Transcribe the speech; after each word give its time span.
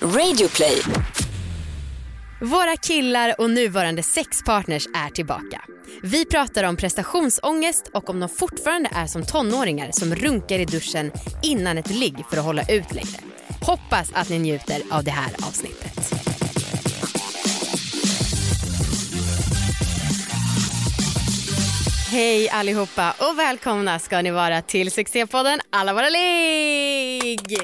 Radioplay. 0.00 0.82
Våra 2.40 2.76
killar 2.76 3.40
och 3.40 3.50
nuvarande 3.50 4.02
sexpartners 4.02 4.86
är 4.94 5.10
tillbaka. 5.10 5.62
Vi 6.02 6.24
pratar 6.24 6.64
om 6.64 6.76
prestationsångest 6.76 7.90
och 7.92 8.10
om 8.10 8.20
de 8.20 8.28
fortfarande 8.28 8.90
är 8.92 9.06
som 9.06 9.22
tonåringar 9.22 9.90
som 9.92 10.14
runkar 10.14 10.58
i 10.58 10.64
duschen 10.64 11.12
innan 11.42 11.78
ett 11.78 11.90
ligg 11.90 12.16
för 12.30 12.36
att 12.36 12.44
hålla 12.44 12.62
ut 12.62 12.94
längre. 12.94 13.20
Hoppas 13.62 14.12
att 14.12 14.28
ni 14.28 14.38
njuter 14.38 14.82
av 14.90 15.04
det 15.04 15.10
här 15.10 15.32
avsnittet. 15.48 16.12
Hej 22.10 22.48
allihopa 22.48 23.14
och 23.18 23.38
välkomna 23.38 23.98
ska 23.98 24.22
ni 24.22 24.30
vara 24.30 24.62
till 24.62 24.90
succépodden 24.90 25.60
Alla 25.70 25.94
våra 25.94 26.08
ligg! 26.08 27.58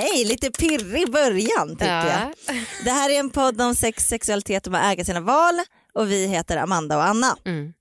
Hej, 0.00 0.24
lite 0.24 0.50
pirrig 0.50 1.10
början 1.12 1.68
tycker 1.70 2.06
Ja. 2.06 2.32
jag. 2.46 2.56
Det 2.84 2.90
här 2.90 3.10
är 3.10 3.18
en 3.20 3.30
podd 3.30 3.60
om 3.60 3.74
sex, 3.74 4.08
sexualitet 4.08 4.66
och 4.66 4.76
att 4.76 4.92
äga 4.92 5.04
sina 5.04 5.20
val 5.20 5.60
och 5.94 6.10
vi 6.10 6.26
heter 6.26 6.56
Amanda 6.56 6.96
och 6.96 7.04
Anna. 7.04 7.36
Mm. 7.44 7.72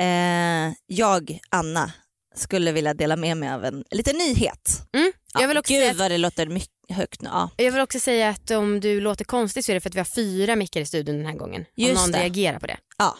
Eh, 0.00 0.74
jag, 0.86 1.38
Anna, 1.50 1.92
skulle 2.36 2.72
vilja 2.72 2.94
dela 2.94 3.16
med 3.16 3.36
mig 3.36 3.48
av 3.48 3.64
en 3.64 3.84
liten 3.90 4.16
nyhet. 4.16 4.70
Mm. 4.96 5.12
Jag, 5.40 5.48
vill 5.48 5.58
också 5.58 5.72
Gud 5.72 5.80
säga 5.82 5.90
att, 5.90 5.96
vad 5.96 6.10
det 6.10 6.18
låter 6.18 6.46
mycket 6.46 6.70
högt 6.96 7.22
nu. 7.22 7.28
Ja. 7.32 7.50
jag 7.56 7.72
vill 7.72 7.80
också 7.82 8.00
säga 8.00 8.28
att 8.28 8.50
om 8.50 8.80
du 8.80 9.00
låter 9.00 9.24
konstigt 9.24 9.64
så 9.64 9.72
är 9.72 9.74
det 9.74 9.80
för 9.80 9.90
att 9.90 9.94
vi 9.94 10.00
har 10.00 10.04
fyra 10.04 10.56
mickar 10.56 10.80
i 10.80 10.86
studion 10.86 11.16
den 11.16 11.26
här 11.26 11.34
gången. 11.34 11.64
Just 11.76 11.96
om 11.96 12.02
någon 12.02 12.12
det. 12.12 12.18
reagerar 12.20 12.58
på 12.58 12.66
det. 12.66 12.76
Ja, 12.98 13.16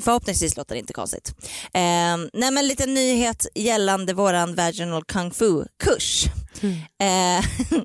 förhoppningsvis 0.00 0.56
låter 0.56 0.74
det 0.74 0.78
inte 0.78 0.92
konstigt. 0.92 1.34
Eh, 1.74 2.16
nej 2.32 2.50
men 2.50 2.66
lite 2.68 2.86
nyhet 2.86 3.46
gällande 3.54 4.14
våran 4.14 4.54
vaginal 4.54 5.04
kung 5.04 5.30
fu 5.30 5.64
kurs. 5.84 6.24
Eh, 7.00 7.44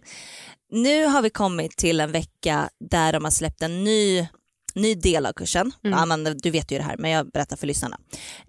nu 0.71 1.05
har 1.05 1.21
vi 1.21 1.29
kommit 1.29 1.77
till 1.77 1.99
en 1.99 2.11
vecka 2.11 2.69
där 2.89 3.13
de 3.13 3.23
har 3.23 3.31
släppt 3.31 3.61
en 3.61 3.83
ny, 3.83 4.27
ny 4.75 4.95
del 4.95 5.25
av 5.25 5.33
kursen. 5.33 5.71
Mm. 5.83 5.99
Amanda, 5.99 6.33
du 6.33 6.49
vet 6.49 6.71
ju 6.71 6.77
det 6.77 6.83
här 6.83 6.97
men 6.97 7.11
jag 7.11 7.31
berättar 7.31 7.57
för 7.57 7.67
lyssnarna. 7.67 7.97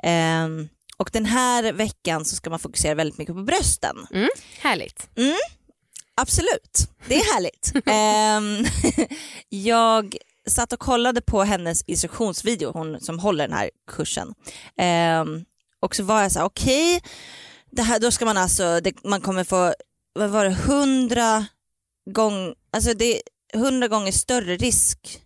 Eh, 0.02 0.48
och 0.97 1.10
den 1.12 1.26
här 1.26 1.72
veckan 1.72 2.24
så 2.24 2.36
ska 2.36 2.50
man 2.50 2.58
fokusera 2.58 2.94
väldigt 2.94 3.19
mycket 3.19 3.34
på 3.34 3.42
brösten. 3.42 4.06
Mm. 4.14 4.28
Härligt. 4.58 5.08
Absolut, 6.14 6.88
det 7.08 7.14
är 7.14 7.34
härligt. 7.34 7.72
Ehm, 7.86 8.64
jag 9.48 10.16
satt 10.46 10.72
och 10.72 10.78
kollade 10.78 11.20
på 11.20 11.42
hennes 11.42 11.82
instruktionsvideo, 11.82 12.72
hon 12.72 13.00
som 13.00 13.18
håller 13.18 13.48
den 13.48 13.56
här 13.56 13.70
kursen. 13.90 14.34
Eh, 14.76 15.24
och 15.80 15.96
så 15.96 16.02
var 16.02 16.22
jag 16.22 16.32
så 16.32 16.38
här, 16.38 16.46
okej, 16.46 17.02
det 17.70 17.82
här, 17.82 18.00
då 18.00 18.10
ska 18.10 18.24
man 18.24 18.36
alltså, 18.36 18.80
det, 18.80 19.04
man 19.04 19.20
kommer 19.20 19.44
få, 19.44 19.74
vad 20.12 20.30
var 20.30 20.44
det, 20.44 20.54
hundra 20.54 21.46
gånger, 22.10 22.54
alltså 22.72 22.94
det 22.94 23.16
är 23.16 23.22
hundra 23.58 23.88
gånger 23.88 24.12
större 24.12 24.56
risk 24.56 25.22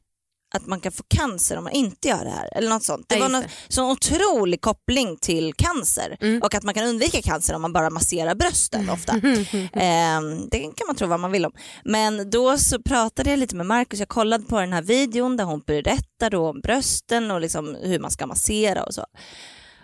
att 0.57 0.67
man 0.67 0.81
kan 0.81 0.93
få 0.93 1.03
cancer 1.09 1.57
om 1.59 1.65
man 1.65 1.73
inte 1.73 2.09
gör 2.09 2.25
det 2.25 2.31
här. 2.31 2.49
Eller 2.57 2.69
något 2.69 2.83
sånt. 2.85 3.07
Det 3.09 3.15
Ja, 3.15 3.21
var 3.23 3.29
någon 3.29 3.45
sån 3.69 3.91
otrolig 3.91 4.61
koppling 4.61 5.17
till 5.17 5.55
cancer 5.55 6.17
Mm. 6.21 6.43
och 6.43 6.55
att 6.55 6.63
man 6.63 6.75
kan 6.75 6.85
undvika 6.85 7.23
cancer 7.23 7.55
om 7.55 7.63
man 7.63 7.73
bara 7.73 7.91
masserar 7.91 8.35
brösten 8.35 8.91
ofta. 8.91 9.13
Ehm, 9.73 10.49
det 10.51 10.59
kan 10.59 10.87
man 10.87 10.97
tro 10.97 11.09
vad 11.09 11.21
man 11.21 11.33
vill 11.33 11.45
om. 11.47 11.53
Men 11.85 12.31
då 12.31 12.59
så 12.59 12.83
pratade 12.83 13.31
jag 13.31 13.39
lite 13.39 13.57
med 13.57 13.67
Markus, 13.67 13.99
jag 13.99 14.09
kollade 14.09 14.45
på 14.45 14.61
den 14.61 14.73
här 14.73 14.83
videon 14.83 15.37
där 15.37 15.45
hon 15.45 15.61
berättar 15.67 16.31
då 16.31 16.49
om 16.49 16.61
brösten 16.61 17.31
och 17.31 17.41
liksom 17.41 17.77
hur 17.83 17.99
man 17.99 18.11
ska 18.11 18.27
massera 18.27 18.83
och 18.85 18.95
så. 18.95 19.05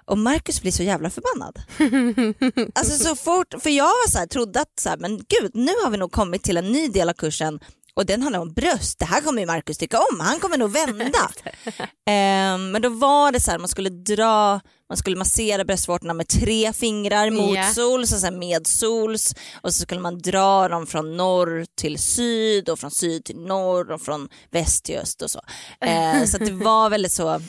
Och 0.04 0.18
Markus 0.18 0.62
blir 0.62 0.72
så 0.72 0.82
jävla 0.82 1.10
förbannad. 1.10 1.58
Alltså 2.74 3.04
så 3.04 3.16
fort, 3.16 3.54
för 3.62 3.70
jag 3.70 3.84
var 3.84 4.10
så 4.10 4.18
här, 4.18 4.26
trodde 4.26 4.60
att 4.60 4.80
så 4.80 4.88
här, 4.88 4.96
men 4.96 5.16
gud 5.16 5.50
nu 5.54 5.72
har 5.84 5.90
vi 5.90 5.96
nog 5.96 6.12
kommit 6.12 6.42
till 6.42 6.56
en 6.56 6.72
ny 6.72 6.88
del 6.88 7.08
av 7.08 7.12
kursen 7.12 7.60
och 7.96 8.06
den 8.06 8.22
handlar 8.22 8.40
om 8.40 8.52
bröst, 8.52 8.98
det 8.98 9.04
här 9.04 9.20
kommer 9.20 9.40
ju 9.40 9.46
Markus 9.46 9.78
tycka 9.78 9.98
om, 9.98 10.20
han 10.20 10.40
kommer 10.40 10.56
nog 10.58 10.70
vända. 10.72 11.30
Ehm, 12.10 12.70
men 12.70 12.82
då 12.82 12.88
var 12.88 13.32
det 13.32 13.40
så 13.40 13.50
här, 13.50 13.58
man 13.58 13.68
skulle 13.68 13.88
dra, 13.90 14.60
man 14.88 14.96
skulle 14.96 15.16
massera 15.16 15.64
bröstvårtorna 15.64 16.14
med 16.14 16.28
tre 16.28 16.72
fingrar 16.72 17.30
motsols 17.30 18.12
och 18.12 18.18
sen 18.18 18.38
medsols 18.38 19.34
och 19.62 19.74
så 19.74 19.82
skulle 19.82 20.00
man 20.00 20.18
dra 20.18 20.68
dem 20.68 20.86
från 20.86 21.16
norr 21.16 21.66
till 21.80 21.98
syd 21.98 22.68
och 22.68 22.78
från 22.78 22.90
syd 22.90 23.24
till 23.24 23.38
norr 23.38 23.90
och 23.90 24.00
från 24.02 24.28
väst 24.50 24.84
till 24.84 24.96
öst 24.98 25.22
och 25.22 25.30
så. 25.30 25.40
Ehm, 25.80 26.26
så 26.26 26.38
det 26.38 26.52
var 26.64 26.90
väldigt 26.90 27.12
så 27.12 27.40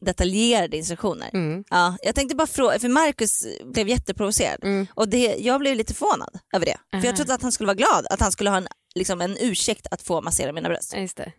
detaljerade 0.00 0.76
instruktioner. 0.76 1.30
Mm. 1.32 1.64
Ja, 1.70 1.96
jag 2.02 2.14
tänkte 2.14 2.36
bara 2.36 2.46
fråga, 2.46 2.78
för 2.78 2.88
Marcus 2.88 3.46
blev 3.64 3.88
jätteprovocerad 3.88 4.58
Mm. 4.64 4.86
och 4.94 5.08
det, 5.08 5.36
jag 5.38 5.60
blev 5.60 5.76
lite 5.76 5.94
förvånad 5.94 6.38
över 6.54 6.66
det. 6.66 6.76
För 6.90 6.96
Aha. 6.96 7.06
jag 7.06 7.16
trodde 7.16 7.34
att 7.34 7.42
han 7.42 7.52
skulle 7.52 7.66
vara 7.66 7.74
glad, 7.74 8.06
att 8.10 8.20
han 8.20 8.32
skulle 8.32 8.50
ha 8.50 8.56
en, 8.56 8.68
liksom 8.94 9.20
en 9.20 9.36
ursäkt 9.40 9.86
att 9.90 10.02
få 10.02 10.20
massera 10.20 10.52
mina 10.52 10.68
bröst. 10.68 10.94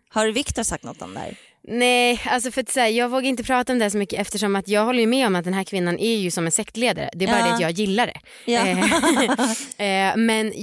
Har 0.10 0.28
Viktor 0.28 0.64
sagt 0.64 0.84
något 0.84 1.02
om 1.02 1.14
det 1.14 1.20
här? 1.20 1.38
Nej, 1.68 2.22
alltså 2.26 2.52
för 2.52 2.62
att 2.62 2.70
säga, 2.70 2.90
jag 2.90 3.10
vågar 3.10 3.30
inte 3.30 3.44
prata 3.44 3.74
om 3.74 3.80
det 3.80 3.92
så 3.92 3.98
mycket 3.98 4.20
eftersom 4.20 4.56
att 4.56 4.68
jag 4.68 4.86
håller 4.86 5.00
ju 5.00 5.08
med 5.08 5.28
om 5.28 5.36
att 5.36 5.44
den 5.44 5.54
här 5.54 5.64
kvinnan 5.64 6.00
är 6.00 6.18
ju 6.18 6.32
som 6.32 6.46
en 6.46 6.52
sektledare. 6.52 7.10
Det 7.14 7.26
är 7.26 7.28
bara 7.28 7.40
Ja. 7.40 7.46
det 7.46 7.54
att 7.54 7.62
jag 7.62 7.72
gillar 7.72 8.08
det. 8.08 8.20
Ja. 8.46 8.68
Eh, 8.68 10.10
eh, 10.10 10.18
men 10.18 10.54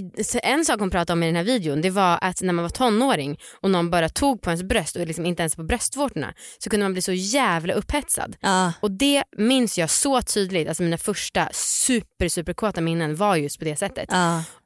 en 0.42 0.64
sak 0.64 0.80
hon 0.80 0.90
pratade 0.90 1.12
om 1.12 1.22
i 1.22 1.26
den 1.26 1.36
här 1.36 1.42
videon 1.44 1.80
det 1.80 1.90
var 1.90 2.18
att 2.20 2.42
när 2.42 2.52
man 2.52 2.62
var 2.62 2.68
tonåring 2.68 3.38
och 3.60 3.70
någon 3.70 3.90
bara 3.90 4.08
tog 4.08 4.42
på 4.42 4.50
ens 4.50 4.62
bröst 4.62 4.96
och 4.96 5.06
liksom 5.06 5.26
inte 5.26 5.42
ens 5.42 5.56
på 5.56 5.62
bröstvårtorna 5.62 6.34
så 6.58 6.70
kunde 6.70 6.84
man 6.84 6.92
bli 6.92 7.02
så 7.02 7.12
jävla 7.12 7.74
upphetsad. 7.74 8.36
Ja. 8.40 8.72
Och 8.80 8.90
det 8.90 9.24
minns 9.36 9.78
jag 9.78 9.90
så 9.90 10.22
tydligt, 10.22 10.68
alltså 10.68 10.82
mina 10.82 10.98
första 10.98 11.48
super 11.52 12.28
super 12.28 12.52
kåta 12.52 12.80
minnen 12.80 13.16
var 13.16 13.36
just 13.36 13.58
på 13.58 13.64
det 13.64 13.76
sättet. 13.76 14.08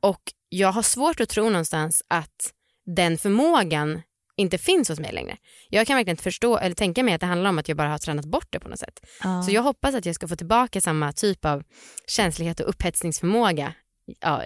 Och 0.00 0.20
jag 0.52 0.72
har 0.72 0.82
svårt 0.82 1.20
att 1.20 1.28
tro 1.28 1.44
någonstans 1.44 2.02
att 2.08 2.52
den 2.96 3.18
förmågan 3.18 4.02
inte 4.36 4.58
finns 4.58 4.88
hos 4.88 5.00
mig 5.00 5.12
längre. 5.12 5.36
Jag 5.68 5.86
kan 5.86 5.96
verkligen 5.96 6.12
inte 6.12 6.22
förstå 6.22 6.58
eller 6.58 6.74
tänka 6.74 7.02
mig 7.02 7.14
att 7.14 7.20
det 7.20 7.26
handlar 7.26 7.50
om 7.50 7.58
att 7.58 7.68
jag 7.68 7.76
bara 7.76 7.88
har 7.88 7.98
tränat 7.98 8.24
bort 8.24 8.46
det 8.50 8.60
på 8.60 8.68
något 8.68 8.78
sätt. 8.78 9.00
Ja. 9.22 9.42
Så 9.42 9.50
jag 9.50 9.62
hoppas 9.62 9.94
att 9.94 10.06
jag 10.06 10.14
ska 10.14 10.28
få 10.28 10.36
tillbaka 10.36 10.80
samma 10.80 11.12
typ 11.12 11.44
av 11.44 11.62
känslighet 12.06 12.60
och 12.60 12.68
upphetsningsförmåga. 12.68 13.74
Ja, 14.20 14.42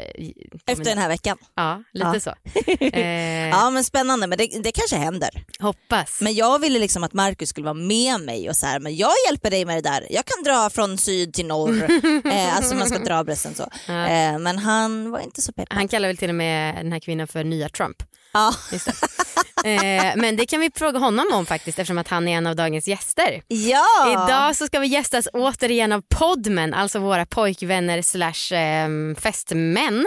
Efter 0.67 0.85
den 0.85 0.99
här 0.99 1.09
veckan. 1.09 1.39
Ja, 1.55 1.83
lite 1.93 2.11
Ja. 2.15 2.21
så. 2.21 2.35
Eh, 2.97 3.49
Ja 3.49 3.71
men 3.71 3.85
spännande, 3.85 4.27
men 4.27 4.39
det, 4.39 4.47
det 4.63 4.73
kanske 4.73 4.97
händer. 4.97 5.45
Hoppas. 5.61 6.21
Men 6.21 6.35
jag 6.35 6.59
ville 6.59 6.79
liksom 6.79 7.05
att 7.05 7.13
Marcus 7.13 7.49
skulle 7.49 7.65
vara 7.65 7.75
med 7.75 8.21
mig 8.21 8.49
och 8.49 8.57
så 8.57 8.67
här, 8.67 8.81
men 8.81 8.97
jag 8.97 9.13
hjälper 9.29 9.51
dig 9.51 9.65
med 9.65 9.77
det 9.77 9.91
där. 9.91 10.07
Jag 10.11 10.25
kan 10.25 10.43
dra 10.45 10.71
från 10.71 10.99
syd 10.99 11.35
till 11.35 11.47
norr. 11.47 11.83
eh, 12.25 12.57
alltså 12.57 12.75
man 12.75 12.87
ska 12.89 12.99
dra 12.99 13.25
brösten 13.25 13.55
så. 13.55 13.69
Ja. 13.87 14.07
Eh, 14.09 14.39
men 14.39 14.59
han 14.59 15.11
var 15.11 15.21
inte 15.21 15.43
så 15.43 15.53
peppad. 15.53 15.77
Han 15.79 15.89
kallar 15.89 16.09
väl 16.09 16.17
till 16.17 16.29
och 16.29 16.35
med 16.35 16.75
den 16.75 16.93
här 16.93 17.01
kvinnan 17.01 17.27
för 17.27 17.45
nya 17.45 17.69
Trump. 17.69 17.97
Ja. 18.33 18.55
Just 18.73 18.87
det. 18.87 18.93
eh, 19.67 20.13
men 20.17 20.37
det 20.37 20.47
kan 20.47 20.61
vi 20.61 20.71
fråga 20.75 20.99
honom 20.99 21.27
om 21.33 21.47
faktiskt 21.47 21.79
eftersom 21.79 21.99
att 21.99 22.09
han 22.09 22.29
är 22.29 22.37
en 22.37 22.47
av 22.47 22.57
dagens 22.57 22.89
gäster. 22.89 23.43
ja. 23.49 24.11
Idag 24.11 24.57
så 24.57 24.67
ska 24.67 24.79
vi 24.79 24.87
gästas 24.87 25.29
återigen 25.33 25.93
av 25.93 26.03
Podmen, 26.09 26.75
alltså 26.75 26.99
våra 26.99 27.27
pojkvänner 27.27 28.03
slash 28.03 28.57
eh, 28.57 28.89
fästmän, 29.19 30.07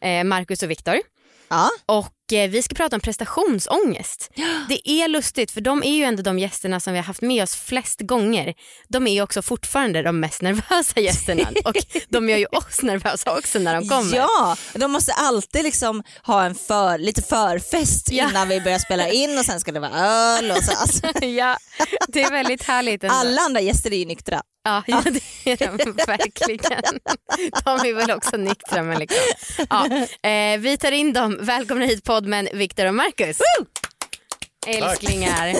eh, 0.00 0.24
Marcus 0.24 0.62
och 0.62 0.70
Viktor. 0.70 0.96
Ja. 1.50 1.70
Och 1.86 2.32
eh, 2.32 2.50
vi 2.50 2.62
ska 2.62 2.74
prata 2.74 2.96
om 2.96 3.00
prestationsångest. 3.00 4.30
Det 4.68 4.90
är 4.90 5.08
lustigt 5.08 5.50
för 5.50 5.60
de 5.60 5.82
är 5.82 5.92
ju 5.96 6.04
ändå 6.04 6.22
de 6.22 6.38
gästerna 6.38 6.80
som 6.80 6.92
vi 6.92 6.98
har 6.98 7.04
haft 7.04 7.22
med 7.22 7.42
oss 7.42 7.56
flest 7.56 8.00
gånger. 8.00 8.54
De 8.88 9.06
är 9.06 9.12
ju 9.12 9.22
också 9.22 9.42
fortfarande 9.42 10.02
de 10.02 10.20
mest 10.20 10.42
nervösa 10.42 11.00
gästerna 11.00 11.48
och 11.64 11.76
de 12.08 12.28
gör 12.28 12.36
ju 12.38 12.46
oss 12.46 12.82
nervösa 12.82 13.38
också 13.38 13.58
när 13.58 13.74
de 13.74 13.88
kommer. 13.88 14.16
Ja, 14.16 14.56
de 14.74 14.90
måste 14.92 15.12
alltid 15.12 15.62
liksom 15.64 16.02
ha 16.22 16.44
en 16.44 16.54
för, 16.54 16.98
lite 16.98 17.22
förfest 17.22 18.12
Ja. 18.12 18.30
innan 18.30 18.48
vi 18.48 18.60
börjar 18.60 18.78
spela 18.78 19.08
in 19.08 19.38
och 19.38 19.44
sen 19.44 19.60
ska 19.60 19.72
det 19.72 19.80
vara 19.80 19.98
öl 20.00 20.50
och 20.50 20.64
så. 20.64 20.72
Alltså, 20.78 21.24
ja, 21.24 21.58
det 22.08 22.22
är 22.22 22.30
väldigt 22.30 22.62
härligt. 22.62 23.02
ändå. 23.02 23.14
alla 23.14 23.42
andra 23.42 23.60
gäster 23.60 23.92
är 23.92 23.96
ju 23.96 24.04
nyktra. 24.04 24.42
Ja, 24.68 24.82
ja 24.86 25.02
det 25.04 25.50
är 25.52 25.56
de 25.56 25.92
verkligen. 25.92 26.82
De 27.64 27.88
är 27.88 27.94
väl 27.94 28.10
också 28.10 28.36
nyktra 28.36 28.82
men 28.82 28.98
liksom. 28.98 29.18
Ja, 29.70 29.86
eh, 30.30 30.58
vi 30.60 30.76
tar 30.80 30.92
in 30.92 31.12
dem. 31.12 31.38
Välkomna 31.40 31.84
hit 31.84 32.04
poddmän 32.04 32.48
Viktor 32.52 32.86
och 32.86 32.94
Marcus. 32.94 33.38
Älsklingar. 34.66 35.56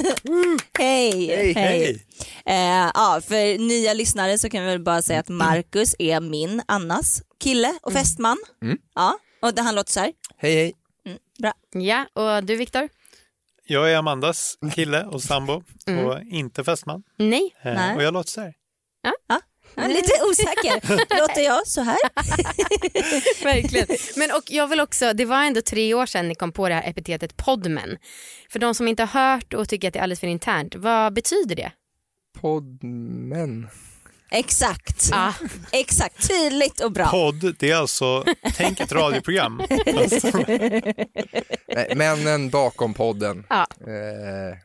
Hej! 0.79 1.27
Hej, 1.37 1.53
hej. 1.53 2.05
Eh, 2.47 2.91
ja, 2.95 3.21
för 3.29 3.59
nya 3.59 3.95
lyssnare 3.95 4.39
så 4.39 4.51
kan 4.51 4.65
vi 4.65 4.71
väl 4.71 4.81
bara 4.83 5.03
säga 5.03 5.21
att 5.21 5.29
Marcus 5.29 5.95
är 5.99 6.21
min, 6.21 6.63
Annas 6.69 7.23
kille 7.41 7.75
och 7.83 7.93
fästman. 7.93 8.39
Mm. 8.63 8.79
Ja, 8.95 9.19
och 9.43 9.55
det, 9.55 9.63
han 9.63 9.75
låter 9.75 9.93
så 9.93 10.01
här. 10.01 10.13
Hej 10.37 10.55
hej. 10.55 10.75
Bra. 11.39 11.53
Ja, 11.73 12.07
och 12.13 12.45
du 12.45 12.57
Viktor? 12.57 12.89
Jag 13.67 13.93
är 13.93 13.97
Amandas 13.97 14.59
kille 14.75 15.05
och 15.05 15.23
sambo 15.23 15.63
Mm. 15.87 16.07
och 16.07 16.23
inte 16.23 16.65
fästman. 16.65 17.03
Nej. 17.17 17.55
Eh, 17.63 17.75
Nej. 17.75 17.97
Och 17.97 18.03
jag 18.03 18.15
låter 18.15 18.31
så 18.31 18.41
här. 18.41 18.55
Jag 19.75 19.85
är 19.85 19.89
lite 19.89 20.13
osäker. 20.31 21.19
Låter 21.21 21.41
jag 21.41 21.67
så 21.67 21.81
här? 21.81 21.99
Verkligen. 23.45 23.87
Men 24.17 24.31
och 24.31 24.43
jag 24.47 24.69
vill 24.69 24.81
också, 24.81 25.13
det 25.13 25.25
var 25.25 25.45
ändå 25.45 25.61
tre 25.63 25.95
år 25.95 26.07
sedan 26.07 26.29
ni 26.29 26.35
kom 26.35 26.53
på 26.53 26.69
det 26.69 26.75
här 26.75 26.91
epitetet 26.91 27.37
podmen. 27.37 27.99
För 28.51 28.59
de 28.59 28.75
som 28.75 28.89
inte 28.89 29.03
har 29.05 29.21
hört 29.35 29.55
och 29.55 29.69
tycker 29.69 29.89
att 29.89 29.95
det 29.95 29.99
är 29.99 30.03
alldeles 30.03 30.21
för 30.21 30.27
internt, 30.27 30.75
vad 30.75 31.13
betyder 31.13 31.57
det? 31.57 31.73
Poddmän. 32.41 33.69
Exakt. 34.31 35.09
Ja. 35.11 35.35
Exakt, 35.73 36.29
tydligt 36.29 36.81
och 36.81 36.93
bra. 36.93 37.07
Podd, 37.11 37.55
det 37.59 37.71
är 37.71 37.77
alltså, 37.77 38.25
tänk 38.57 38.81
ett 38.81 38.93
radioprogram. 38.93 39.63
Nej 41.75 41.95
männen 41.97 42.51
bakom 42.51 42.95
podden. 42.95 43.47
Ja. 43.49 43.67
Eh, 43.87 43.93
ja. 43.93 44.57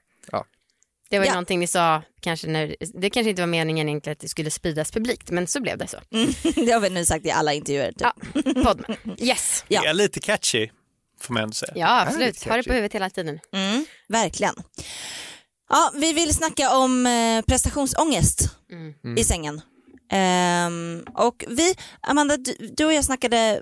Det 1.14 1.20
var 1.20 1.26
ju 1.26 1.30
Ja. 1.30 1.34
någonting 1.34 1.60
ni 1.60 1.68
sa, 1.68 2.02
kanske 2.22 2.48
när, 2.48 2.76
det 3.02 3.10
kanske 3.10 3.30
inte 3.30 3.42
var 3.42 3.48
meningen 3.48 3.90
egentligen 3.90 4.12
att 4.14 4.20
det 4.20 4.28
skulle 4.30 4.52
spridas 4.52 4.92
publikt, 4.92 5.32
men 5.32 5.48
så 5.48 5.62
blev 5.62 5.78
det 5.78 5.88
så. 5.88 5.98
det 6.66 6.72
har 6.72 6.80
vi 6.80 6.90
nu 6.90 7.06
sagt 7.06 7.26
i 7.26 7.32
alla 7.32 7.54
intervjuer. 7.54 7.92
Typ. 7.92 8.02
Ja, 8.02 8.14
Podmen. 8.64 8.98
Yes. 9.20 9.66
Ja. 9.68 9.82
Det 9.82 9.88
är 9.88 9.94
lite 9.94 10.20
catchy, 10.20 10.70
får 11.22 11.34
man 11.34 11.44
ändå 11.44 11.54
säga. 11.54 11.74
Ja, 11.76 12.02
absolut. 12.02 12.44
Ha 12.44 12.58
det 12.58 12.64
på 12.64 12.74
huvudet 12.74 12.94
hela 12.96 13.10
tiden. 13.10 13.40
Mm, 13.56 13.86
verkligen. 14.08 14.56
Ja, 15.70 15.92
vi 15.96 16.14
vill 16.14 16.34
snacka 16.34 16.78
om 16.78 17.06
eh, 17.08 17.42
prestationsångest 17.42 18.50
Mm. 18.72 19.18
i 19.18 19.24
sängen. 19.24 19.62
Ehm, 20.12 21.04
och 21.16 21.44
vi, 21.48 21.76
Amanda, 22.02 22.38
du, 22.38 22.56
du 22.78 22.86
och 22.86 22.94
jag 22.94 23.06
snackade 23.06 23.62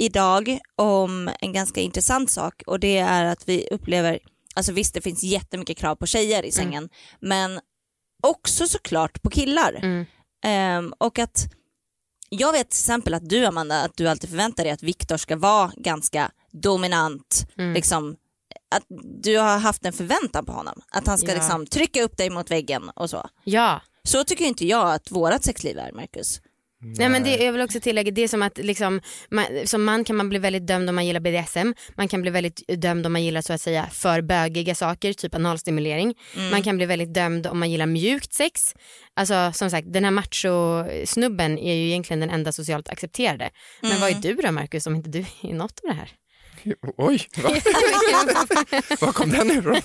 idag 0.00 0.58
om 0.76 1.30
en 1.40 1.52
ganska 1.52 1.80
intressant 1.80 2.30
sak 2.30 2.62
och 2.66 2.80
det 2.80 2.98
är 2.98 3.24
att 3.24 3.48
vi 3.48 3.68
upplever, 3.70 4.18
alltså 4.54 4.72
visst 4.72 4.94
det 4.94 5.00
finns 5.00 5.22
jättemycket 5.22 5.76
krav 5.78 5.96
på 5.96 6.06
tjejer 6.06 6.44
i 6.44 6.52
sängen, 6.52 6.88
men 7.20 7.60
också 8.22 8.66
såklart 8.68 9.22
på 9.22 9.30
killar. 9.30 9.72
Mm. 9.82 10.04
Ehm, 10.44 10.94
och 10.98 11.18
att 11.18 11.44
jag 12.28 12.52
vet 12.52 12.70
till 12.70 12.76
exempel 12.78 13.14
att 13.14 13.28
du 13.28 13.46
Amanda, 13.46 13.82
att 13.84 13.96
du 13.96 14.08
alltid 14.08 14.30
förväntar 14.30 14.64
dig 14.64 14.72
att 14.72 14.82
Viktor 14.82 15.16
ska 15.16 15.36
vara 15.36 15.72
ganska 15.76 16.30
dominant, 16.52 17.46
Mm. 17.58 17.72
liksom 17.74 18.16
att 18.74 18.84
du 19.22 19.38
har 19.38 19.58
haft 19.58 19.84
en 19.84 19.92
förväntan 19.92 20.44
på 20.44 20.52
honom. 20.52 20.80
Att 20.90 21.06
han 21.06 21.18
ska 21.18 21.28
Ja. 21.28 21.34
liksom 21.34 21.66
trycka 21.66 22.02
upp 22.02 22.16
dig 22.16 22.30
mot 22.30 22.50
väggen 22.50 22.88
och 22.88 23.10
så. 23.10 23.28
Ja, 23.44 23.80
Så 24.04 24.24
tycker 24.24 24.44
inte 24.44 24.66
jag 24.66 24.92
att 24.94 25.10
vårat 25.10 25.44
sexliv 25.44 25.78
är, 25.78 25.92
Marcus. 25.92 26.40
Nej 26.82 27.08
men 27.08 27.22
det, 27.22 27.36
jag 27.36 27.52
vill 27.52 27.60
också 27.60 27.80
tillägga, 27.80 28.10
det 28.10 28.22
är 28.22 28.28
som 28.28 28.42
att 28.42 28.58
liksom, 28.58 29.00
man, 29.30 29.46
som 29.64 29.84
man 29.84 30.04
kan 30.04 30.16
man 30.16 30.28
bli 30.28 30.38
väldigt 30.38 30.66
dömd 30.66 30.88
om 30.88 30.94
man 30.94 31.06
gillar 31.06 31.20
BDSM, 31.20 31.72
man 31.96 32.08
kan 32.08 32.22
bli 32.22 32.30
väldigt 32.30 32.62
dömd 32.68 33.06
om 33.06 33.12
man 33.12 33.24
gillar 33.24 33.40
så 33.40 33.52
att 33.52 33.60
säga 33.60 33.86
för 33.92 34.22
bögiga 34.22 34.74
saker, 34.74 35.12
typ 35.12 35.34
analstimulering. 35.34 36.14
Man 36.50 36.62
kan 36.62 36.76
bli 36.76 36.86
väldigt 36.86 37.14
dömd 37.14 37.46
om 37.46 37.58
man 37.58 37.70
gillar 37.70 37.86
mjukt 37.86 38.34
sex. 38.34 38.74
Alltså 39.14 39.52
som 39.54 39.70
sagt, 39.70 39.92
den 39.92 40.04
här 40.04 40.10
macho-snubben 40.10 41.58
är 41.58 41.74
ju 41.74 41.86
egentligen 41.88 42.20
den 42.20 42.30
enda 42.30 42.52
socialt 42.52 42.88
accepterade. 42.88 43.50
Men 43.80 44.00
vad 44.00 44.10
är 44.10 44.14
du 44.14 44.34
då 44.34 44.52
Marcus 44.52 44.86
om 44.86 44.94
inte 44.94 45.10
du 45.10 45.24
är 45.42 45.54
något 45.54 45.80
av 45.82 45.90
det 45.90 45.94
här? 45.94 46.10
Oj, 46.96 47.28
va? 47.36 47.48
var 49.00 49.12
kom 49.12 49.30
den 49.30 49.50
ifrån? 49.50 49.80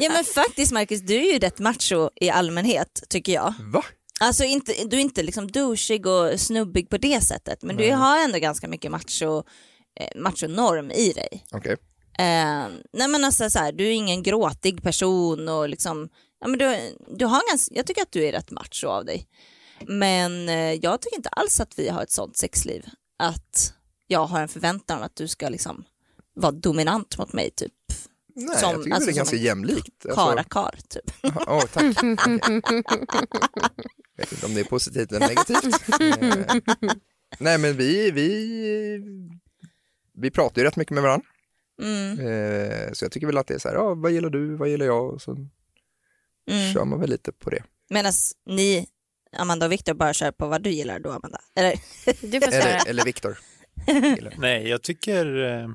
Ja 0.00 0.10
men 0.12 0.24
faktiskt 0.24 0.72
Marcus, 0.72 1.00
du 1.00 1.14
är 1.14 1.32
ju 1.32 1.38
rätt 1.38 1.58
macho 1.58 2.10
i 2.20 2.30
allmänhet 2.30 3.02
tycker 3.08 3.32
jag. 3.32 3.54
Va? 3.72 3.84
Alltså 4.20 4.44
inte, 4.44 4.72
du 4.84 4.96
är 4.96 5.00
inte 5.00 5.22
liksom 5.22 5.50
douchig 5.50 6.06
och 6.06 6.40
snubbig 6.40 6.90
på 6.90 6.96
det 6.96 7.20
sättet 7.20 7.62
men 7.62 7.76
du 7.76 7.92
har 7.92 8.24
ändå 8.24 8.38
ganska 8.38 8.68
mycket 8.68 8.90
macho, 8.90 9.42
eh, 10.00 10.20
machonorm 10.20 10.90
i 10.90 11.12
dig. 11.12 11.44
Okej. 11.52 11.76
Eh, 12.18 12.68
nej 12.92 13.08
men 13.08 13.24
alltså 13.24 13.50
så 13.50 13.58
här, 13.58 13.72
du 13.72 13.86
är 13.86 13.92
ingen 13.92 14.22
gråtig 14.22 14.82
person 14.82 15.48
och 15.48 15.68
liksom, 15.68 16.08
ja, 16.40 16.48
men 16.48 16.58
du, 16.58 16.96
du 17.16 17.24
har 17.24 17.50
ganska, 17.50 17.74
jag 17.74 17.86
tycker 17.86 18.02
att 18.02 18.12
du 18.12 18.24
är 18.24 18.32
rätt 18.32 18.50
macho 18.50 18.86
av 18.86 19.04
dig. 19.04 19.26
Men 19.86 20.48
eh, 20.48 20.72
jag 20.72 21.00
tycker 21.00 21.16
inte 21.16 21.28
alls 21.28 21.60
att 21.60 21.78
vi 21.78 21.88
har 21.88 22.02
ett 22.02 22.10
sånt 22.10 22.36
sexliv. 22.36 22.84
Att 23.18 23.74
jag 24.06 24.26
har 24.26 24.40
en 24.40 24.48
förväntan 24.48 24.98
om 24.98 25.04
att 25.04 25.16
du 25.16 25.28
ska 25.28 25.48
liksom 25.48 25.84
vara 26.34 26.52
dominant 26.52 27.18
mot 27.18 27.32
mig 27.32 27.50
typ. 27.50 27.72
Nej, 28.38 28.58
Som- 28.58 28.70
jag 28.70 28.82
tycker 28.82 28.94
alltså 28.94 29.06
det 29.06 29.10
är 29.10 29.14
som 29.14 29.14
ganska 29.14 29.36
jämlikt. 29.36 30.06
Alltså, 30.06 30.20
Karakar 30.20 30.78
typ. 30.88 31.10
Åh, 31.46 31.62
tack. 31.72 31.84
Okej. 32.02 32.82
vet 34.16 34.32
inte 34.32 34.46
om 34.46 34.54
det 34.54 34.60
är 34.60 34.64
positivt 34.64 35.12
eller 35.12 35.28
negativt. 35.28 35.88
Eh, 36.00 36.78
Nej, 37.38 37.58
men 37.58 37.76
vi, 37.76 38.10
vi, 38.10 39.00
vi 40.14 40.30
pratar 40.30 40.62
ju 40.62 40.66
rätt 40.66 40.76
mycket 40.76 40.94
med 40.94 41.02
varandra. 41.02 41.26
Mm, 41.82 42.18
Eh, 42.20 42.92
så 42.92 43.04
jag 43.04 43.12
tycker 43.12 43.26
väl 43.26 43.38
att 43.38 43.46
det 43.46 43.54
är 43.54 43.58
så 43.58 43.68
här, 43.68 43.74
ja, 43.74 43.94
vad 43.94 44.12
gillar 44.12 44.30
du, 44.30 44.56
vad 44.56 44.68
gillar 44.68 44.86
jag? 44.86 45.14
Och 45.14 45.22
så 45.22 45.30
mm. 46.50 46.72
kör 46.72 46.84
man 46.84 47.00
väl 47.00 47.10
lite 47.10 47.32
på 47.32 47.50
det. 47.50 47.62
Medan 47.90 48.12
ni, 48.46 48.86
Amanda 49.36 49.66
och 49.66 49.72
Viktor, 49.72 49.94
bara 49.94 50.14
kör 50.14 50.32
på 50.32 50.46
vad 50.46 50.62
du 50.62 50.70
gillar 50.70 50.98
då 50.98 51.10
Amanda. 51.10 51.38
Eller? 51.54 51.74
Eller, 52.22 52.88
eller 52.88 53.04
Viktor. 53.04 53.38
Nej, 54.38 54.68
jag 54.68 54.82
tycker 54.82 55.44
eh, 55.44 55.68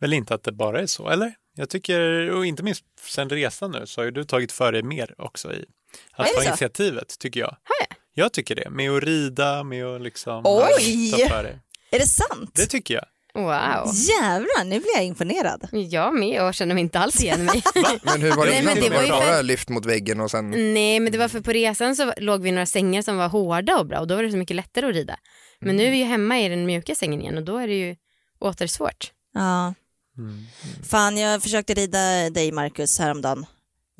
väl 0.00 0.12
inte 0.12 0.34
att 0.34 0.42
det 0.44 0.52
bara 0.52 0.80
är 0.80 0.86
så, 0.86 1.08
eller? 1.08 1.34
Jag 1.56 1.68
tycker, 1.70 2.30
och 2.30 2.46
inte 2.46 2.62
minst 2.62 2.84
sen 3.00 3.28
resan 3.30 3.70
nu, 3.70 3.86
så 3.86 4.00
har 4.00 4.04
ju 4.04 4.10
du 4.10 4.24
tagit 4.24 4.52
för 4.52 4.72
dig 4.72 4.82
mer 4.82 5.14
också 5.18 5.52
i 5.52 5.64
att 6.12 6.26
ta 6.26 6.32
så? 6.34 6.42
initiativet, 6.48 7.18
tycker 7.18 7.40
jag. 7.40 7.46
Har 7.48 7.76
jag? 7.88 7.96
Jag 8.14 8.32
tycker 8.32 8.54
det, 8.54 8.70
med 8.70 8.90
att 8.90 9.02
rida, 9.02 9.62
med 9.64 9.86
att 9.86 10.02
liksom 10.02 10.42
Oj! 10.46 11.10
ta 11.10 11.28
för 11.28 11.42
dig. 11.42 11.58
Är 11.90 11.98
det 11.98 12.06
sant? 12.06 12.50
Det 12.54 12.66
tycker 12.66 12.94
jag. 12.94 13.04
Wow. 13.34 13.90
Jävlar, 13.94 14.64
nu 14.64 14.80
blir 14.80 14.94
jag 14.96 15.04
imponerad. 15.04 15.68
Jag 15.72 16.14
med 16.14 16.42
och 16.42 16.54
känner 16.54 16.74
mig 16.74 16.80
inte 16.80 16.98
alls 16.98 17.22
igen 17.22 17.44
mig. 17.44 17.62
Men 18.02 18.22
hur 18.22 18.30
var 18.32 18.44
det 18.46 18.50
Nej, 18.50 18.62
innan? 18.62 18.74
men 18.74 18.82
det 18.82 18.96
var 18.96 19.02
ju 19.02 19.10
bara 19.10 19.20
för- 19.36 19.42
lyft 19.42 19.68
mot 19.68 19.86
väggen 19.86 20.20
och 20.20 20.30
sen? 20.30 20.50
Nej 20.74 21.00
men 21.00 21.12
det 21.12 21.18
var 21.18 21.28
för 21.28 21.40
på 21.40 21.52
resan 21.52 21.96
så 21.96 22.12
låg 22.16 22.42
vi 22.42 22.48
i 22.48 22.52
några 22.52 22.66
sängar 22.66 23.02
som 23.02 23.16
var 23.16 23.28
hårda 23.28 23.76
och 23.78 23.86
bra 23.86 23.98
och 24.00 24.06
då 24.06 24.16
var 24.16 24.22
det 24.22 24.30
så 24.30 24.36
mycket 24.36 24.56
lättare 24.56 24.86
att 24.86 24.94
rida. 24.94 25.16
Men 25.60 25.76
nu 25.76 25.84
är 25.86 25.90
vi 25.90 25.96
ju 25.96 26.04
hemma 26.04 26.40
i 26.40 26.48
den 26.48 26.66
mjuka 26.66 26.94
sängen 26.94 27.20
igen 27.20 27.36
och 27.36 27.44
då 27.44 27.56
är 27.58 27.68
det 27.68 27.74
ju 27.74 27.96
åter 28.38 28.66
svårt. 28.66 29.12
Ja. 29.34 29.74
Mm. 30.18 30.46
Fan, 30.88 31.16
jag 31.16 31.42
försökte 31.42 31.74
rida 31.74 32.30
dig 32.30 32.52
Marcus 32.52 32.98
häromdagen. 32.98 33.46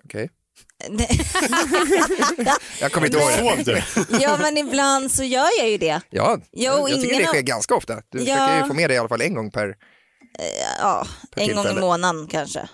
Okej. 0.05 0.31
Nej. 0.91 1.21
Jag 2.81 2.93
kommer 2.93 3.07
inte 3.07 3.19
ihåg 3.19 3.65
det. 3.65 3.85
Ja 4.21 4.37
men 4.43 4.57
ibland 4.57 5.13
så 5.13 5.23
gör 5.25 5.49
jag 5.59 5.71
ju 5.71 5.79
det. 5.79 6.01
Ja, 6.11 6.39
Jo, 6.53 6.73
jag 6.73 6.87
tycker 6.89 7.05
ingen 7.05 7.19
det 7.23 7.29
av- 7.29 7.33
sker 7.35 7.43
ganska 7.43 7.75
ofta. 7.75 7.95
Du 8.11 8.19
Ja. 8.19 8.25
försöker 8.37 8.63
ju 8.63 8.69
få 8.69 8.75
med 8.75 8.91
det 8.91 8.95
i 8.95 8.99
alla 8.99 9.09
fall 9.09 9.21
en 9.23 9.35
gång 9.35 9.51
per... 9.51 9.75
Ja, 10.81 11.07
Per 11.31 11.43
en 11.43 11.57
gång 11.57 11.67
i 11.67 11.81
månaden 11.81 12.27
kanske. 12.27 12.69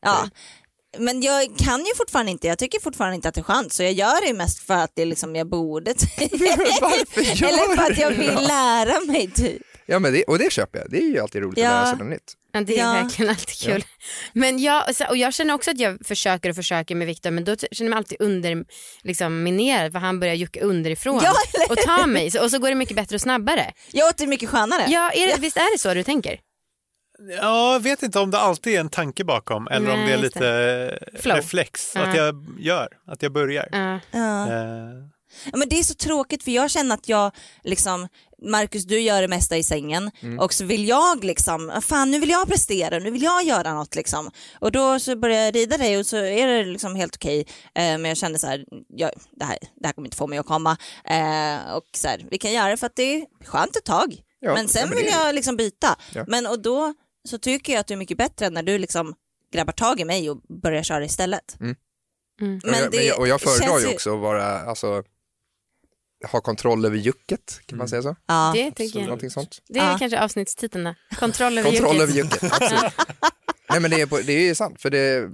Ja. 0.00 0.28
Men 0.98 1.22
jag 1.22 1.56
kan 1.58 1.80
ju 1.84 1.94
fortfarande 1.96 2.32
inte, 2.32 2.46
jag 2.46 2.58
tycker 2.58 2.80
fortfarande 2.80 3.14
inte 3.16 3.28
att 3.28 3.34
det 3.34 3.40
är 3.40 3.42
skönt 3.42 3.72
så 3.72 3.82
jag 3.82 3.92
gör 3.92 4.20
det 4.20 4.26
ju 4.26 4.34
mest 4.34 4.58
för 4.58 4.74
att 4.74 4.90
det 4.94 5.02
är 5.02 5.06
liksom 5.06 5.36
jag 5.36 5.48
borde. 5.48 5.90
Varför 6.80 7.20
gör 7.20 7.48
Eller 7.48 7.76
för 7.76 7.92
att 7.92 7.98
jag 7.98 8.10
vill 8.10 8.26
det? 8.34 8.40
lära 8.40 9.00
mig 9.00 9.30
typ. 9.30 9.62
Ja, 9.86 9.98
men 9.98 10.12
det, 10.12 10.24
och 10.24 10.38
det 10.38 10.52
köper 10.52 10.78
jag. 10.78 10.90
Det 10.90 10.96
är 10.98 11.08
ju 11.08 11.18
alltid 11.18 11.42
roligt 11.42 11.58
Ja. 11.58 11.68
att 11.70 11.74
lära 11.74 11.86
sig 11.86 11.98
något 11.98 12.08
nytt. 12.12 12.32
Ja, 12.52 12.60
det 12.60 12.78
är 12.78 12.84
Ja. 12.84 12.92
verkligen 12.92 13.30
alltid 13.30 13.56
kul. 13.58 13.84
Men 14.32 14.58
jag, 14.58 14.84
och 15.10 15.16
jag 15.16 15.34
känner 15.34 15.54
också 15.54 15.70
att 15.70 15.78
jag 15.80 16.06
försöker 16.06 16.50
och 16.50 16.56
försöker 16.56 16.94
med 16.94 17.06
Viktor 17.06 17.30
men 17.30 17.44
då 17.44 17.56
känner 17.56 17.68
jag 17.78 17.90
mig 17.90 17.96
alltid 17.96 18.20
under, 18.20 18.64
liksom, 19.02 19.46
för 19.92 19.98
han 19.98 20.20
börjar 20.20 20.34
jucka 20.34 20.60
underifrån 20.60 21.20
Ja, 21.24 21.32
eller 21.54 21.70
och 21.72 21.76
ta 21.78 22.06
mig 22.06 22.30
så, 22.30 22.44
och 22.44 22.50
så 22.50 22.58
går 22.58 22.68
det 22.68 22.74
mycket 22.74 22.96
bättre 22.96 23.14
och 23.14 23.20
snabbare. 23.20 23.72
Jag 23.92 24.08
åt 24.08 24.18
det 24.18 24.26
mycket 24.26 24.48
skönare. 24.48 24.84
Ja, 24.88 25.10
är 25.10 25.26
det, 25.26 25.40
visst 25.40 25.56
är 25.56 25.72
det 25.74 25.78
så 25.78 25.94
du 25.94 26.02
tänker? 26.02 26.40
Ja, 27.40 27.72
jag 27.72 27.80
vet 27.80 28.02
inte 28.02 28.18
om 28.18 28.30
det 28.30 28.38
alltid 28.38 28.74
är 28.74 28.80
en 28.80 28.88
tanke 28.88 29.24
bakom 29.24 29.68
eller 29.68 29.90
om 29.90 29.98
Nej, 29.98 30.06
det 30.08 30.12
är 30.12 30.18
lite 30.18 30.98
Flow. 31.22 31.36
reflex, 31.36 31.92
Ja. 31.94 32.00
att 32.02 32.16
jag 32.16 32.46
gör, 32.58 32.88
att 33.06 33.22
jag 33.22 33.32
börjar. 33.32 33.68
Ja. 33.72 34.00
Ja. 34.10 34.46
Ja, 35.44 35.56
men 35.58 35.68
det 35.68 35.78
är 35.78 35.82
så 35.82 35.94
tråkigt 35.94 36.42
för 36.44 36.50
jag 36.50 36.70
känner 36.70 36.94
att 36.94 37.08
jag, 37.08 37.32
liksom, 37.64 38.08
Marcus 38.42 38.84
du 38.84 39.00
gör 39.00 39.22
det 39.22 39.28
mesta 39.28 39.56
i 39.56 39.62
sängen 39.62 40.10
och 40.40 40.52
så 40.54 40.64
vill 40.64 40.88
jag 40.88 41.24
liksom, 41.24 41.70
"Ah, 41.74 41.80
fan 41.80 42.10
nu 42.10 42.18
vill 42.18 42.28
jag 42.30 42.48
prestera, 42.48 42.98
nu 42.98 43.10
vill 43.10 43.22
jag 43.22 43.44
göra 43.44 43.74
något 43.74 43.94
liksom. 43.94 44.30
Och 44.60 44.72
då 44.72 44.98
så 45.00 45.16
börjar 45.16 45.40
jag 45.44 45.54
rida 45.54 45.76
dig 45.78 45.98
och 45.98 46.06
så 46.06 46.16
är 46.16 46.46
det 46.46 46.64
liksom 46.64 46.96
helt 46.96 47.14
okej. 47.16 47.40
Eh, 47.74 47.82
men 47.98 48.04
jag 48.04 48.16
kände 48.16 48.38
så 48.38 48.46
här, 48.46 48.64
jag, 48.88 49.10
det, 49.30 49.44
här, 49.44 49.58
det 49.80 49.86
här 49.86 49.92
kommer 49.92 50.06
inte 50.06 50.16
få 50.16 50.26
mig 50.26 50.38
att 50.38 50.46
komma. 50.46 50.76
Eh, 51.04 51.72
och 51.74 51.84
så 51.96 52.08
här, 52.08 52.26
vi 52.30 52.38
kan 52.38 52.52
göra 52.52 52.68
det 52.68 52.76
för 52.76 52.86
att 52.86 52.96
det 52.96 53.02
är 53.14 53.26
skönt 53.44 53.76
ett 53.76 53.84
tag. 53.84 54.16
Ja, 54.40 54.54
men 54.54 54.68
sen 54.68 54.80
ja, 54.80 54.86
men 54.86 54.96
vill 54.96 55.04
det- 55.06 55.10
jag 55.12 55.34
liksom 55.34 55.56
byta. 55.56 55.96
Ja. 56.14 56.24
Men 56.28 56.46
och 56.46 56.62
då 56.62 56.94
så 57.28 57.38
tycker 57.38 57.72
jag 57.72 57.80
att 57.80 57.86
du 57.86 57.94
är 57.94 57.98
mycket 57.98 58.18
bättre 58.18 58.50
när 58.50 58.62
du 58.62 58.78
liksom 58.78 59.14
grabbar 59.52 59.72
tag 59.72 60.00
i 60.00 60.04
mig 60.04 60.30
och 60.30 60.36
börjar 60.62 60.82
köra 60.82 61.04
istället. 61.04 61.56
Mm. 61.60 61.76
Men 62.40 62.74
och, 62.74 62.80
jag, 62.80 62.90
det 62.90 62.96
men 62.96 63.06
jag, 63.06 63.18
och 63.18 63.28
jag 63.28 63.40
föredrar 63.40 63.78
ju- 63.78 63.94
också 63.94 64.14
att 64.14 64.20
vara, 64.20 64.60
alltså, 64.60 65.02
ha 66.32 66.40
kontroll 66.40 66.84
över 66.84 66.96
jucket, 66.96 67.60
kan 67.66 67.78
man 67.78 67.88
säga 67.88 68.02
så? 68.02 68.16
Ja. 68.26 68.50
Det 68.54 68.70
tycker 68.70 68.98
jag. 68.98 69.04
Någonting 69.06 69.30
sånt. 69.30 69.58
Det 69.68 69.78
är 69.78 69.90
Ja. 69.92 69.98
kanske 69.98 70.20
avsnittstiteln 70.22 70.84
då. 70.84 70.94
Kontroll 71.16 71.58
över 71.58 71.70
Kontroll 71.70 72.00
över 72.00 72.12
jucket. 72.12 72.42
jucket, 72.42 72.62
absolut. 72.62 72.92
Nej 73.70 73.80
men 73.80 73.90
det 73.90 74.00
är, 74.00 74.06
på, 74.06 74.18
det 74.18 74.32
är 74.32 74.40
ju 74.42 74.54
sant, 74.54 74.80
för 74.82 74.90
det, 74.90 75.28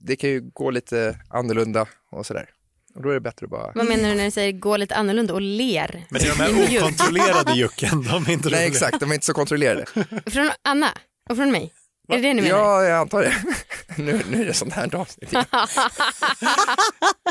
det 0.00 0.16
kan 0.16 0.30
ju 0.30 0.40
gå 0.40 0.70
lite 0.70 1.18
annorlunda 1.30 1.86
och 2.12 2.26
sådär. 2.26 2.48
Och 2.94 3.02
då 3.02 3.08
är 3.10 3.14
det 3.14 3.20
bättre 3.20 3.44
att 3.46 3.50
bara... 3.50 3.72
Vad 3.74 3.86
menar 3.86 4.08
du 4.08 4.14
när 4.14 4.24
du 4.24 4.30
säger 4.30 4.52
gå 4.52 4.76
lite 4.76 4.94
annorlunda 4.96 5.34
och 5.34 5.40
ler? 5.40 6.06
Men 6.10 6.20
det 6.22 6.28
är 6.28 6.36
de 6.36 6.42
här 6.42 6.78
okontrollerade 6.82 7.52
jucken, 7.52 8.02
de 8.02 8.24
är 8.26 8.30
inte 8.30 8.48
Nej 8.48 8.58
roliga. 8.58 8.66
exakt, 8.66 9.00
de 9.00 9.10
är 9.10 9.14
inte 9.14 9.26
så 9.26 9.32
kontrollerade. 9.34 9.86
Från 10.26 10.50
Anna 10.64 10.88
och 11.30 11.36
från 11.36 11.50
mig? 11.52 11.72
Är 12.10 12.16
det 12.16 12.28
det 12.28 12.34
ni 12.34 12.42
menar? 12.42 12.58
Ja, 12.58 12.84
jag 12.84 12.98
antar 12.98 13.22
det. 13.22 13.34
nu, 14.02 14.20
nu 14.30 14.42
är 14.42 14.46
det 14.46 14.54
sånt 14.54 14.72
här 14.72 14.94
avsnitt. 14.96 15.32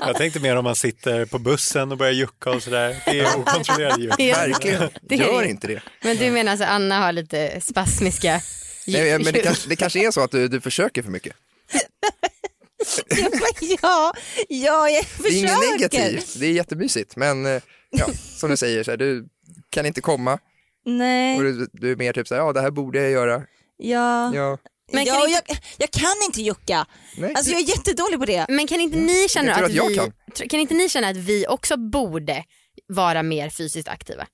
Jag 0.08 0.16
tänkte 0.18 0.40
mer 0.40 0.56
om 0.56 0.64
man 0.64 0.76
sitter 0.76 1.26
på 1.26 1.40
bussen 1.40 1.92
och 1.92 1.98
börjar 1.98 2.14
jucka 2.14 2.52
och 2.52 2.64
sådär. 2.64 2.96
Det 3.06 3.20
är 3.20 3.38
okontrollerade 3.40 4.02
juck. 4.04 4.20
Verkligen, 4.20 4.90
Det 5.02 5.16
är 5.16 5.20
gör 5.20 5.42
det. 5.42 5.50
inte 5.50 5.68
det. 5.68 5.82
Men 6.04 6.18
du 6.18 6.32
menar 6.32 6.52
alltså 6.52 6.66
Anna 6.66 7.00
har 7.00 7.12
lite 7.12 7.62
spasmiska 7.62 8.42
Nej, 8.88 9.20
men 9.20 9.34
det 9.34 9.40
kanske, 9.40 9.70
det 9.70 9.76
kanske 9.76 10.08
är 10.08 10.12
så 10.12 10.22
att 10.22 10.32
du, 10.32 10.48
du 10.48 10.62
försöker 10.62 11.04
för 11.04 11.12
mycket. 11.12 11.36
Ja, 13.82 13.82
ja, 13.82 14.14
ja, 14.50 14.90
jag 14.90 15.06
Det 15.24 15.28
är 15.30 15.32
inget 15.38 15.52
försöker. 15.52 15.72
negativt, 15.72 16.40
det 16.40 16.46
är 16.46 16.52
jättemysigt. 16.52 17.16
Men 17.16 17.46
eh, 17.46 17.62
ja, 17.90 18.06
som 18.38 18.50
du 18.50 18.58
säger, 18.58 18.84
så 18.84 18.92
här, 18.92 18.98
du 18.98 19.28
kan 19.70 19.86
inte 19.86 20.02
komma 20.02 20.34
och 20.34 20.40
Nej, 20.86 21.38
du, 21.40 21.68
du 21.74 21.92
är 21.92 21.96
mer 21.96 22.14
typ 22.14 22.28
så 22.28 22.36
här, 22.36 22.42
ja 22.42 22.54
det 22.54 22.62
här 22.62 22.72
borde 22.72 23.02
jag 23.02 23.12
göra. 23.12 23.42
Ja. 23.84 24.36
Ja. 24.36 24.58
Men 24.92 25.06
kan 25.06 25.16
ja, 25.16 25.28
inte- 25.28 25.44
jag, 25.48 25.58
jag 25.78 25.92
kan 25.92 26.16
inte 26.26 26.42
jucka. 26.42 26.86
Nej, 27.18 27.34
Alltså 27.36 27.52
jag 27.52 27.62
är 27.62 27.66
jättedålig 27.66 28.20
på 28.20 28.26
det. 28.26 28.46
Men 28.50 28.68
kan 28.68 28.80
inte 28.80 28.98
ni 28.98 29.28
känna 29.30 29.48
Jag 29.48 29.56
tror 29.58 29.66
att, 29.66 29.72
att 29.72 29.76
jag 29.76 29.90
vi, 29.90 29.96
kan. 29.96 30.50
kan 30.50 30.60
inte 30.60 30.74
ni 30.74 30.90
känna 30.90 31.08
att 31.08 31.18
vi 31.18 31.48
också 31.48 31.78
borde 31.78 32.44
vara 32.88 33.24
mer 33.24 33.50
fysiskt 33.50 33.88
aktiva? 33.88 34.28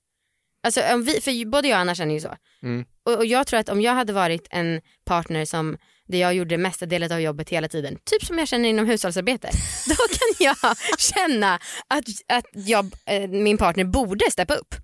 Alltså, 0.62 0.80
om 0.94 1.04
vi, 1.04 1.20
för 1.20 1.44
både 1.50 1.68
jag 1.68 1.76
och 1.76 1.80
Anna 1.80 1.94
känner 1.94 2.14
ju 2.14 2.20
så. 2.20 2.34
Mm. 2.62 2.84
Och, 3.04 3.12
och 3.16 3.26
jag 3.26 3.46
tror 3.46 3.60
att 3.60 3.68
om 3.68 3.80
jag 3.80 3.92
hade 3.92 4.12
varit 4.12 4.46
en 4.50 4.80
partner 5.04 5.44
som 5.44 5.78
där 6.08 6.18
jag 6.18 6.34
gjorde 6.34 6.58
mesta 6.58 6.86
delen 6.86 7.12
av 7.12 7.20
jobbet 7.20 7.48
hela 7.50 7.68
tiden, 7.68 7.98
typ 8.04 8.24
som 8.24 8.38
jag 8.38 8.48
känner 8.48 8.68
inom 8.68 8.86
hushållsarbete, 8.86 9.50
då 9.88 9.94
kan 9.94 10.28
jag 10.38 10.76
känna 10.98 11.54
att, 11.88 12.04
att 12.28 12.44
jag, 12.52 12.92
eh, 13.06 13.28
min 13.28 13.58
partner 13.58 13.84
borde 13.84 14.30
steppa 14.30 14.54
upp. 14.54 14.74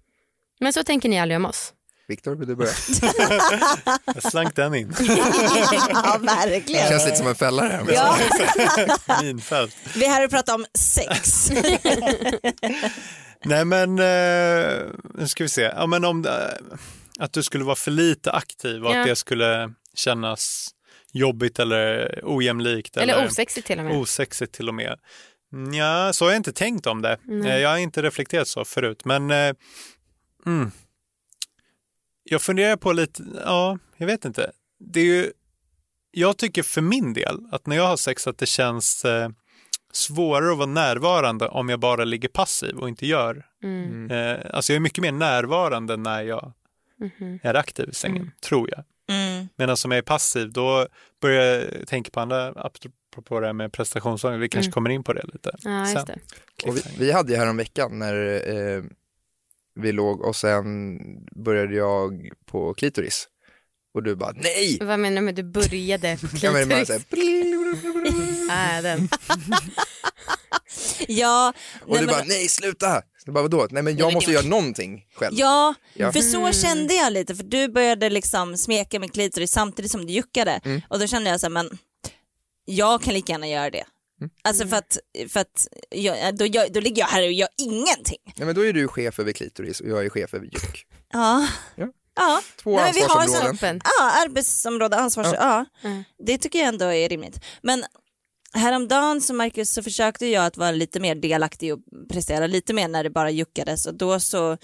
Men 0.60 0.72
så 0.72 0.84
tänker 0.84 1.08
ni 1.08 1.20
aldrig 1.20 1.36
om 1.36 1.44
oss. 1.44 1.72
Viktor, 2.12 2.34
vill 2.34 2.48
du 2.48 2.56
börja? 2.56 2.70
Jag 4.14 4.22
slank 4.22 4.56
den 4.56 4.74
in. 4.74 4.94
ja, 5.00 6.18
Det 6.18 6.26
verkligen. 6.26 6.88
känns 6.88 7.04
lite 7.04 7.16
som 7.16 7.26
en 7.26 7.34
fälla 7.34 7.62
det 7.62 7.68
här. 7.68 7.82
Men 7.84 7.94
Ja, 7.94 8.16
Minfält. 9.22 9.76
vi 9.94 10.04
är 10.04 10.08
här 10.10 10.24
och 10.24 10.30
pratar 10.30 10.54
om 10.54 10.64
sex. 10.78 11.50
Nej 13.44 13.64
men, 13.64 13.98
eh, 13.98 14.82
nu 15.14 15.28
ska 15.28 15.44
vi 15.44 15.48
se. 15.48 15.62
Ja, 15.62 15.86
men 15.86 16.04
om 16.04 16.22
det, 16.22 16.58
att 17.18 17.32
du 17.32 17.42
skulle 17.42 17.64
vara 17.64 17.76
för 17.76 17.90
lite 17.90 18.32
aktiv 18.32 18.84
och 18.84 18.94
Ja. 18.94 19.00
att 19.00 19.06
det 19.06 19.16
skulle 19.16 19.72
kännas 19.94 20.68
jobbigt 21.12 21.58
eller 21.58 22.20
ojämlikt. 22.22 22.96
Eller 22.96 23.26
osexigt 23.26 23.66
till 23.66 23.78
och 23.78 23.84
med. 23.84 23.96
Osexigt 23.96 24.52
till 24.54 24.68
och 24.68 24.74
med. 24.74 24.98
Ja, 25.72 26.12
så 26.12 26.24
har 26.24 26.30
jag 26.30 26.36
inte 26.38 26.52
tänkt 26.52 26.86
om 26.86 27.02
det. 27.02 27.18
Eh, 27.44 27.58
Jag 27.58 27.68
har 27.70 27.76
inte 27.76 28.02
reflekterat 28.02 28.48
så 28.48 28.64
förut. 28.64 29.04
Men 29.04 29.30
eh, 29.30 29.52
mm. 30.46 30.70
Jag 32.32 32.42
funderar 32.42 32.76
på 32.76 32.92
lite, 32.92 33.22
ja, 33.44 33.78
jag 33.96 34.06
vet 34.06 34.24
inte. 34.24 34.50
Det 34.80 35.00
är 35.00 35.04
ju, 35.04 35.32
jag 36.10 36.36
tycker 36.36 36.62
för 36.62 36.80
min 36.80 37.12
del 37.12 37.38
att 37.52 37.66
när 37.66 37.76
jag 37.76 37.86
har 37.86 37.96
sex 37.96 38.26
att 38.26 38.38
det 38.38 38.46
känns 38.46 39.04
eh, 39.04 39.28
svårare 39.92 40.52
att 40.52 40.58
vara 40.58 40.66
närvarande 40.66 41.48
om 41.48 41.68
jag 41.68 41.80
bara 41.80 42.04
ligger 42.04 42.28
passiv 42.28 42.76
och 42.76 42.88
inte 42.88 43.06
gör. 43.06 43.46
Mm. 43.62 44.10
Eh, 44.10 44.38
alltså 44.54 44.72
jag 44.72 44.76
är 44.76 44.80
mycket 44.80 45.02
mer 45.02 45.12
närvarande 45.12 45.96
när 45.96 46.22
jag 46.22 46.52
Mhm. 46.98 47.38
är 47.42 47.54
aktiv 47.54 47.88
i 47.88 47.94
sängen, 47.94 48.30
tror 48.40 48.70
jag. 48.70 48.84
Mm. 49.16 49.48
Medan 49.56 49.76
som 49.76 49.90
jag 49.90 49.98
är 49.98 50.02
passiv, 50.02 50.52
då 50.52 50.86
börjar 51.20 51.44
jag 51.44 51.88
tänka 51.88 52.10
på 52.10 52.20
andra, 52.20 52.46
apropå 52.48 53.40
det 53.40 53.46
här 53.46 53.52
med 53.52 53.72
prestationsångest, 53.72 54.40
vi 54.42 54.48
kanske 54.48 54.66
Mm. 54.68 54.72
kommer 54.72 54.90
in 54.90 55.04
på 55.04 55.12
det 55.12 55.22
lite. 55.32 55.50
Ja, 55.58 55.80
just 55.80 55.92
sen. 55.92 56.06
det. 56.06 56.68
Och 56.68 56.76
vi, 56.76 56.82
vi 56.98 57.12
hade 57.12 57.32
ju 57.32 57.38
här 57.38 57.50
om 57.50 57.56
veckan 57.56 57.98
när 57.98 58.48
eh, 58.76 58.82
vi 59.74 59.92
låg 59.92 60.20
och 60.20 60.36
sen 60.36 60.98
började 61.44 61.74
jag 61.74 62.30
på 62.46 62.74
klitoris. 62.74 63.28
Och 63.94 64.02
du 64.02 64.16
bara 64.16 64.32
nej! 64.32 64.78
Vad 64.80 64.98
menar 64.98 65.16
du 65.16 65.22
med 65.22 65.34
du 65.34 65.42
började 65.42 66.16
på 66.20 66.26
Ja, 66.42 66.52
men 66.52 66.68
bara 66.68 66.84
klitoris? 66.84 67.06
så 68.46 68.52
här, 68.52 68.78
Ah, 68.78 68.82
den. 68.82 69.08
Ja, 71.08 71.52
och 71.82 71.88
nej, 71.88 72.00
du 72.00 72.06
men- 72.06 72.14
bara 72.14 72.24
nej 72.24 72.48
sluta! 72.48 73.02
Så 73.24 73.32
bara, 73.32 73.42
vadå? 73.42 73.66
Nej 73.70 73.82
men 73.82 73.96
jag 73.96 74.06
men 74.06 74.14
måste 74.14 74.30
det- 74.30 74.34
göra 74.34 74.46
någonting 74.46 75.04
själv. 75.14 75.34
Ja, 75.38 75.74
Ja. 75.94 76.12
för 76.12 76.20
så 76.20 76.52
kände 76.52 76.94
jag 76.94 77.12
lite 77.12 77.34
för 77.36 77.44
du 77.44 77.68
började 77.68 78.10
liksom 78.10 78.56
smeka 78.56 78.98
min 79.00 79.08
klitoris 79.10 79.50
samtidigt 79.52 79.90
som 79.90 80.06
du 80.06 80.12
juckade 80.12 80.60
Mm. 80.64 80.80
och 80.88 80.98
då 80.98 81.06
kände 81.06 81.30
jag 81.30 81.40
så 81.40 81.46
här, 81.46 81.50
men 81.52 81.78
jag 82.64 83.02
kan 83.02 83.14
lika 83.14 83.32
gärna 83.32 83.48
göra 83.48 83.70
det. 83.70 83.84
Mm. 84.22 84.30
Alltså 84.42 84.66
för 84.66 84.76
att, 84.76 84.98
för 85.28 85.40
att 85.40 85.68
jag, 85.90 86.36
då, 86.36 86.46
jag, 86.46 86.72
då 86.72 86.80
ligger 86.80 87.02
jag 87.02 87.06
här 87.06 87.22
och 87.22 87.32
gör 87.32 87.48
ingenting. 87.58 88.18
Nej 88.36 88.46
men 88.46 88.54
då 88.54 88.66
är 88.66 88.72
du 88.72 88.88
chef 88.88 89.18
över 89.18 89.32
klitoris 89.32 89.80
och 89.80 89.88
jag 89.88 90.04
är 90.04 90.10
chef 90.10 90.34
över 90.34 90.46
juck. 90.46 90.86
Ja. 91.12 91.48
Ja. 91.76 91.88
Ja, 92.14 92.42
Två 92.62 92.76
Nej, 92.76 92.92
vi 92.94 93.00
har. 93.00 93.50
Toppen. 93.52 93.80
ja 93.84 94.12
arbetsområde, 94.24 94.96
ansvars... 94.96 95.26
Ja. 95.32 95.64
Mm. 95.84 96.04
Det 96.26 96.38
tycker 96.38 96.58
jag 96.58 96.68
ändå 96.68 96.84
är 96.84 97.08
rimligt. 97.08 97.44
Men 97.62 97.84
häromdagen 98.54 99.20
så 99.20 99.34
Marcus 99.34 99.74
så 99.74 99.82
försökte 99.82 100.26
jag 100.26 100.46
att 100.46 100.56
vara 100.56 100.70
lite 100.70 101.00
mer 101.00 101.14
delaktig 101.14 101.72
och 101.72 101.78
prestera 102.12 102.46
lite 102.46 102.74
mer 102.74 102.88
när 102.88 103.04
det 103.04 103.10
bara 103.10 103.30
juckades 103.30 103.86
och 103.86 103.94
då 103.94 104.20
så, 104.20 104.58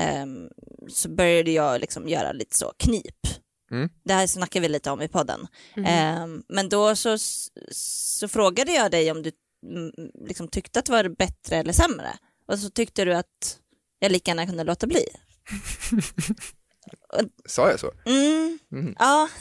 ehm, 0.00 0.48
så 0.88 1.08
började 1.08 1.50
jag 1.50 1.80
liksom 1.80 2.08
göra 2.08 2.32
lite 2.32 2.58
så 2.58 2.72
knip. 2.78 3.26
Mm. 3.70 3.88
Det 4.04 4.12
här 4.12 4.26
snackar 4.26 4.60
vi 4.60 4.68
lite 4.68 4.90
om 4.90 5.02
i 5.02 5.08
podden. 5.08 5.46
Ehm, 5.86 6.42
men 6.48 6.68
då 6.68 6.96
så, 6.96 7.16
så 7.70 8.28
frågade 8.28 8.72
jag 8.72 8.90
dig 8.90 9.10
om 9.10 9.22
du 9.22 9.32
mm, 9.66 9.90
liksom 10.28 10.48
tyckte 10.48 10.78
att 10.78 10.86
det 10.86 10.92
var 10.92 11.08
bättre 11.08 11.56
eller 11.56 11.72
sämre. 11.72 12.18
Och 12.46 12.58
så 12.58 12.70
tyckte 12.70 13.04
du 13.04 13.14
att 13.14 13.58
jag 13.98 14.12
lika 14.12 14.30
gärna 14.30 14.46
kunde 14.46 14.64
låta 14.64 14.86
bli. 14.86 15.04
Sa 17.46 17.70
jag 17.70 17.80
så? 17.80 17.92
Mm. 18.06 18.58
Mhm. 18.68 18.94
Ja. 18.98 19.28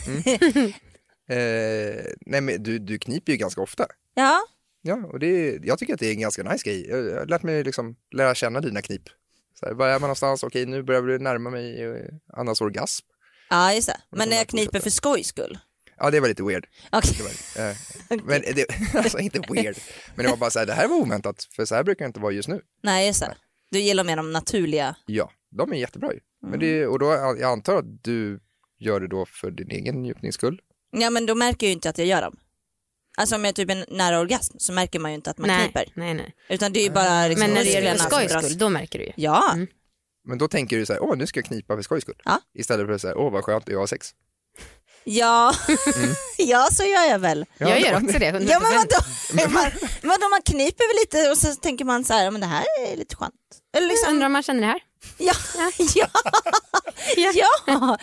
Eh, 1.30 2.06
nej 2.26 2.42
men 2.42 2.64
du, 2.64 2.80
du 2.80 3.00
kniper 3.00 3.32
ju 3.32 3.38
ganska 3.38 3.62
ofta. 3.62 3.86
ja. 4.14 4.40
Ja, 4.82 4.96
och 4.96 5.20
det, 5.20 5.60
jag 5.64 5.80
tycker 5.80 5.94
att 5.94 6.00
det 6.00 6.08
är 6.08 6.12
en 6.12 6.20
ganska 6.20 6.44
nice 6.44 6.70
grej. 6.70 6.88
Jag 6.90 7.06
jag 7.06 7.20
har 7.20 7.26
lärt 7.26 7.44
mig 7.44 7.64
liksom 7.64 7.96
lära 8.16 8.36
känna 8.36 8.62
dina 8.62 8.82
knip. 8.82 9.02
Så 9.60 9.66
här, 9.66 9.74
var 9.74 9.88
är 9.88 9.94
man 9.94 10.02
någonstans? 10.02 10.44
Okej, 10.44 10.66
nu 10.66 10.84
börjar 10.84 11.02
du 11.02 11.20
närma 11.20 11.50
mig 11.50 11.84
eh, 11.84 12.06
Annas 12.34 12.62
orgasm. 12.62 13.06
Ja, 13.50 13.74
just 13.74 13.88
det. 13.88 13.98
Men 14.10 14.30
när 14.30 14.38
jag 14.38 14.48
kniper 14.48 14.80
för 14.80 14.90
skojs 14.90 15.28
skull. 15.28 15.58
Ja, 15.98 16.12
det 16.12 16.20
var 16.20 16.28
lite 16.28 16.44
weird. 16.44 16.68
Okej. 16.92 17.14
Det 17.18 17.24
var, 17.24 17.70
eh, 17.70 17.76
men 18.26 18.42
det, 18.42 18.66
alltså 18.96 19.20
inte 19.20 19.40
weird, 19.40 19.76
men 20.16 20.26
det 20.26 20.30
var 20.32 20.38
bara 20.38 20.50
så 20.50 20.60
här, 20.60 20.66
det 20.66 20.74
här 20.74 20.88
var 20.88 20.96
oväntat, 20.96 21.48
för 21.56 21.66
så 21.66 21.76
här 21.76 21.84
brukar 21.84 22.06
det 22.06 22.08
inte 22.08 22.20
vara 22.20 22.32
just 22.32 22.50
nu. 22.50 22.62
Nej, 22.84 23.08
just 23.08 23.20
det. 23.20 23.36
Du 23.72 23.80
gillar 23.80 24.04
mer 24.04 24.16
de 24.16 24.32
naturliga. 24.32 24.96
Ja, 25.06 25.32
de 25.58 25.72
är 25.72 25.76
jättebra 25.78 26.14
ju. 26.14 26.20
Men 26.42 26.54
Mm. 26.54 26.60
det, 26.60 26.88
och 26.88 27.00
då, 27.00 27.06
jag 27.12 27.44
antar 27.44 27.76
att 27.78 28.04
du 28.04 28.40
gör 28.80 29.00
det 29.00 29.08
då 29.08 29.26
för 29.26 29.52
din 29.52 29.72
egen 29.72 30.02
njutnings 30.02 30.36
skull. 30.36 30.62
Ja, 30.92 31.10
men 31.10 31.26
då 31.26 31.36
märker 31.36 31.66
jag 31.68 31.70
ju 31.70 31.74
inte 31.74 31.90
att 31.90 31.98
jag 31.98 32.08
gör 32.08 32.22
dem. 32.22 32.38
Alltså 33.18 33.36
om 33.36 33.46
jag 33.46 33.56
typ 33.56 33.70
är 33.70 33.86
nära 33.96 34.20
orgasm 34.20 34.56
så 34.60 34.74
märker 34.74 35.00
man 35.00 35.12
ju 35.12 35.16
inte 35.16 35.30
att 35.32 35.38
man 35.38 35.48
Nej, 35.48 35.64
kniper. 35.64 35.92
nej, 35.96 36.14
nej. 36.14 36.36
Utan 36.50 36.74
det 36.74 36.80
är 36.80 36.84
ju 36.84 36.90
bara 36.90 37.28
liksom 37.28 37.46
Men 37.46 37.54
när 37.54 37.64
du 37.64 37.70
gör 37.70 37.82
det 37.82 37.92
för 37.92 37.98
som 37.98 38.10
skojs 38.12 38.32
skull, 38.46 38.58
då 38.58 38.70
märker 38.70 39.00
du 39.00 39.06
ju. 39.06 39.12
Ja, 39.16 39.52
Mm. 39.54 39.68
Men 40.28 40.38
då 40.38 40.48
tänker 40.48 40.78
du 40.78 40.86
så 40.86 40.94
här, 40.94 41.04
åh 41.04 41.18
nu 41.18 41.28
ska 41.28 41.38
jag 41.40 41.46
knipa 41.46 41.76
för 41.76 41.82
skojs 41.82 42.02
skull. 42.04 42.22
Ja. 42.26 42.40
Istället 42.58 42.86
för 42.88 42.94
att 42.94 43.02
säga, 43.02 43.16
åh 43.18 43.32
vad 43.32 43.44
skönt, 43.44 43.64
jag 43.70 43.80
har 43.80 43.88
sex. 43.88 44.12
ja. 45.04 45.54
Mm. 45.96 46.10
ja 46.38 46.68
så 46.72 46.84
gör 46.84 47.04
jag 47.10 47.20
väl. 47.20 47.46
Ja, 47.58 47.70
jag 47.70 47.80
gör 47.80 48.00
det- 48.00 48.06
också 48.08 48.20
det, 48.20 48.32
100%. 48.32 48.48
Ja 48.50 48.60
men 48.60 48.72
vadå? 48.74 49.50
man, 49.54 49.72
vadå 50.04 50.30
man 50.30 50.42
kniper 50.46 50.88
väl 50.88 50.98
lite 51.24 51.32
och 51.32 51.38
så 51.38 51.56
tänker 51.62 51.86
man 51.86 52.04
så 52.06 52.14
här, 52.14 52.24
ja, 52.26 52.32
men 52.32 52.42
det 52.42 52.48
här 52.48 52.66
är 52.88 52.98
lite 52.98 53.16
skönt. 53.16 53.34
Eller 53.78 53.88
liksom, 53.88 54.14
Undrar 54.14 54.26
om 54.26 54.32
man 54.34 54.44
känner 54.44 54.62
det 54.62 54.68
här? 54.68 54.80
ja, 55.18 55.34
ja, 57.18 57.32
ja. 57.68 57.98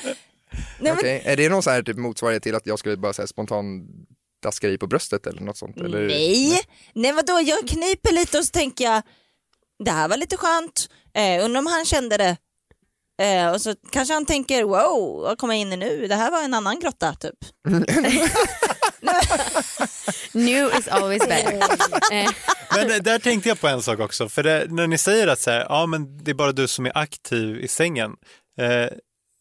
Nej, 0.81 0.93
men, 0.93 0.93
Okej, 0.93 1.23
Är 1.25 1.37
det 1.37 1.49
någon 1.49 1.62
så 1.62 1.71
här 1.71 1.83
typ 1.83 1.97
motsvarighet 1.97 2.43
till 2.43 2.54
att 2.54 2.66
jag 2.66 2.78
skulle 2.78 2.97
bara 2.97 3.12
säga 3.12 3.26
spontan 3.26 3.87
daska 4.43 4.66
dig 4.66 4.78
på 4.78 4.87
bröstet 4.87 5.26
eller 5.26 5.40
något 5.43 5.57
sånt? 5.57 5.76
Eller? 5.76 6.07
nej, 6.07 6.61
nej 6.95 7.12
vadå 7.12 7.40
jag 7.40 7.69
kniper 7.69 8.12
lite 8.12 8.38
och 8.38 8.45
så 8.45 8.50
tänker 8.50 8.85
jag, 8.85 9.02
det 9.85 9.90
här 9.90 10.09
var 10.09 10.16
lite 10.16 10.37
skönt, 10.37 10.88
eh, 11.16 11.44
undrar 11.44 11.59
om 11.59 11.66
han 11.66 11.85
kände 11.85 12.16
det. 12.16 12.37
Eh, 13.23 13.50
och 13.50 13.61
så 13.61 13.75
kanske 13.90 14.14
han 14.14 14.26
tänker, 14.26 14.62
wow, 14.64 15.21
vad 15.23 15.38
kommer 15.38 15.54
jag 15.54 15.61
in 15.61 15.73
i 15.73 15.76
nu? 15.76 16.06
Det 16.06 16.14
här 16.14 16.30
var 16.30 16.42
en 16.42 16.54
annan 16.54 16.80
grotta 16.80 17.14
typ. 17.14 17.38
New 20.33 20.71
is 20.78 20.88
always 20.88 21.26
better. 21.28 21.62
Eh, 22.12 22.30
Men 22.88 23.02
där 23.02 23.18
tänkte 23.18 23.49
jag 23.49 23.61
på 23.61 23.68
en 23.68 23.83
sak 23.83 24.00
också, 24.00 24.28
för 24.28 24.42
det, 24.42 24.66
när 24.71 24.87
ni 24.87 24.99
säger 24.99 25.26
att 25.28 25.40
så 25.40 25.50
här, 25.50 25.66
ja, 25.68 25.87
men 25.87 26.25
det 26.25 26.30
är 26.30 26.35
bara 26.35 26.52
du 26.52 26.68
som 26.68 26.87
är 26.87 26.99
aktiv 26.99 27.56
i 27.56 27.68
sängen, 27.68 28.11
eh, 28.61 28.88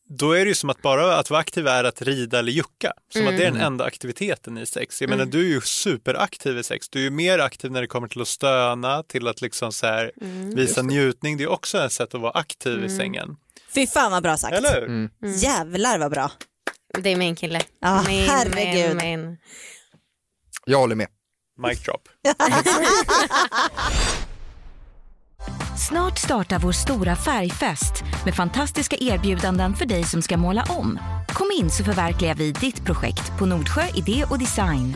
då 0.09 0.31
är 0.31 0.45
det 0.45 0.49
ju 0.49 0.55
som 0.55 0.69
att 0.69 0.81
bara 0.81 1.17
att 1.17 1.29
vara 1.29 1.39
aktiv 1.39 1.67
är 1.67 1.83
att 1.83 2.01
rida 2.01 2.39
eller 2.39 2.51
jucka. 2.51 2.93
Som 3.13 3.27
att 3.27 3.37
det 3.37 3.45
är 3.45 3.51
den 3.51 3.61
enda 3.61 3.85
aktiviteten 3.85 4.57
i 4.57 4.65
sex. 4.65 5.01
Jag 5.01 5.09
menar, 5.09 5.25
du 5.25 5.39
är 5.39 5.49
ju 5.49 5.61
superaktiv 5.61 6.57
i 6.57 6.63
sex. 6.63 6.89
Du 6.89 6.99
är 6.99 7.03
ju 7.03 7.09
mer 7.09 7.39
aktiv 7.39 7.71
när 7.71 7.81
det 7.81 7.87
kommer 7.87 8.07
till 8.07 8.21
att 8.21 8.27
stöna, 8.27 9.03
till 9.03 9.27
att 9.27 9.41
liksom 9.41 9.71
så 9.71 9.85
här, 9.85 10.11
visa 10.55 10.81
njutning. 10.81 11.37
Det 11.37 11.43
är 11.43 11.51
också 11.51 11.77
ett 11.77 11.91
sätt 11.91 12.15
att 12.15 12.21
vara 12.21 12.31
aktiv 12.31 12.83
i 12.85 12.89
sängen. 12.89 13.35
Fy 13.73 13.87
fan 13.87 14.11
vad 14.11 14.23
bra 14.23 14.37
sagt. 14.37 14.53
Eller 14.53 14.73
hur? 14.73 14.83
Mm. 14.83 15.09
Jävlar 15.21 15.99
vad 15.99 16.11
bra. 16.11 16.31
det 16.97 17.09
är 17.09 17.15
min 17.15 17.35
kille. 17.35 17.61
Ja, 17.79 18.03
min, 18.07 18.29
herregud. 18.29 18.95
Min, 18.95 19.21
min. 19.21 19.37
Jag 20.65 20.77
håller 20.77 20.95
med. 20.95 21.07
Mic 21.57 21.83
drop. 21.83 22.09
Snart 25.77 26.19
startar 26.19 26.59
vår 26.59 26.71
stora 26.71 27.15
färgfest 27.15 28.03
med 28.25 28.35
fantastiska 28.35 28.97
erbjudanden 28.99 29.73
för 29.73 29.85
dig 29.85 30.03
som 30.03 30.21
ska 30.21 30.37
måla 30.37 30.65
om. 30.69 30.99
Kom 31.27 31.51
in 31.59 31.69
så 31.69 31.83
förverkligar 31.83 32.35
vi 32.35 32.51
ditt 32.51 32.85
projekt 32.85 33.39
på 33.39 33.45
Nordsjö 33.45 33.81
Idé 33.95 34.25
och 34.29 34.39
Design. 34.39 34.95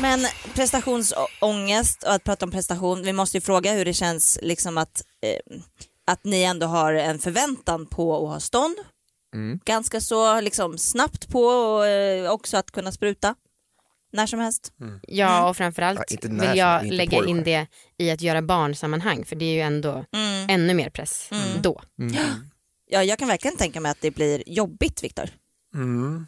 Men 0.00 0.20
prestationsångest 0.54 2.02
och 2.02 2.12
att 2.12 2.24
prata 2.24 2.44
om 2.46 2.50
prestation, 2.50 3.02
vi 3.02 3.12
måste 3.12 3.36
ju 3.36 3.40
fråga 3.40 3.72
hur 3.72 3.84
det 3.84 3.94
känns 3.94 4.38
liksom 4.42 4.78
att, 4.78 5.02
eh, 5.22 5.58
att 6.06 6.24
ni 6.24 6.42
ändå 6.42 6.66
har 6.66 6.94
en 6.94 7.18
förväntan 7.18 7.86
på 7.86 8.16
att 8.16 8.32
ha 8.32 8.40
stånd. 8.40 8.76
Mm. 9.34 9.60
Ganska 9.64 10.00
så 10.00 10.40
liksom 10.40 10.78
snabbt 10.78 11.28
på 11.28 11.44
och 11.44 11.86
eh, 11.86 12.30
också 12.30 12.56
att 12.56 12.70
kunna 12.70 12.92
spruta 12.92 13.34
när 14.14 14.26
som 14.26 14.40
helst. 14.40 14.72
Ja 15.02 15.48
och 15.48 15.56
framförallt 15.56 15.98
Ja, 15.98 16.04
inte 16.08 16.28
när 16.28 16.48
vill 16.48 16.58
jag 16.58 16.84
lägga 16.86 17.18
porr. 17.18 17.28
in 17.28 17.44
det 17.44 17.66
i 17.98 18.10
att 18.10 18.20
göra 18.20 18.42
barnsammanhang 18.42 19.24
för 19.24 19.36
det 19.36 19.44
är 19.44 19.52
ju 19.54 19.60
ändå 19.60 20.04
Mm. 20.12 20.50
ännu 20.50 20.74
mer 20.74 20.90
press 20.90 21.30
då. 21.62 21.82
Mm. 21.98 22.14
ja, 22.90 23.04
jag 23.04 23.18
kan 23.18 23.28
verkligen 23.28 23.56
tänka 23.56 23.80
mig 23.80 23.90
att 23.90 24.00
det 24.00 24.10
blir 24.10 24.42
jobbigt 24.46 25.04
Viktor. 25.04 25.28
Mm. 25.74 26.26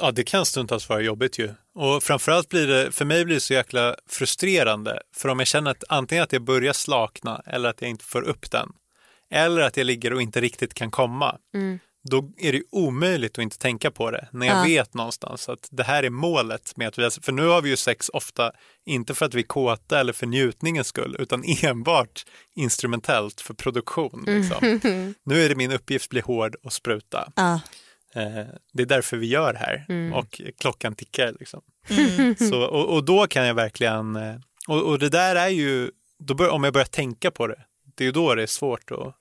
Ja, 0.00 0.10
det 0.10 0.24
kan 0.24 0.46
stundtals 0.46 0.88
vara 0.88 1.00
jobbigt 1.00 1.38
ju. 1.38 1.50
Och 1.74 2.02
framförallt 2.02 2.48
blir 2.48 2.66
det, 2.66 2.92
för 2.92 3.04
mig 3.04 3.24
blir 3.24 3.34
det 3.34 3.40
så 3.40 3.52
jäkla 3.54 3.96
frustrerande. 4.08 5.00
För 5.14 5.28
om 5.28 5.38
jag 5.38 5.48
känner 5.48 5.70
att 5.70 5.84
antingen 5.88 6.24
att 6.24 6.32
jag 6.32 6.42
börjar 6.42 6.72
slakna 6.72 7.42
eller 7.46 7.68
att 7.68 7.80
jag 7.80 7.90
inte 7.90 8.04
får 8.04 8.22
upp 8.22 8.50
den. 8.50 8.68
Eller 9.30 9.62
att 9.62 9.76
jag 9.76 9.84
ligger 9.86 10.12
och 10.12 10.22
inte 10.22 10.40
riktigt 10.40 10.74
kan 10.74 10.90
komma. 10.90 11.36
Då 12.10 12.30
är 12.38 12.52
det 12.52 12.62
omöjligt 12.70 13.38
att 13.38 13.42
inte 13.42 13.58
tänka 13.58 13.90
på 13.90 14.10
det. 14.10 14.28
När 14.32 14.46
jag 14.46 14.56
Ja. 14.58 14.62
vet 14.64 14.94
någonstans 14.94 15.48
att 15.48 15.68
det 15.70 15.82
här 15.82 16.02
är 16.02 16.10
målet 16.10 16.76
med 16.76 16.88
att 16.88 16.98
vi 16.98 17.02
har, 17.02 17.22
För 17.22 17.32
nu 17.32 17.46
har 17.46 17.62
vi 17.62 17.70
ju 17.70 17.76
sex 17.76 18.08
ofta, 18.08 18.52
inte 18.86 19.14
för 19.14 19.26
att 19.26 19.34
vi 19.34 19.40
är 19.40 19.46
kåta 19.46 20.00
eller 20.00 20.12
för 20.12 20.26
njutningens 20.26 20.86
skull, 20.86 21.16
utan 21.18 21.44
enbart 21.62 22.24
instrumentellt 22.54 23.40
för 23.40 23.54
produktion. 23.54 24.24
Liksom. 24.26 24.80
Nu 25.24 25.44
är 25.44 25.48
det 25.48 25.54
min 25.54 25.72
uppgift 25.72 26.04
att 26.06 26.10
bli 26.10 26.20
hård 26.20 26.56
och 26.62 26.72
spruta. 26.72 27.32
Ja. 27.36 27.60
Eh, 28.14 28.46
det 28.72 28.82
är 28.82 28.86
därför 28.86 29.16
vi 29.16 29.26
gör 29.26 29.52
det 29.52 29.58
här 29.58 29.86
och 30.14 30.40
klockan 30.60 30.94
tickar. 30.94 31.34
Liksom. 31.40 31.60
Så, 32.50 32.62
och, 32.62 32.94
och 32.94 33.04
då 33.04 33.26
kan 33.26 33.46
jag 33.46 33.54
verkligen, 33.54 34.16
eh, 34.16 34.34
och, 34.68 34.82
och 34.82 34.98
det 34.98 35.08
där 35.08 35.36
är 35.36 35.48
ju, 35.48 35.90
då 36.18 36.34
bör, 36.34 36.48
om 36.48 36.64
jag 36.64 36.72
börjar 36.72 36.86
tänka 36.86 37.30
på 37.30 37.46
det, 37.46 37.62
det 37.96 38.04
är 38.04 38.06
ju 38.06 38.12
då 38.12 38.34
det 38.34 38.42
är 38.42 38.46
svårt 38.46 38.90
att, 38.90 39.14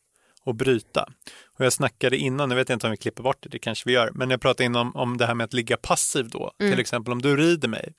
att 0.45 0.55
bryta. 0.55 1.09
Och 1.57 1.65
jag 1.65 1.73
snackade 1.73 2.17
innan, 2.17 2.49
nu 2.49 2.55
vet 2.55 2.69
jag 2.69 2.75
inte 2.75 2.87
om 2.87 2.91
vi 2.91 2.97
klipper 2.97 3.23
bort 3.23 3.37
det, 3.39 3.49
det 3.49 3.59
kanske 3.59 3.89
vi 3.89 3.93
gör, 3.93 4.11
men 4.13 4.29
jag 4.29 4.41
pratade 4.41 4.63
innan 4.65 4.81
om, 4.81 4.95
om 4.95 5.17
det 5.17 5.25
här 5.25 5.33
med 5.33 5.45
att 5.45 5.53
ligga 5.53 5.77
passiv 5.77 6.29
då. 6.29 6.51
Till 6.57 6.79
exempel 6.79 7.11
om 7.13 7.21
du 7.21 7.37
rider 7.37 7.67
mig 7.67 7.93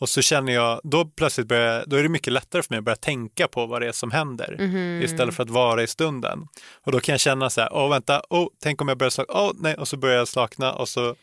och 0.00 0.08
så 0.08 0.22
känner 0.22 0.52
jag, 0.52 0.80
då 0.84 1.04
plötsligt 1.04 1.46
börjar, 1.46 1.84
då 1.86 1.96
är 1.96 2.02
det 2.02 2.08
mycket 2.08 2.32
lättare 2.32 2.62
för 2.62 2.72
mig 2.72 2.78
att 2.78 2.84
börja 2.84 2.96
tänka 2.96 3.48
på 3.48 3.66
vad 3.66 3.82
det 3.82 3.88
är 3.88 3.92
som 3.92 4.10
händer 4.10 4.56
istället 5.04 5.34
för 5.34 5.42
att 5.42 5.50
vara 5.50 5.82
i 5.82 5.86
stunden. 5.86 6.46
Och 6.82 6.92
då 6.92 7.00
kan 7.00 7.12
jag 7.12 7.20
känna 7.20 7.50
så 7.50 7.60
här, 7.60 7.72
åh 7.72 7.90
vänta, 7.90 8.22
åh, 8.30 8.48
tänk 8.62 8.82
om 8.82 8.88
jag 8.88 8.98
börjar 8.98 9.10
slakna, 9.10 9.34
åh 9.34 9.52
nej, 9.54 9.74
och 9.74 9.88
så 9.88 9.96
börjar 9.96 10.16
jag 10.16 10.28
slakna 10.28 10.72
och 10.72 10.88
så 10.88 11.14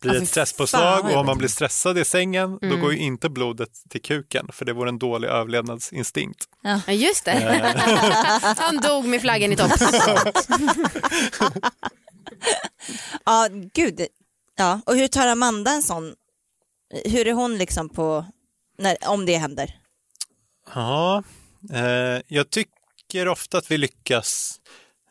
blir 0.00 0.12
det 0.12 0.16
Ja, 0.16 0.22
ett 0.22 0.28
stresspåslag 0.28 1.04
och 1.04 1.16
om 1.16 1.26
man 1.26 1.38
blir 1.38 1.48
stressad 1.48 1.98
i 1.98 2.04
sängen 2.04 2.58
då 2.62 2.76
går 2.76 2.92
ju 2.92 2.98
inte 2.98 3.28
blodet 3.28 3.70
till 3.88 4.02
kuken 4.02 4.48
för 4.52 4.64
det 4.64 4.72
vore 4.72 4.88
en 4.88 4.98
dålig 4.98 5.28
överlevnadsinstinkt. 5.28 6.44
Ja, 6.62 6.92
just 6.92 7.24
det. 7.24 7.76
Han 8.58 8.76
dog 8.76 9.04
med 9.04 9.20
flaggan 9.20 9.52
i 9.52 9.56
topp. 9.56 9.70
ja, 13.24 13.48
gud. 13.74 14.06
Ja. 14.56 14.80
Och 14.86 14.96
hur 14.96 15.08
tar 15.08 15.26
Amanda 15.26 15.70
en 15.70 15.82
sån, 15.82 16.14
hur 17.04 17.26
är 17.28 17.32
hon 17.32 17.58
liksom 17.58 17.88
på, 17.88 18.26
när, 18.78 18.96
om 19.08 19.26
det 19.26 19.36
händer? 19.36 19.74
Ja, 20.74 21.22
eh, 21.72 22.22
jag 22.26 22.50
tycker 22.50 23.28
ofta 23.28 23.58
att 23.58 23.70
vi 23.70 23.78
lyckas 23.78 24.60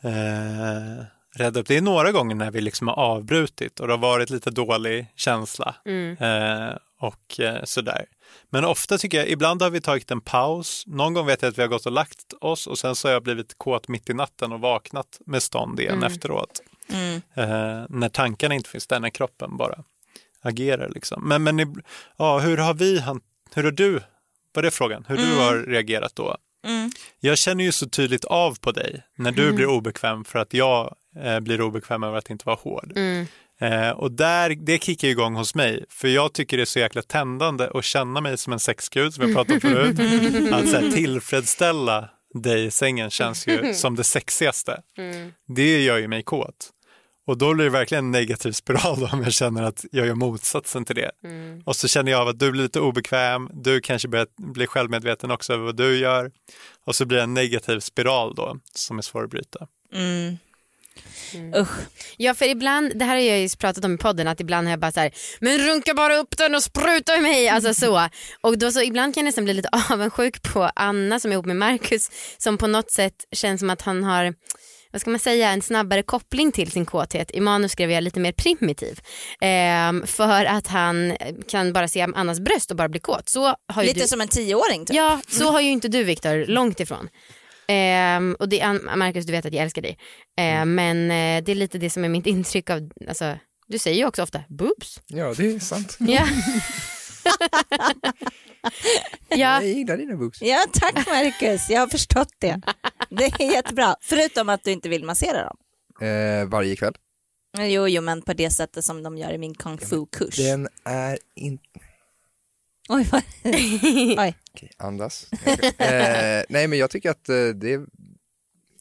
eh, 0.03 1.06
rädda 1.38 1.60
upp. 1.60 1.67
Det 1.67 1.77
är 1.77 1.82
några 1.82 2.12
gånger 2.12 2.36
när 2.36 2.51
vi 2.51 2.62
liksom 2.62 2.88
har 2.88 2.96
avbrutit 2.96 3.79
och 3.79 3.88
det 3.88 3.94
har 3.94 3.98
varit 3.98 4.29
lite 4.29 4.51
dålig 4.51 5.08
känsla 5.15 5.75
eh, 6.20 6.77
och 7.00 7.39
eh, 7.39 7.63
sådär. 7.63 8.06
Men 8.50 8.65
ofta 8.65 8.98
tycker 8.98 9.17
jag, 9.17 9.27
ibland 9.27 9.62
har 9.62 9.70
vi 9.70 9.82
tagit 9.82 10.12
en 10.12 10.22
paus. 10.22 10.84
Någon 10.88 11.13
gång 11.13 11.25
vet 11.25 11.41
jag 11.41 11.50
att 11.50 11.58
vi 11.58 11.62
har 11.62 11.70
gått 11.70 11.86
och 11.86 11.91
lagt 11.91 12.34
oss 12.41 12.67
och 12.67 12.77
sen 12.77 12.96
så 12.96 13.08
har 13.08 13.13
jag 13.13 13.24
blivit 13.24 13.58
kåt 13.58 13.88
mitt 13.88 14.10
i 14.10 14.13
natten 14.13 14.51
och 14.51 14.60
vaknat 14.60 15.22
med 15.25 15.44
stånd 15.44 15.79
igen 15.79 16.03
efteråt. 16.03 16.62
Mm. 16.89 17.22
Eh, 17.34 17.86
när 17.89 18.10
tankarna 18.10 18.56
inte 18.56 18.70
finns 18.70 18.88
där, 18.88 19.00
när 19.00 19.10
kroppen 19.10 19.58
bara 19.58 19.84
agerar. 20.41 20.89
Liksom. 20.89 21.27
Men, 21.27 21.44
men 21.44 21.84
ja, 22.17 22.39
hur 22.39 22.58
har 22.58 22.74
vi, 22.74 23.03
hur 23.53 23.63
har 23.63 23.72
du, 23.72 24.00
var 24.53 24.63
det 24.63 24.72
frågan, 24.72 25.06
hur 25.08 25.17
du 25.17 25.36
har 25.36 25.56
reagerat 25.56 26.15
då? 26.15 26.38
Mm. 26.65 26.91
Jag 27.20 27.38
känner 27.38 27.63
ju 27.63 27.72
så 27.72 27.89
tydligt 27.89 28.25
av 28.25 28.60
på 28.60 28.72
dig 28.72 29.03
när 29.15 29.32
du 29.32 29.51
blir 29.51 29.65
obekväm 29.65 30.24
för 30.24 30.39
att 30.39 30.53
jag 30.53 30.96
eh, 31.24 31.39
blir 31.39 31.62
obekväm 31.62 32.03
över 32.03 32.17
att 32.17 32.29
inte 32.29 32.45
vara 32.45 32.57
hård. 32.62 32.93
Eh, 33.59 33.89
och 33.89 34.12
där, 34.12 34.50
det 34.50 34.83
kickar 34.83 35.07
igång 35.07 35.36
hos 35.36 35.56
mig, 35.56 35.86
för 35.89 36.08
jag 36.08 36.34
tycker 36.34 36.58
det 36.58 36.63
är 36.63 36.65
så 36.65 36.80
jäkla 36.80 37.01
tändande 37.01 37.69
att 37.73 37.86
känna 37.86 38.21
mig 38.21 38.38
som 38.38 38.53
en 38.53 38.60
sexgud 38.60 39.13
som 39.13 39.27
vi 39.27 39.34
pratade 39.34 39.53
om 39.53 39.62
förut. 39.62 39.99
att 40.53 40.69
så 40.69 40.77
här, 40.77 40.91
tillfredsställa 40.91 42.10
dig 42.34 42.65
i 42.65 42.71
sängen 42.71 43.10
känns 43.10 43.47
ju 43.47 43.73
som 43.73 43.95
det 43.95 44.03
sexigaste. 44.03 44.82
Det 45.47 45.84
gör 45.84 45.97
ju 45.97 46.08
mig 46.08 46.23
kåt. 46.23 46.73
Och 47.27 47.38
då 47.38 47.53
blir 47.53 47.65
det 47.65 47.71
verkligen 47.71 48.06
en 48.06 48.12
negativ 48.12 48.51
spiral 48.51 48.99
då, 48.99 49.08
om 49.13 49.23
jag 49.23 49.34
känner 49.34 49.63
att 49.63 49.86
jag 49.91 50.08
gör 50.08 50.15
motsatsen 50.15 50.86
till 50.86 50.95
det. 50.95 51.12
Och 51.65 51.75
så 51.75 51.88
känner 51.88 52.12
jag 52.12 52.21
av 52.21 52.27
att 52.27 52.39
du 52.39 52.51
blir 52.51 52.63
lite 52.63 52.80
obekväm, 52.80 53.49
du 53.53 53.82
kanske 53.82 54.08
börjar 54.08 54.27
bli 54.38 54.67
självmedveten 54.67 55.32
också 55.32 55.53
över 55.53 55.65
vad 55.65 55.77
du 55.77 55.97
gör. 55.97 56.32
Och 56.86 56.95
så 56.95 57.06
blir 57.06 57.17
det 57.17 57.23
en 57.23 57.34
negativ 57.34 57.80
spiral 57.80 58.36
då 58.36 58.58
som 58.73 58.97
är 58.97 59.01
svår 59.01 59.23
att 59.23 59.30
bryta. 59.30 59.67
Mm. 59.93 60.38
Usch. 61.56 61.78
Ja 62.18 62.34
för 62.34 62.46
ibland, 62.46 63.00
det 63.00 63.06
här 63.06 63.16
har 63.16 63.22
jag 63.22 63.40
ju 63.40 63.50
pratat 63.50 63.86
om 63.86 63.94
i 63.94 63.98
podden 63.98 64.28
att 64.28 64.40
ibland 64.40 64.68
har 64.68 64.72
jag 64.72 64.80
bara 64.80 64.92
så 64.92 65.00
här, 65.00 65.12
men 65.40 65.58
runka 65.58 65.94
bara 65.94 66.18
upp 66.18 66.38
den 66.38 66.56
och 66.56 66.63
spruta 66.63 67.18
i 67.18 67.22
mig, 67.22 67.50
alltså 67.50 67.74
så. 67.74 68.10
Och 68.42 68.58
då 68.58 68.72
så 68.72 68.82
ibland 68.82 69.13
kan 69.13 69.22
jag 69.22 69.26
nästan 69.26 69.44
bli 69.44 69.54
lite 69.54 69.70
avundsjuk 69.90 70.44
på 70.54 70.72
Anna 70.76 71.20
som 71.20 71.32
är 71.32 71.34
ihop 71.34 71.46
med 71.46 71.56
Marcus 71.56 72.12
som 72.38 72.58
på 72.58 72.68
något 72.68 72.92
sätt 72.92 73.13
känns 73.32 73.60
som 73.60 73.70
att 73.70 73.82
han 73.82 74.04
har 74.04 74.34
vad 74.92 75.02
ska 75.02 75.10
man 75.10 75.20
säga, 75.20 75.50
en 75.50 75.62
snabbare 75.62 76.04
koppling 76.04 76.52
till 76.52 76.72
sin 76.72 76.86
kåthet. 76.86 77.32
I 77.34 77.40
manus 77.40 77.72
skrev 77.72 77.92
jag 77.92 78.04
lite 78.04 78.20
mer 78.20 78.32
primitiv. 78.32 79.00
Ehm, 79.42 80.08
för 80.08 80.46
att 80.46 80.68
han 80.68 81.18
kan 81.48 81.74
bara 81.74 81.88
se 81.88 82.02
Annas 82.02 82.40
bröst 82.40 82.72
och 82.72 82.78
bara 82.78 82.90
bli 82.90 83.00
kåt. 83.00 83.30
Så 83.30 83.56
har 83.68 83.84
Lite 83.84 84.00
du... 84.00 84.08
som 84.08 84.22
en 84.22 84.28
tioåring 84.28 84.86
typ. 84.86 84.96
Ja, 84.96 85.22
så 85.28 85.52
har 85.52 85.62
ju 85.62 85.70
inte 85.70 85.88
du 85.88 86.04
Viktor, 86.04 86.46
långt 86.46 86.80
ifrån. 86.80 87.10
Ehm, 87.67 88.36
och 88.39 88.49
det, 88.49 88.80
Marcus, 88.95 89.25
du 89.25 89.32
vet 89.32 89.45
att 89.45 89.53
jag 89.53 89.63
älskar 89.63 89.82
dig. 89.82 89.97
Ehm, 90.38 90.75
men 90.75 91.12
eh, 91.12 91.43
det 91.43 91.51
är 91.51 91.56
lite 91.56 91.77
det 91.77 91.89
som 91.89 92.03
är 92.03 92.10
mitt 92.10 92.25
intryck 92.36 92.69
av, 92.69 92.91
alltså, 93.08 93.38
du 93.67 93.80
säger 93.80 93.97
ju 93.97 94.06
också 94.06 94.23
ofta 94.23 94.43
boobs. 94.49 95.01
Ja, 95.08 95.34
det 95.38 95.56
är 95.56 95.60
sant. 95.60 95.97
Ja. 96.08 96.27
ja. 99.30 99.38
Jag 99.38 99.65
gillar 99.65 99.97
dina 99.97 100.15
boobs. 100.15 100.41
Ja, 100.41 100.65
tack 100.73 101.08
Marcus, 101.08 101.69
jag 101.69 101.80
har 101.80 101.88
förstått 101.88 102.34
det. 102.39 102.62
Det 103.10 103.25
är 103.25 103.51
jättebra, 103.51 103.95
förutom 104.01 104.49
att 104.49 104.63
du 104.63 104.71
inte 104.71 104.89
vill 104.89 105.03
massera 105.06 105.43
dem. 105.45 105.58
Eh, 106.08 106.45
varje 106.45 106.75
kväll. 106.75 106.93
Jo, 107.58 107.88
jo, 107.88 108.01
men 108.01 108.21
på 108.21 108.34
det 108.34 108.49
sättet 108.49 108.86
som 108.86 109.03
de 109.03 109.17
gör 109.17 109.34
i 109.34 109.38
min 109.38 109.56
kung 109.56 109.77
fu-kurs. 109.77 110.36
Den 110.36 110.67
är 110.84 111.17
inte... 111.36 111.63
Oj, 112.89 113.08
vad... 113.12 113.21
Oj. 114.19 114.36
Okej, 114.54 114.71
andas. 114.78 115.28
eh, 115.78 116.43
nej, 116.50 116.67
men 116.67 116.80
jag 116.80 116.89
tycker 116.89 117.10
att 117.10 117.30
eh, 117.30 117.36
det... 117.47 117.82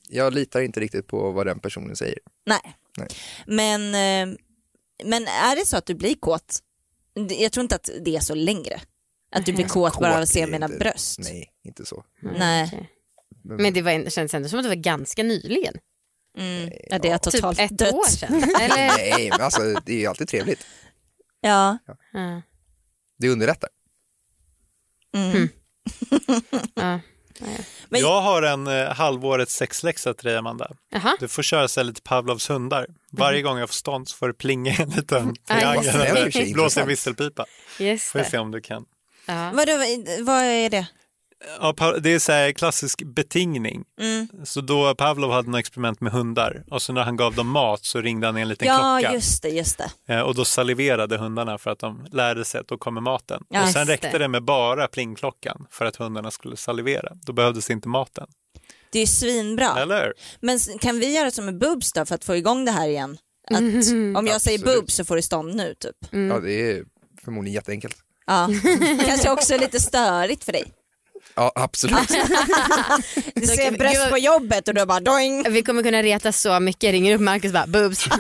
Jag 0.09 0.35
litar 0.35 0.61
inte 0.61 0.81
riktigt 0.81 1.07
på 1.07 1.31
vad 1.33 1.47
den 1.47 1.59
personen 1.59 1.97
säger. 1.97 2.19
Nej. 2.47 2.77
Nej. 2.99 3.09
Men, 3.47 3.83
eh, 4.31 4.37
men 5.05 5.23
är 5.27 5.57
det 5.57 5.67
så 5.67 5.77
att 5.77 5.87
du 5.87 5.95
blir 5.95 6.15
kåt? 6.15 6.59
Jag 7.39 7.53
tror 7.53 7.63
inte 7.63 7.75
att 7.75 7.91
det 8.05 8.17
är 8.17 8.21
så 8.21 8.35
längre. 8.35 8.81
Att 9.33 9.47
du 9.47 9.53
blir 9.53 9.69
kåt 9.69 9.99
bara 10.01 10.15
av 10.17 10.23
att 10.23 10.29
se 10.29 10.47
mina 10.47 10.67
inte- 10.67 10.79
bröst. 10.79 11.19
Nej, 11.19 11.51
inte 11.65 11.87
så. 11.87 12.05
Nej. 12.23 12.65
Okej. 12.67 12.91
Men 13.43 13.73
det 13.75 13.83
var, 13.83 14.11
känns 14.11 14.35
ändå 14.35 14.49
som 14.49 14.59
att 14.59 14.65
det 14.65 14.69
var 14.69 14.75
ganska 14.75 15.23
nyligen. 15.23 15.75
Mm. 16.39 16.71
Ja, 16.91 16.99
det 16.99 17.09
är 17.09 17.19
totalt 17.19 17.59
typ 17.59 17.71
ett 17.71 17.79
dött. 17.79 17.95
år 17.95 18.05
sedan. 18.05 18.35
Eller? 18.61 18.77
Nej, 18.97 19.29
men 19.31 19.41
alltså 19.41 19.81
det 19.87 19.93
är 19.93 19.99
ju 19.99 20.07
alltid 20.07 20.29
trevligt. 20.29 20.67
Ja. 21.41 21.79
Ja. 22.13 22.43
Det 23.19 23.29
underlättar. 23.29 23.71
Mm. 25.17 25.49
Ja. 26.75 27.01
Men- 27.89 28.01
Jag 28.01 28.21
har 28.21 28.43
en 28.43 28.67
eh, 28.67 28.95
halvårets 28.95 29.55
sexläxa 29.55 30.15
till 30.15 30.27
dig 30.29 30.37
Amanda. 30.37 30.71
Jaha. 30.91 31.17
Du 31.21 31.29
får 31.29 31.43
köra 31.43 31.69
så 31.69 31.81
här 31.81 31.85
lite 31.85 32.03
Pavlovs 32.03 32.51
hundar. 32.51 32.87
Varje 33.13 33.43
gång 33.43 33.59
jag 33.59 33.69
får 33.69 33.75
stånd 33.75 34.09
så 34.09 34.17
får 34.17 34.29
det 34.29 34.35
plinga 34.35 34.73
en 34.79 34.91
liten 34.91 35.35
triangel. 35.49 36.53
Blåsa 36.53 36.81
en 36.81 36.89
visselpipa. 36.89 37.47
Just 37.79 38.05
Får 38.05 38.21
jag 38.21 38.31
se 38.31 38.39
om 38.39 38.51
du 38.51 38.61
kan. 38.61 38.85
Ja. 39.27 39.51
Vadå, 39.55 39.73
vad 40.21 40.43
är 40.45 40.71
det? 40.71 40.87
Ja, 41.61 41.97
det 42.01 42.11
är 42.15 42.19
så 42.19 42.33
här 42.33 42.53
klassisk 42.53 43.03
betingning. 43.03 43.85
Mm. 44.01 44.29
Så 44.45 44.61
då 44.61 44.95
Pavlov 44.95 45.33
hade 45.33 45.51
något 45.51 45.59
experiment 45.61 46.01
med 46.01 46.13
hundar 46.13 46.65
och 46.71 46.83
så 46.83 46.93
när 46.93 47.03
han 47.03 47.17
gav 47.17 47.35
dem 47.35 47.49
mat 47.49 47.85
så 47.85 48.01
ringde 48.01 48.27
han 48.27 48.39
i 48.39 48.41
en 48.41 48.49
liten 48.49 48.69
Ja, 48.69 48.99
klocka. 49.01 49.15
just 49.15 49.43
det, 49.43 49.49
just 49.49 49.79
det. 50.07 50.15
Eh, 50.15 50.21
Och 50.21 50.35
då 50.35 50.45
saliverade 50.45 51.17
hundarna 51.19 51.59
för 51.59 51.71
att 51.71 51.79
de 51.79 52.07
lärde 52.13 52.45
sig 52.45 52.61
att 52.61 52.69
då 52.69 52.79
kommer 52.79 53.01
maten. 53.01 53.45
Ja, 53.49 53.63
och 53.63 53.69
sen 53.69 53.87
räckte 53.87 54.11
det. 54.13 54.19
det 54.19 54.29
med 54.29 54.43
bara 54.45 54.89
plingklockan 54.89 55.67
för 55.71 55.85
att 55.85 55.97
hundarna 55.97 56.31
skulle 56.31 56.57
salivera. 56.57 57.13
Då 57.27 57.33
behövdes 57.33 57.71
inte 57.71 57.89
maten. 57.89 58.27
Det 58.91 58.99
är 59.01 59.07
svinbra. 59.07 59.79
Eller? 59.79 60.13
Men 60.41 60.59
kan 60.81 60.99
vi 60.99 61.15
göra 61.17 61.31
som 61.31 61.45
med 61.45 61.59
boobs 61.59 61.93
då 61.93 62.05
för 62.07 62.15
att 62.15 62.25
få 62.25 62.37
igång 62.37 62.65
det 62.65 62.71
här 62.73 62.89
igen? 62.89 63.19
Att 63.51 63.59
om 64.19 64.27
jag 64.27 64.41
säger 64.41 64.59
boobs 64.59 64.95
så 64.95 65.05
får 65.05 65.17
du 65.17 65.23
stånd 65.23 65.55
nu 65.55 65.75
typ. 65.81 65.97
Ja, 66.11 66.39
det 66.41 66.71
är 66.71 66.85
förmodligen 67.25 67.55
jätteenkelt. 67.55 67.97
Ja. 68.27 68.49
Kanske 69.07 69.31
också 69.31 69.57
lite 69.59 69.81
störigt 69.81 70.45
för 70.45 70.53
dig. 70.53 70.65
Ja, 71.35 71.53
absolut. 71.55 71.99
Du 73.35 73.47
ser 73.47 73.71
bröst 73.79 74.11
på 74.11 74.19
jobbet 74.19 74.69
och 74.69 74.75
du 74.75 74.87
bara 74.87 75.01
doing. 75.01 75.45
Vi 75.53 75.63
kommer 75.63 75.83
kunna 75.83 76.03
reta 76.03 76.33
så 76.33 76.61
mycket. 76.61 76.93
Ringer 76.93 77.15
upp 77.15 77.21
Marcus 77.21 77.53
bara 77.53 77.67
boobs. 77.67 78.07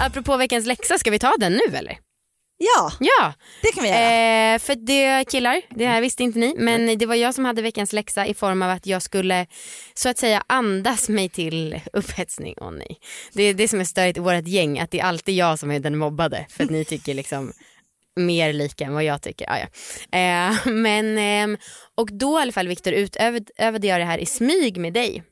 Apropå 0.00 0.36
veckans 0.36 0.66
läxa, 0.66 0.98
ska 0.98 1.10
vi 1.10 1.18
ta 1.18 1.34
den 1.38 1.52
nu 1.52 1.76
eller? 1.76 1.98
Ja, 2.60 2.92
Ja, 3.00 3.32
det 3.62 3.72
kan 3.72 3.82
vi 3.82 3.88
göra. 3.88 4.54
eh, 4.54 4.58
för 4.58 4.74
det 4.74 5.24
killar, 5.30 5.60
det 5.70 5.86
här 5.86 6.00
visste 6.00 6.22
inte 6.22 6.38
ni, 6.38 6.54
men 6.58 6.98
det 6.98 7.06
var 7.06 7.14
jag 7.14 7.34
som 7.34 7.44
hade 7.44 7.62
veckans 7.62 7.92
läxa 7.92 8.26
i 8.26 8.34
form 8.34 8.62
av 8.62 8.70
att 8.70 8.86
jag 8.86 9.02
skulle 9.02 9.46
så 9.94 10.08
att 10.08 10.18
säga 10.18 10.42
andas 10.46 11.08
mig 11.08 11.28
till 11.28 11.80
upphetsning. 11.92 12.54
Åh 12.60 12.70
nej. 12.70 12.98
Det 13.32 13.42
är 13.42 13.54
det 13.54 13.68
som 13.68 13.80
är 13.80 13.84
störigt 13.84 14.18
i 14.18 14.20
vårt 14.20 14.46
gäng, 14.46 14.78
att 14.80 14.90
det 14.90 15.00
är 15.00 15.04
alltid 15.04 15.34
jag 15.34 15.58
som 15.58 15.70
är 15.70 15.80
den 15.80 15.98
mobbade 15.98 16.46
för 16.50 16.64
att 16.64 16.70
ni 16.70 16.84
tycker 16.84 17.14
liksom 17.14 17.52
mer 18.18 18.52
lika 18.52 18.84
än 18.84 18.94
vad 18.94 19.04
jag 19.04 19.22
tycker. 19.22 19.50
Ah, 19.50 19.58
ja. 19.58 19.66
eh, 20.18 20.66
men, 20.72 21.18
ehm, 21.18 21.56
och 21.94 22.08
då 22.12 22.38
i 22.38 22.42
alla 22.42 22.52
fall 22.52 22.68
Viktor 22.68 22.92
utövade 22.92 23.86
jag 23.86 24.00
det 24.00 24.04
här 24.04 24.18
i 24.18 24.26
smyg 24.26 24.76
med 24.76 24.92
dig. 24.92 25.22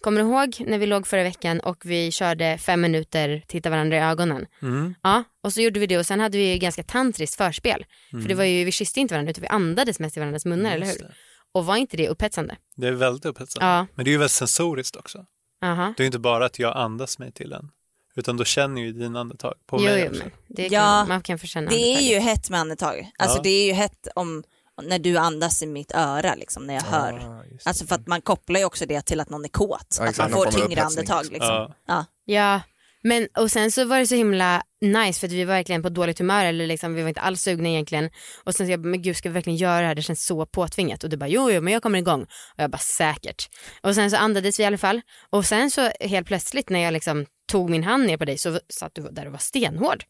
Kommer 0.00 0.20
du 0.22 0.28
ihåg 0.28 0.56
när 0.66 0.78
vi 0.78 0.86
låg 0.86 1.06
förra 1.06 1.22
veckan 1.22 1.60
och 1.60 1.76
vi 1.84 2.12
körde 2.12 2.58
fem 2.58 2.80
minuter, 2.80 3.42
titta 3.48 3.70
varandra 3.70 3.96
i 3.96 4.00
ögonen? 4.00 4.46
Mm. 4.62 4.94
Ja, 5.02 5.24
och 5.42 5.52
så 5.52 5.60
gjorde 5.60 5.80
vi 5.80 5.86
det 5.86 5.98
och 5.98 6.06
sen 6.06 6.20
hade 6.20 6.38
vi 6.38 6.58
ganska 6.58 6.82
tantriskt 6.82 7.36
förspel. 7.36 7.84
För 8.10 8.28
det 8.28 8.34
var 8.34 8.44
ju, 8.44 8.64
vi 8.64 8.72
kysste 8.72 9.00
inte 9.00 9.14
varandra 9.14 9.30
utan 9.30 9.42
vi 9.42 9.48
andades 9.48 10.00
mest 10.00 10.16
i 10.16 10.20
varandras 10.20 10.44
munnar, 10.44 10.74
eller 10.74 10.86
Just 10.86 11.00
hur? 11.00 11.06
det. 11.06 11.14
Och 11.52 11.66
var 11.66 11.76
inte 11.76 11.96
det 11.96 12.08
upphetsande? 12.08 12.56
Det 12.76 12.86
är 12.88 12.92
väldigt 12.92 13.24
upphetsande. 13.24 13.66
Ja. 13.66 13.86
Men 13.94 14.04
det 14.04 14.10
är 14.10 14.12
ju 14.12 14.18
väldigt 14.18 14.32
sensoriskt 14.32 14.96
också. 14.96 15.24
Aha. 15.64 15.94
Det 15.96 16.00
är 16.00 16.04
ju 16.04 16.06
inte 16.06 16.18
bara 16.18 16.44
att 16.46 16.58
jag 16.58 16.76
andas 16.76 17.18
mig 17.18 17.32
till 17.32 17.50
den. 17.50 17.70
Utan 18.16 18.36
då 18.36 18.44
känner 18.44 18.82
ju 18.82 18.92
dina 18.92 19.20
andetag 19.20 19.54
på 19.66 19.76
Jo, 19.78 19.84
mig 19.84 20.02
jo, 20.04 20.10
också. 20.10 20.24
det 20.48 20.62
Ja, 20.66 20.80
kan, 20.80 21.08
man 21.08 21.22
kan 21.22 21.38
få 21.38 21.46
känna 21.46 21.70
Det 21.70 21.76
är 21.76 21.86
andetaget. 21.96 22.12
ju 22.12 22.18
hett 22.18 22.50
med 22.50 22.60
andetag. 22.60 23.10
Alltså 23.18 23.38
Ja. 23.38 23.42
det 23.42 23.48
är 23.50 23.66
ju 23.66 23.72
hett 23.72 24.08
om 24.14 24.42
när 24.82 24.98
du 24.98 25.16
andas 25.16 25.62
i 25.62 25.66
mitt 25.66 25.92
öra 25.94 26.34
liksom 26.34 26.66
när 26.66 26.74
jag 26.74 26.82
hör. 26.82 27.12
Ah, 27.12 27.42
det. 27.42 27.58
Alltså 27.64 27.86
för 27.86 27.94
att 27.94 28.06
man 28.06 28.20
kopplar 28.20 28.60
ju 28.60 28.66
också 28.66 28.86
det 28.86 29.02
till 29.02 29.20
att 29.20 29.30
någon 29.30 29.44
är 29.44 29.48
kåt. 29.48 29.96
Ja, 30.00 30.08
att 30.08 30.18
man 30.18 30.30
får 30.30 30.46
tyngre 30.46 30.82
andetag 30.82 31.24
liksom. 31.24 31.72
Ja. 31.86 32.04
Ja. 32.24 32.60
Men 33.04 33.28
och 33.38 33.50
sen 33.50 33.72
så 33.72 33.84
var 33.84 33.98
det 33.98 34.06
så 34.06 34.14
himla 34.14 34.62
nice 34.80 35.20
för 35.20 35.26
att 35.26 35.32
vi 35.32 35.44
var 35.44 35.54
verkligen 35.54 35.82
på 35.82 35.88
dåligt 35.88 36.18
humör 36.18 36.44
eller 36.44 36.66
liksom, 36.66 36.94
vi 36.94 37.02
var 37.02 37.08
inte 37.08 37.20
alls 37.20 37.42
sugna 37.42 37.68
egentligen. 37.68 38.10
Och 38.44 38.54
sen 38.54 38.66
så 38.66 38.70
jag 38.70 38.80
bara, 38.80 38.88
men 38.88 39.02
gud 39.02 39.16
ska 39.16 39.28
vi 39.28 39.32
verkligen 39.32 39.56
göra 39.56 39.80
det 39.80 39.86
här? 39.86 39.94
Det 39.94 40.02
känns 40.02 40.26
så 40.26 40.46
påtvingat. 40.46 41.04
Och 41.04 41.10
du 41.10 41.16
bara, 41.16 41.28
jo 41.28 41.50
jo 41.50 41.60
men 41.60 41.72
jag 41.72 41.82
kommer 41.82 41.98
igång. 41.98 42.22
Och 42.22 42.62
jag 42.62 42.70
bara, 42.70 42.78
säkert. 42.78 43.48
Och 43.80 43.94
sen 43.94 44.10
så 44.10 44.16
andades 44.16 44.58
vi 44.58 44.62
i 44.62 44.66
alla 44.66 44.78
fall. 44.78 45.00
Och 45.30 45.46
sen 45.46 45.70
så 45.70 45.90
helt 46.00 46.26
plötsligt 46.26 46.70
när 46.70 46.80
jag 46.80 46.92
liksom 46.92 47.26
tog 47.46 47.70
min 47.70 47.84
hand 47.84 48.06
ner 48.06 48.16
på 48.16 48.24
dig 48.24 48.38
så 48.38 48.60
satt 48.68 48.94
du 48.94 49.02
där 49.02 49.26
och 49.26 49.32
var 49.32 49.38
stenhård. 49.38 50.04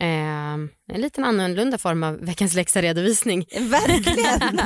Ehm, 0.00 0.68
en 0.92 1.00
liten 1.00 1.24
annorlunda 1.24 1.78
form 1.78 2.02
av 2.02 2.18
veckans 2.18 2.54
läxa-redovisning. 2.54 3.46
Verkligen. 3.60 4.60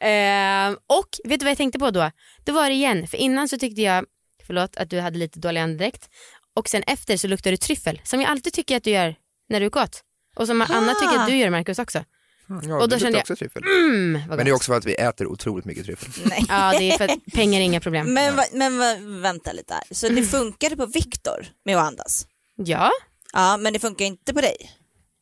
Ehm, 0.00 0.76
och 0.86 1.08
vet 1.24 1.40
du 1.40 1.44
vad 1.44 1.50
jag 1.50 1.58
tänkte 1.58 1.78
på 1.78 1.90
då? 1.90 2.10
Det 2.44 2.52
var 2.52 2.68
det 2.68 2.74
igen, 2.74 3.06
för 3.06 3.16
innan 3.16 3.48
så 3.48 3.58
tyckte 3.58 3.82
jag, 3.82 4.04
förlåt 4.46 4.76
att 4.76 4.90
du 4.90 5.00
hade 5.00 5.18
lite 5.18 5.38
dålig 5.38 5.60
andedräkt 5.60 6.08
och 6.54 6.68
sen 6.68 6.82
efter 6.86 7.16
så 7.16 7.26
luktade 7.28 7.52
det 7.56 7.60
tryffel 7.60 8.00
som 8.04 8.20
jag 8.20 8.30
alltid 8.30 8.52
tycker 8.52 8.76
att 8.76 8.84
du 8.84 8.90
gör 8.90 9.14
när 9.48 9.60
du 9.60 9.66
är 9.66 9.70
kåt. 9.70 10.02
Och 10.36 10.46
som 10.46 10.62
Anna 10.62 10.94
tycker 10.94 11.18
att 11.18 11.26
du 11.28 11.36
gör 11.36 11.50
Markus 11.50 11.78
också. 11.78 12.04
Ja, 12.48 12.54
och 12.56 12.62
då 12.62 12.76
luktar 12.78 12.98
kände 12.98 13.10
jag- 13.18 13.20
också 13.22 13.36
tryffel. 13.36 13.62
Mm, 13.62 14.12
vad 14.28 14.36
Men 14.36 14.44
det 14.46 14.50
är 14.50 14.52
gott. 14.52 14.56
också 14.56 14.72
för 14.72 14.78
att 14.78 14.84
vi 14.84 14.94
äter 14.94 15.26
otroligt 15.26 15.64
mycket 15.64 15.84
tryffel. 15.84 16.08
Nej. 16.28 16.44
Ja 16.48 16.74
det 16.78 16.90
är 16.92 16.98
för 16.98 17.04
att 17.08 17.24
pengar 17.34 17.60
är 17.60 17.64
inga 17.64 17.80
problem. 17.80 18.14
Men, 18.14 18.36
va- 18.36 18.44
men 18.52 18.78
va- 18.78 19.20
vänta 19.20 19.52
lite 19.52 19.74
här. 19.74 19.82
Så 19.90 20.08
det 20.08 20.22
funkade 20.22 20.76
på 20.76 20.86
Viktor 20.86 21.46
med 21.64 21.76
att 21.78 21.86
andas? 21.86 22.26
Ja, 22.56 22.90
Ja, 23.32 23.56
men 23.56 23.72
det 23.72 23.78
funkar 23.78 24.04
inte 24.04 24.34
på 24.34 24.40
dig? 24.40 24.56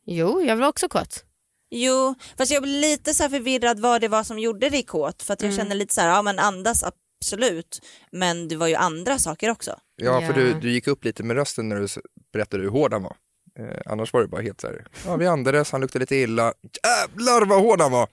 jo 0.05 0.41
jag 0.41 0.55
var 0.55 0.67
också 0.67 0.87
kåt. 0.89 1.23
Jo, 1.69 2.15
fast 2.37 2.51
jag 2.51 2.63
blir 2.63 2.81
lite 2.81 3.13
så 3.13 3.23
här 3.23 3.29
förvirrad 3.29 3.79
vad 3.79 4.01
det 4.01 4.07
var 4.07 4.23
som 4.23 4.39
gjorde 4.39 4.69
dig 4.69 4.83
kåt. 4.83 5.23
För 5.23 5.33
att 5.33 5.41
jag 5.41 5.51
Mm. 5.53 5.57
känner 5.63 5.75
lite 5.75 5.93
så 5.93 6.01
här, 6.01 6.07
ja 6.07 6.21
men 6.21 6.39
andas 6.39 6.83
absolut. 7.23 7.79
Men 8.11 8.47
det 8.47 8.55
var 8.55 8.67
ju 8.67 8.75
andra 8.75 9.19
saker 9.19 9.49
också. 9.49 9.75
Ja, 9.95 10.21
för 10.21 10.33
du, 10.33 10.53
du 10.53 10.71
gick 10.71 10.87
upp 10.87 11.05
lite 11.05 11.23
med 11.23 11.35
rösten 11.35 11.69
när 11.69 11.75
du 11.79 11.87
berättade 12.33 12.63
hur 12.63 12.69
hård 12.69 12.93
han 12.93 13.03
var. 13.03 13.15
Eh, 13.59 13.79
annars 13.85 14.13
var 14.13 14.21
det 14.21 14.27
bara 14.27 14.41
helt 14.41 14.61
så 14.61 14.67
här, 14.67 14.85
ja 15.05 15.15
vi 15.15 15.27
andades, 15.27 15.71
han 15.71 15.81
luktade 15.81 16.03
lite 16.03 16.15
illa, 16.15 16.53
jävlar 16.83 17.45
vad 17.45 17.61
hård 17.61 17.81
han 17.81 17.91
var. 17.91 18.07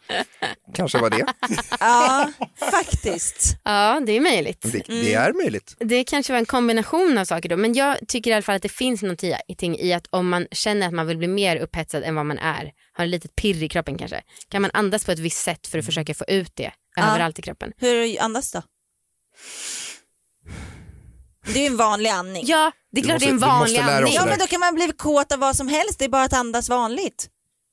Kanske 0.75 0.99
var 0.99 1.11
det, 1.11 1.27
Ja, 1.81 2.33
faktiskt. 2.71 3.57
Ja 3.65 4.01
det 4.07 4.13
är 4.13 4.21
möjligt. 4.21 4.63
det, 4.73 4.83
det 4.87 5.15
är 5.15 5.33
möjligt. 5.33 5.77
Det 5.79 6.05
kanske 6.05 6.33
var 6.33 6.39
en 6.39 6.47
kombination 6.47 7.19
av 7.19 7.25
saker 7.25 7.49
då, 7.49 7.57
men 7.57 7.75
jag 7.75 7.97
tycker 8.09 8.31
i 8.31 8.35
alla 8.35 8.43
fall 8.43 8.57
att 8.57 8.63
det 8.63 8.69
finns 8.69 9.03
någonting 9.03 9.77
i 9.79 9.93
att 9.93 10.07
om 10.11 10.29
man 10.29 10.47
känner 10.53 10.87
att 10.87 10.95
man 10.95 11.07
vill 11.07 11.19
bli 11.19 11.29
mer 11.29 11.57
upphetsad 11.57 12.03
än 12.03 12.15
vad 12.15 12.27
man 12.27 12.39
är, 12.39 12.73
har 12.93 13.05
ett 13.05 13.11
litet 13.11 13.37
pirr 13.37 13.63
i 13.63 13.69
kroppen 13.69 13.99
kanske, 13.99 14.23
kan 14.49 14.63
man 14.63 14.71
andas 14.75 15.05
på 15.05 15.13
ett 15.13 15.19
visst 15.19 15.45
sätt 15.45 15.67
för 15.67 15.79
att 15.79 15.85
försöka 15.87 16.15
få 16.15 16.25
ut 16.29 16.53
det 16.57 16.73
Ja. 16.97 17.11
överallt 17.11 17.39
i 17.39 17.43
kroppen. 17.43 17.73
Hur 17.77 18.23
andas 18.23 18.53
då? 18.53 18.63
Det 21.47 21.59
är 21.59 21.61
ju 21.61 21.67
en 21.67 21.77
vanlig 21.77 22.11
andning. 22.11 22.43
Ja, 22.47 22.73
det 22.93 23.01
är 23.01 23.05
klart 23.05 23.21
det 23.21 23.25
är 23.27 23.29
en 23.29 23.35
måste- 23.35 23.47
vanlig 23.49 23.79
måste 23.79 23.85
oss 23.85 23.91
andning. 23.97 24.13
Ja 24.15 24.21
det 24.21 24.27
där. 24.27 24.31
men 24.31 24.39
då 24.39 24.47
kan 24.47 24.61
man 24.61 24.75
bli 24.75 24.93
kåt 24.97 25.33
av 25.33 25.39
vad 25.39 25.57
som 25.57 25.69
helst, 25.69 25.99
det 25.99 26.05
är 26.05 26.09
bara 26.09 26.23
att 26.25 26.33
andas 26.33 26.69
vanligt. 26.69 27.29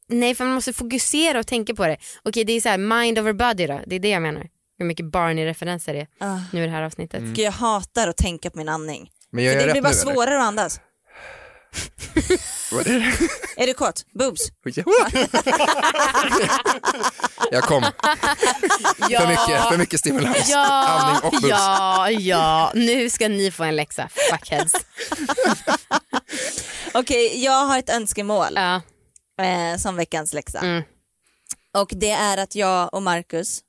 Nej, 0.09 0.35
för 0.35 0.45
man 0.45 0.53
måste 0.53 0.73
fokusera 0.73 1.39
och 1.39 1.47
tänka 1.47 1.75
på 1.75 1.87
det. 1.87 1.97
Okej, 2.23 2.43
det 2.43 2.53
är 2.53 2.61
så 2.61 2.69
här 2.69 2.77
mind 2.77 3.19
over 3.19 3.33
body 3.33 3.67
då, 3.67 3.81
det 3.87 3.95
är 3.95 3.99
det 3.99 4.09
jag 4.09 4.21
menar. 4.21 4.47
Hur 4.79 4.85
mycket 4.85 5.05
Barney-referenser 5.05 5.93
det 5.93 5.99
är 5.99 6.07
Ah. 6.19 6.39
nu 6.53 6.63
i 6.63 6.65
det 6.65 6.71
här 6.71 6.83
avsnittet. 6.83 7.21
Gud, 7.21 7.39
Jag 7.39 7.51
hatar 7.51 8.07
att 8.07 8.17
tänka 8.17 8.49
på 8.49 8.57
min 8.57 8.69
andning. 8.69 9.09
Men 9.31 9.43
jag 9.43 9.53
För 9.53 9.59
är 9.61 9.61
det 9.61 9.67
rätt 9.67 9.73
blir 9.73 9.81
bara 9.81 9.93
nu 9.93 10.01
eller? 10.01 10.13
svårare 10.13 10.37
att 10.39 10.45
andas. 10.47 10.79
Vad 12.71 12.87
är 12.87 12.99
det? 12.99 13.63
Är 13.63 13.67
du 13.67 13.73
kåt? 13.73 14.05
Boobs? 14.13 14.41
Jag 17.51 17.63
kom. 17.63 17.83
För, 17.83 19.27
mycket, 19.27 19.67
för 19.69 19.77
mycket 19.77 19.99
stimulans. 19.99 20.49
Ja, 20.49 20.87
Andning 20.87 21.23
och 21.23 21.31
buss. 21.41 21.49
ja, 21.49 22.09
ja, 22.11 22.71
nu 22.75 23.09
ska 23.09 23.27
ni 23.29 23.51
få 23.51 23.63
en 23.63 23.75
läxa, 23.75 24.09
fuckheads. 24.31 24.73
Okej, 26.93 27.43
jag 27.43 27.65
har 27.65 27.79
ett 27.79 27.89
önskemål 27.89 28.53
Ja, 28.55 28.81
eh, 29.43 29.77
som 29.77 29.95
veckans 29.95 30.33
läxa. 30.33 30.59
Mm. 30.59 30.83
Och 31.73 31.89
det 31.95 32.11
är 32.11 32.37
att 32.37 32.55
jag 32.55 32.93
och 32.93 33.03
Marcus, 33.03 33.59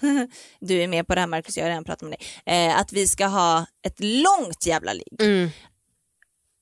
du 0.60 0.82
är 0.82 0.88
med 0.88 1.06
på 1.06 1.14
det 1.14 1.20
här 1.20 1.28
Marcus, 1.28 1.56
jag 1.56 1.64
har 1.64 1.68
redan 1.70 1.84
pratat 1.84 2.08
med 2.08 2.18
dig, 2.18 2.66
eh, 2.68 2.78
att 2.78 2.92
vi 2.92 3.06
ska 3.08 3.26
ha 3.26 3.66
ett 3.86 3.96
långt 4.00 4.66
jävla 4.66 4.92
ligg. 4.92 5.20
mm. 5.22 5.50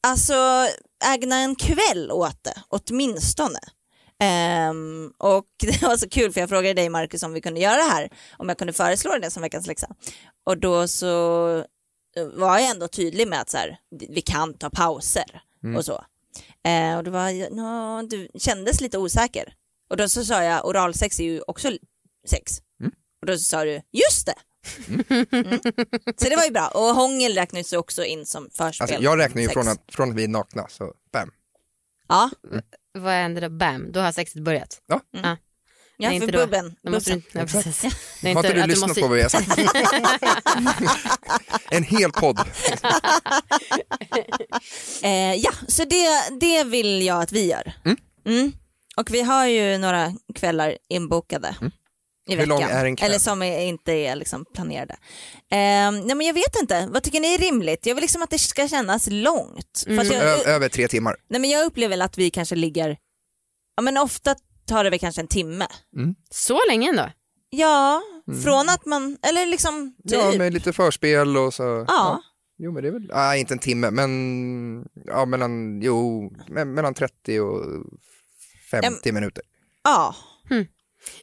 Alltså 0.06 0.66
ägna 1.04 1.36
en 1.36 1.56
kväll 1.56 2.10
åt 2.10 2.44
det, 2.44 2.62
åtminstone. 2.68 3.58
Ehm, 4.22 5.12
och 5.18 5.46
det 5.58 5.82
var 5.82 5.96
så 5.96 6.08
kul 6.08 6.32
för 6.32 6.40
jag 6.40 6.48
frågade 6.48 6.74
dig 6.74 6.88
Marcus 6.88 7.22
om 7.22 7.32
vi 7.32 7.40
kunde 7.40 7.60
göra 7.60 7.76
det 7.76 7.90
här, 7.90 8.10
om 8.36 8.48
jag 8.48 8.58
kunde 8.58 8.72
föreslå 8.72 9.18
det 9.18 9.30
som 9.30 9.42
veckans 9.42 9.66
läxa. 9.66 9.88
Och 10.44 10.58
då 10.58 10.88
så 10.88 11.56
eh, 12.16 12.26
var 12.34 12.58
jag 12.58 12.70
ändå 12.70 12.88
tydlig 12.88 13.28
med 13.28 13.40
att 13.40 13.50
så 13.50 13.56
här, 13.56 13.78
vi 14.08 14.20
kan 14.20 14.54
ta 14.54 14.70
pauser 14.70 15.42
och 15.76 15.84
så. 15.84 16.04
Eh, 16.64 16.96
och 16.96 17.04
det 17.04 17.10
var, 17.10 17.50
no, 17.50 18.06
du 18.08 18.28
kändes 18.38 18.80
lite 18.80 18.98
osäker. 18.98 19.54
Och 19.90 19.96
då 19.96 20.08
så 20.08 20.24
sa 20.24 20.42
jag, 20.42 20.66
oralsex 20.66 21.20
är 21.20 21.24
ju 21.24 21.40
också 21.46 21.68
sex. 22.28 22.52
Och 23.20 23.26
då 23.26 23.32
så 23.32 23.44
sa 23.44 23.64
du, 23.64 23.82
just 23.92 24.26
det. 24.26 24.34
Mm. 24.88 25.04
Så 26.16 26.28
det 26.28 26.36
var 26.36 26.44
ju 26.44 26.50
bra. 26.50 26.68
Och 26.68 26.82
hångel 26.94 27.34
räknas 27.34 27.72
ju 27.72 27.76
också 27.76 28.04
in 28.04 28.26
som 28.26 28.48
förspel. 28.52 28.84
Alltså, 28.84 29.02
jag 29.02 29.18
räknar 29.18 29.42
ju 29.42 29.48
sex. 29.48 29.54
från 29.54 29.68
att, 29.68 29.82
från 29.92 30.10
att 30.10 30.16
vi 30.16 30.24
är 30.24 30.28
nakna, 30.28 30.66
så 30.68 30.92
bam. 31.12 31.30
Ja, 32.08 32.30
Vad 32.98 33.12
händer 33.12 33.40
då? 33.42 33.48
Bam, 33.48 33.92
då 33.92 34.00
har 34.00 34.12
sexet 34.12 34.42
börjat. 34.42 34.82
Ja. 34.86 35.00
Ja. 35.10 35.20
ja 35.22 35.36
Nej, 35.98 36.08
för 36.08 36.14
inte 36.14 36.38
då. 36.38 36.38
bubben. 36.46 36.76
Då 36.82 36.90
måste 36.90 37.14
du 37.14 37.22
ja, 37.32 37.40
precis. 37.46 37.80
Det 38.22 38.30
är 38.30 38.34
Har 38.34 38.44
inte 38.44 38.60
du 38.60 38.66
lyssnat 38.66 38.88
måste- 38.88 39.00
på 39.00 39.08
vad 39.08 39.16
vi 39.16 39.22
har 39.22 39.28
sagt? 39.28 39.58
en 41.70 41.82
hel 41.82 42.12
podd. 42.12 42.40
Eh, 45.02 45.34
ja, 45.34 45.50
så 45.68 45.84
det, 45.84 46.08
det 46.40 46.64
vill 46.64 47.02
jag 47.02 47.22
att 47.22 47.32
vi 47.32 47.46
gör. 47.50 47.72
Mm. 48.24 48.52
Och 48.96 49.10
vi 49.14 49.22
har 49.22 49.46
ju 49.46 49.78
några 49.78 50.12
kvällar 50.34 50.76
inbokade. 50.88 51.56
I 52.28 52.30
Hur 52.32 52.36
veckan. 52.36 52.48
lång 52.48 52.62
är 52.62 52.84
en 52.84 52.96
kväll? 52.96 53.08
Eller 53.10 53.18
som 53.18 53.42
är, 53.42 53.60
inte 53.60 53.92
är 53.92 54.16
liksom 54.16 54.44
planerade. 54.54 54.94
Eh, 55.50 55.92
nej 55.92 56.14
men 56.14 56.20
jag 56.20 56.34
vet 56.34 56.60
inte, 56.60 56.88
vad 56.90 57.02
tycker 57.02 57.20
ni 57.20 57.34
är 57.34 57.38
rimligt? 57.38 57.86
Jag 57.86 57.94
vill 57.94 58.02
liksom 58.02 58.22
att 58.22 58.30
det 58.30 58.38
ska 58.38 58.68
kännas 58.68 59.08
långt. 59.10 59.84
Fast 59.96 60.12
jag, 60.12 60.22
Ö- 60.22 60.42
över 60.46 60.68
tre 60.68 60.88
timmar. 60.88 61.16
nej 61.30 61.40
men 61.40 61.50
jag 61.50 61.66
upplever 61.66 61.88
väl 61.90 62.02
att 62.02 62.18
vi 62.18 62.30
kanske 62.30 62.54
ligger, 62.54 62.96
ja 63.76 63.82
men 63.82 63.96
ofta 63.96 64.34
tar 64.66 64.84
det 64.84 64.90
väl 64.90 64.98
kanske 64.98 65.20
en 65.20 65.28
timme. 65.28 65.66
Så 66.30 66.60
länge 66.68 66.88
ändå? 66.88 67.10
Ja, 67.50 68.02
från 68.44 68.68
att 68.68 68.86
man, 68.86 69.18
eller 69.22 69.46
liksom 69.46 69.94
typ. 70.08 70.18
Ja, 70.18 70.32
med 70.38 70.52
lite 70.54 70.72
förspel 70.72 71.36
och 71.36 71.54
så. 71.54 71.84
Ja. 71.88 72.22
Jo, 72.58 72.72
men 72.72 72.82
det 72.82 72.88
är 72.88 72.92
väl, 72.92 73.10
nej 73.14 73.40
inte 73.40 73.54
en 73.54 73.58
timme, 73.58 73.90
men 73.90 74.84
ja, 75.04 75.24
mellan, 75.24 75.80
jo, 75.82 76.30
me- 76.48 76.64
mellan 76.64 76.94
30 76.94 77.40
och 77.40 77.64
50 78.70 79.12
minuter. 79.12 79.42
ja. 79.84 80.14
Ändå 80.50 80.64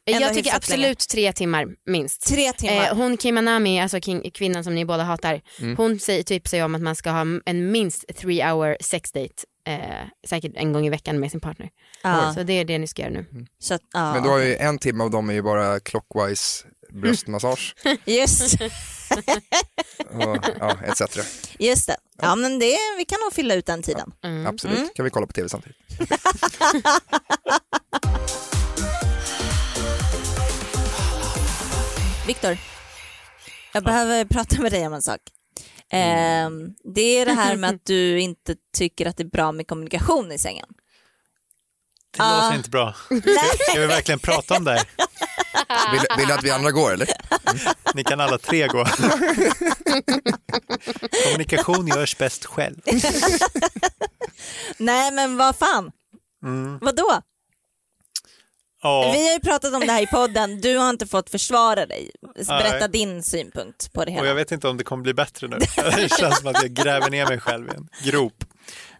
Jag 0.05 0.33
tycker 0.33 0.55
absolut 0.55 1.07
tre 1.09 1.33
timmar 1.33 1.67
minst. 1.85 2.27
tre 2.27 2.51
timmar. 2.53 2.87
Eh, 2.87 2.95
hon 2.95 3.17
Kim 3.17 3.37
Anami, 3.37 3.81
alltså 3.81 3.99
king, 3.99 4.31
kvinnan 4.31 4.63
som 4.63 4.75
ni 4.75 4.85
båda 4.85 5.03
hatar, 5.03 5.41
hon 5.77 5.99
säger, 5.99 6.23
tipsar 6.23 6.57
ju 6.57 6.63
om 6.63 6.75
att 6.75 6.81
man 6.81 6.95
ska 6.95 7.11
ha 7.11 7.25
en 7.45 7.71
minst 7.71 8.05
three 8.15 8.43
hour 8.43 8.77
sex 8.81 9.11
date, 9.11 9.33
eh, 9.67 9.79
säkert 10.27 10.51
en 10.55 10.73
gång 10.73 10.85
i 10.85 10.89
veckan 10.89 11.19
med 11.19 11.31
sin 11.31 11.39
partner. 11.39 11.69
ja. 12.03 12.33
Så 12.33 12.43
det 12.43 12.53
är 12.53 12.65
det 12.65 12.77
ni 12.77 12.87
ska 12.87 13.01
göra 13.01 13.11
nu. 13.13 13.25
Så 13.59 13.73
att, 13.73 13.81
ja. 13.93 14.13
Men 14.13 14.23
du 14.23 14.29
har 14.29 14.39
ju 14.39 14.55
en 14.55 14.79
timme 14.79 15.03
av 15.03 15.11
dem 15.11 15.29
är 15.29 15.33
ju 15.33 15.41
bara 15.41 15.79
clockwise 15.79 16.65
bröstmassage 16.93 17.75
Just, 18.05 18.61
och 20.09 20.37
ja, 20.59 20.77
etc. 20.87 21.01
just 21.59 21.87
det. 21.87 21.95
Ja 22.21 22.35
men 22.35 22.59
det, 22.59 22.77
vi 22.97 23.05
kan 23.05 23.19
nog 23.23 23.33
fylla 23.33 23.53
ut 23.55 23.65
den 23.65 23.81
tiden. 23.81 24.11
Absolut, 24.47 24.93
kan 24.95 25.05
vi 25.05 25.09
kolla 25.11 25.27
på 25.27 25.33
tv 25.33 25.49
samtidigt. 25.49 25.77
Viktor, 32.27 32.57
jag 33.73 33.83
behöver 33.83 34.25
prata 34.25 34.61
med 34.61 34.71
dig 34.71 34.87
om 34.87 34.93
en 34.93 35.01
sak. 35.01 35.19
Eh, 35.89 36.49
det 36.93 37.01
är 37.01 37.25
det 37.25 37.33
här 37.33 37.55
med 37.55 37.69
att 37.69 37.85
du 37.85 38.19
inte 38.19 38.55
tycker 38.77 39.05
att 39.05 39.17
det 39.17 39.23
är 39.23 39.27
bra 39.27 39.51
med 39.51 39.67
kommunikation 39.67 40.31
i 40.31 40.37
sängen. 40.37 40.65
Det 42.17 42.23
Ah. 42.23 42.43
låter 42.43 42.57
inte 42.57 42.69
bra. 42.69 42.93
Ska 43.69 43.79
vi 43.79 43.87
verkligen 43.87 44.19
prata 44.19 44.57
om 44.57 44.63
det 44.63 44.71
här? 44.71 44.83
Vill, 45.91 46.01
vill 46.17 46.27
du 46.27 46.33
att 46.33 46.43
vi 46.43 46.51
andra 46.51 46.71
går 46.71 46.93
eller? 46.93 47.07
Ni 47.95 48.03
kan 48.03 48.19
alla 48.19 48.37
tre 48.37 48.67
gå. 48.67 48.85
Kommunikation 51.25 51.87
görs 51.87 52.17
bäst 52.17 52.45
själv. 52.45 52.75
Nej 54.77 55.11
men 55.11 55.37
vad 55.37 55.55
fan, 55.55 55.91
Mm. 56.43 56.79
vadå? 56.81 57.21
Ja, 58.83 59.11
Vi 59.13 59.27
har 59.27 59.33
ju 59.33 59.39
pratat 59.39 59.73
om 59.73 59.79
det 59.79 59.91
här 59.91 60.01
i 60.01 60.07
podden, 60.07 60.61
du 60.61 60.77
har 60.77 60.89
inte 60.89 61.07
fått 61.07 61.29
försvara 61.29 61.85
dig. 61.85 62.11
Berätta 62.35 62.79
Nej. 62.79 62.89
din 62.89 63.23
synpunkt 63.23 63.93
på 63.93 64.05
det 64.05 64.11
och 64.11 64.17
hela. 64.17 64.27
jag 64.27 64.35
vet 64.35 64.51
inte 64.51 64.67
om 64.67 64.77
det 64.77 64.83
kommer 64.83 65.03
bli 65.03 65.13
bättre 65.13 65.47
nu. 65.47 65.57
Det 65.75 66.11
känns 66.19 66.37
som 66.37 66.47
att 66.47 66.61
jag 66.61 66.71
gräver 66.71 67.09
ner 67.09 67.25
mig 67.25 67.39
själv 67.39 67.67
i 67.67 67.71
en 67.75 67.89
grop. 68.03 68.43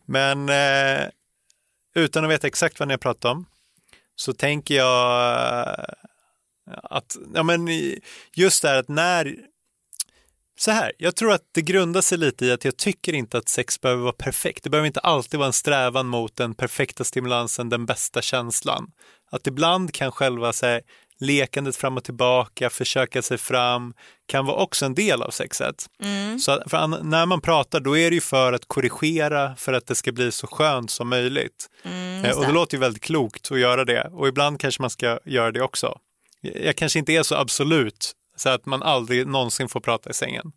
Men 0.05 0.49
eh, 0.49 1.07
utan 1.95 2.23
att 2.23 2.31
veta 2.31 2.47
exakt 2.47 2.79
vad 2.79 2.87
ni 2.87 2.93
har 2.93 2.97
pratat 2.97 3.25
om 3.25 3.45
så 4.15 4.33
tänker 4.33 4.75
jag 4.75 5.67
eh, 5.67 5.83
att 6.83 7.17
ja, 7.33 7.43
men 7.43 7.67
just 8.33 8.61
det 8.61 8.67
här 8.67 8.79
att 8.79 8.87
när 8.89 9.35
så 10.59 10.71
här, 10.71 10.91
jag 10.97 11.15
tror 11.15 11.31
att 11.31 11.41
det 11.51 11.61
grundar 11.61 12.01
sig 12.01 12.17
lite 12.17 12.45
i 12.45 12.51
att 12.51 12.65
jag 12.65 12.77
tycker 12.77 13.13
inte 13.13 13.37
att 13.37 13.49
sex 13.49 13.81
behöver 13.81 14.01
vara 14.01 14.13
perfekt. 14.13 14.63
Det 14.63 14.69
behöver 14.69 14.87
inte 14.87 14.99
alltid 14.99 15.37
vara 15.37 15.47
en 15.47 15.53
strävan 15.53 16.07
mot 16.07 16.35
den 16.35 16.55
perfekta 16.55 17.03
stimulansen, 17.03 17.69
den 17.69 17.85
bästa 17.85 18.21
känslan. 18.21 18.91
Att 19.33 19.47
ibland 19.47 19.93
kan 19.93 20.11
själva 20.11 20.53
så 20.53 20.65
här, 20.65 20.81
lekandet 21.19 21.75
fram 21.75 21.97
och 21.97 22.03
tillbaka, 22.03 22.69
försöka 22.69 23.21
sig 23.21 23.37
fram, 23.37 23.93
kan 24.25 24.45
vara 24.45 24.57
också 24.57 24.85
en 24.85 24.95
del 24.95 25.21
av 25.21 25.29
sexet. 25.29 25.85
Så 26.39 26.51
att, 26.51 26.71
när 27.03 27.25
man 27.25 27.41
pratar 27.41 27.79
då 27.79 27.97
är 27.97 28.09
det 28.09 28.15
ju 28.15 28.21
för 28.21 28.53
att 28.53 28.65
korrigera 28.67 29.55
för 29.55 29.73
att 29.73 29.87
det 29.87 29.95
ska 29.95 30.11
bli 30.11 30.31
så 30.31 30.47
skönt 30.47 30.91
som 30.91 31.09
möjligt. 31.09 31.69
Mm, 31.83 32.13
Eh, 32.23 32.37
och 32.37 32.45
det 32.45 32.51
låter 32.51 32.77
ju 32.77 32.81
väldigt 32.81 33.03
klokt 33.03 33.51
att 33.51 33.59
göra 33.59 33.85
det 33.85 34.09
och 34.13 34.27
ibland 34.27 34.59
kanske 34.59 34.81
man 34.81 34.89
ska 34.89 35.19
göra 35.25 35.51
det 35.51 35.61
också. 35.61 35.99
Jag 36.41 36.65
jag 36.65 36.75
kanske 36.75 36.99
inte 36.99 37.13
är 37.13 37.23
så 37.23 37.35
absolut 37.35 38.11
så 38.37 38.49
att 38.49 38.65
man 38.65 38.83
aldrig 38.83 39.27
någonsin 39.27 39.69
får 39.69 39.79
prata 39.79 40.09
i 40.09 40.13
sängen. 40.13 40.51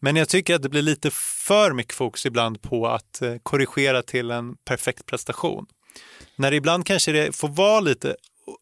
Men 0.00 0.16
jag 0.16 0.28
tycker 0.28 0.54
att 0.54 0.62
det 0.62 0.68
blir 0.68 0.82
lite 0.82 1.10
för 1.46 1.72
mycket 1.72 1.94
fokus 1.94 2.26
ibland 2.26 2.62
på 2.62 2.86
att 2.86 3.22
eh, 3.22 3.34
korrigera 3.42 4.02
till 4.02 4.30
en 4.30 4.56
perfekt 4.64 5.06
prestation. 5.06 5.66
När 6.36 6.50
det 6.50 6.56
ibland 6.56 6.86
kanske 6.86 7.12
det 7.12 7.36
får 7.36 7.48
vara 7.48 7.80
lite, 7.80 8.16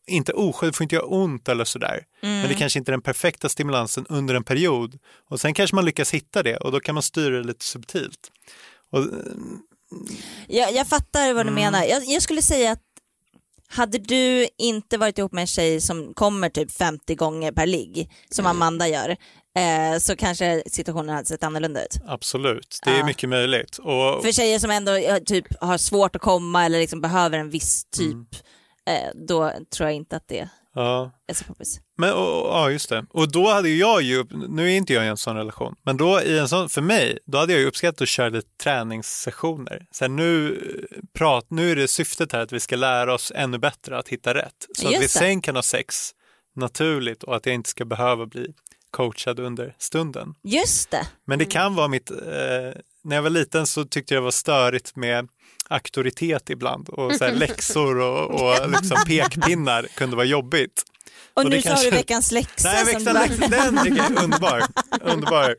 inte 0.06 0.32
det 0.32 0.72
får 0.72 0.82
inte 0.82 0.94
göra 0.94 1.04
ont 1.06 1.48
eller 1.48 1.64
sådär. 1.64 2.04
Men 2.20 2.48
det 2.48 2.54
kanske 2.54 2.78
inte 2.78 2.90
är 2.90 2.92
den 2.92 3.02
perfekta 3.02 3.48
stimulansen 3.48 4.06
under 4.08 4.34
en 4.34 4.44
period. 4.44 4.98
Och 5.30 5.40
sen 5.40 5.54
kanske 5.54 5.74
man 5.76 5.84
lyckas 5.84 6.14
hitta 6.14 6.42
det 6.42 6.56
och 6.56 6.72
då 6.72 6.80
kan 6.80 6.94
man 6.94 7.02
styra 7.02 7.36
det 7.36 7.42
lite 7.46 7.64
subtilt. 7.64 8.30
Och, 8.92 8.98
eh, 8.98 9.06
Jag, 10.48 10.74
jag 10.74 10.86
fattar 10.88 11.32
vad 11.34 11.46
du 11.46 11.50
Mm. 11.50 11.54
menar. 11.54 11.84
Jag, 11.84 12.04
jag 12.04 12.22
skulle 12.22 12.42
säga 12.42 12.72
att 12.72 12.80
hade 13.76 13.98
du 13.98 14.48
inte 14.58 14.98
varit 14.98 15.18
ihop 15.18 15.32
med 15.32 15.40
en 15.42 15.46
tjej 15.46 15.80
som 15.80 16.14
kommer 16.14 16.48
typ 16.48 16.72
50 16.72 17.14
gånger 17.14 17.52
per 17.52 17.66
ligg, 17.66 18.10
som 18.30 18.46
Mm. 18.46 18.56
Amanda 18.56 18.88
gör, 18.88 19.10
eh, 19.58 19.98
så 20.00 20.16
kanske 20.16 20.62
situationen 20.66 21.08
hade 21.14 21.26
sett 21.28 21.42
annorlunda 21.42 21.84
ut. 21.84 21.96
absolut, 22.06 22.78
det 22.84 22.90
är 22.90 22.98
Ja. 22.98 23.06
mycket 23.06 23.28
möjligt. 23.28 23.78
Och, 23.78 24.22
För 24.24 24.32
tjejer 24.32 24.58
som 24.58 24.70
ändå 24.70 24.92
eh, 24.92 25.18
typ, 25.18 25.46
har 25.60 25.78
svårt 25.78 26.16
att 26.16 26.22
komma 26.22 26.64
eller 26.64 26.78
liksom 26.78 27.00
behöver 27.00 27.38
en 27.38 27.50
viss 27.50 27.84
typ, 27.84 28.12
Mm. 28.12 28.26
eh, 29.04 29.10
då 29.28 29.52
tror 29.76 29.88
jag 29.88 29.96
inte 29.96 30.16
att 30.16 30.28
det 30.28 30.48
ja. 30.74 31.10
är 31.26 31.34
så 31.34 31.44
poppis. 31.44 31.80
Men, 31.96 32.12
och, 32.12 32.42
och- 32.42 32.48
ja, 32.48 32.70
just 32.70 32.88
det. 32.88 33.06
Och 33.10 33.32
då 33.32 33.48
hade 33.50 33.68
jag 33.68 34.02
ju, 34.02 34.24
nu 34.48 34.64
är 34.72 34.76
inte 34.76 34.92
jag 34.94 35.04
i 35.04 35.08
en 35.08 35.16
sån 35.16 35.36
relation, 35.36 35.74
men 35.82 35.96
då 35.96 36.20
i 36.22 36.38
en 36.38 36.48
sån, 36.48 36.68
för 36.68 36.80
mig, 36.80 37.18
då 37.26 37.38
hade 37.38 37.52
jag 37.52 37.60
ju 37.60 37.66
uppskattat 37.66 38.00
att 38.02 38.08
köra 38.08 38.28
lite 38.28 38.48
träningssessioner. 38.62 39.86
Så 39.90 40.04
här, 40.04 40.08
nu, 40.08 40.54
eh, 40.90 40.98
prat, 41.18 41.46
nu 41.48 41.70
är 41.72 41.76
det 41.76 41.88
syftet 41.88 42.32
här 42.32 42.40
att 42.40 42.52
vi 42.52 42.60
ska 42.60 42.76
lära 42.76 43.14
oss 43.14 43.32
ännu 43.34 43.58
bättre 43.58 43.98
att 43.98 44.08
hitta 44.08 44.34
rätt. 44.34 44.66
Så 44.78 44.86
att 44.86 44.92
Just 44.92 45.02
vi 45.02 45.06
det. 45.06 45.08
sen 45.26 45.40
kan 45.40 45.54
ha 45.56 45.62
sex 45.62 46.10
naturligt 46.56 47.22
och 47.22 47.36
att 47.36 47.46
jag 47.46 47.54
inte 47.54 47.70
ska 47.70 47.84
behöva 47.84 48.26
bli 48.26 48.54
coachad 48.90 49.40
under 49.40 49.74
stunden. 49.78 50.34
Just 50.42 50.90
det. 50.90 51.06
Men 51.24 51.38
det 51.38 51.44
kan 51.44 51.74
vara 51.74 51.88
mitt, 51.88 52.10
eh, 52.10 52.16
när 53.04 53.16
jag 53.16 53.22
var 53.22 53.30
liten 53.30 53.66
så 53.66 53.84
tyckte 53.84 54.14
jag 54.14 54.22
det 54.22 54.24
var 54.24 54.30
störigt 54.30 54.96
med 54.96 55.28
auktoritet 55.68 56.50
ibland 56.50 56.88
och 56.88 57.14
så 57.14 57.24
här, 57.24 57.32
läxor 57.32 57.98
och, 57.98 58.30
och 58.42 58.70
liksom 58.70 58.96
pekpinnar 59.06 59.86
kunde 59.94 60.16
vara 60.16 60.26
jobbigt. 60.26 60.82
Och, 61.34 61.44
Och 61.44 61.50
nu 61.50 61.62
så 61.62 61.68
kanske- 61.68 61.90
du 61.90 61.96
veckans 61.96 62.32
läxa. 62.32 62.68
Nej, 62.68 62.84
som 62.84 62.86
växla 62.94 63.12
du 63.12 63.18
läxa, 63.18 63.48
den 63.48 63.78
är 63.98 64.22
underbar. 64.24 64.62
underbar. 65.00 65.56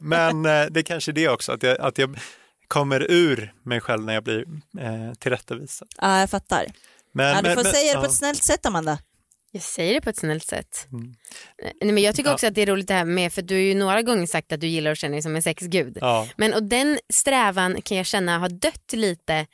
Men 0.00 0.36
eh, 0.46 0.66
det 0.70 0.80
är 0.80 0.84
kanske 0.84 1.12
det 1.12 1.28
också, 1.28 1.52
att 1.52 1.62
jag, 1.62 1.80
att 1.80 1.98
jag 1.98 2.18
kommer 2.68 3.10
ur 3.10 3.52
mig 3.64 3.80
själv 3.80 4.04
när 4.04 4.14
jag 4.14 4.24
blir 4.24 4.44
eh, 4.80 5.12
tillrättavisad. 5.18 5.88
Ja, 6.00 6.20
jag 6.20 6.30
fattar. 6.30 6.66
Men, 7.14 7.36
Ja, 7.36 7.42
du 7.42 7.54
får 7.54 7.62
men- 7.64 7.72
säga 7.72 7.92
det 7.94 7.98
på 8.00 8.06
ett 8.06 8.14
snällt 8.14 8.42
sätt 8.42 8.66
Amanda. 8.66 8.98
Jag 9.52 9.62
säger 9.62 9.94
det 9.94 10.00
på 10.00 10.10
ett 10.10 10.16
snällt 10.16 10.44
sätt. 10.46 10.86
Mm. 10.92 11.14
Nej, 11.82 11.92
men 11.92 12.02
jag 12.02 12.14
tycker 12.16 12.30
Ja. 12.30 12.34
också 12.34 12.46
att 12.46 12.54
det 12.54 12.62
är 12.62 12.66
roligt 12.66 12.88
det 12.88 12.94
här 12.94 13.04
med, 13.04 13.32
för 13.32 13.42
du 13.42 13.54
har 13.54 13.60
ju 13.60 13.74
några 13.74 14.02
gånger 14.02 14.26
sagt 14.26 14.52
att 14.52 14.60
du 14.60 14.66
gillar 14.66 14.90
att 14.90 14.98
känna 14.98 15.12
dig 15.12 15.22
som 15.22 15.36
en 15.36 15.42
sexgud. 15.42 15.98
Ja, 16.00 16.28
Men 16.36 16.54
och 16.54 16.62
den 16.62 16.98
strävan 17.12 17.82
kan 17.82 17.96
jag 17.96 18.06
känna 18.06 18.38
har 18.38 18.48
dött 18.48 18.92
lite 18.92 19.46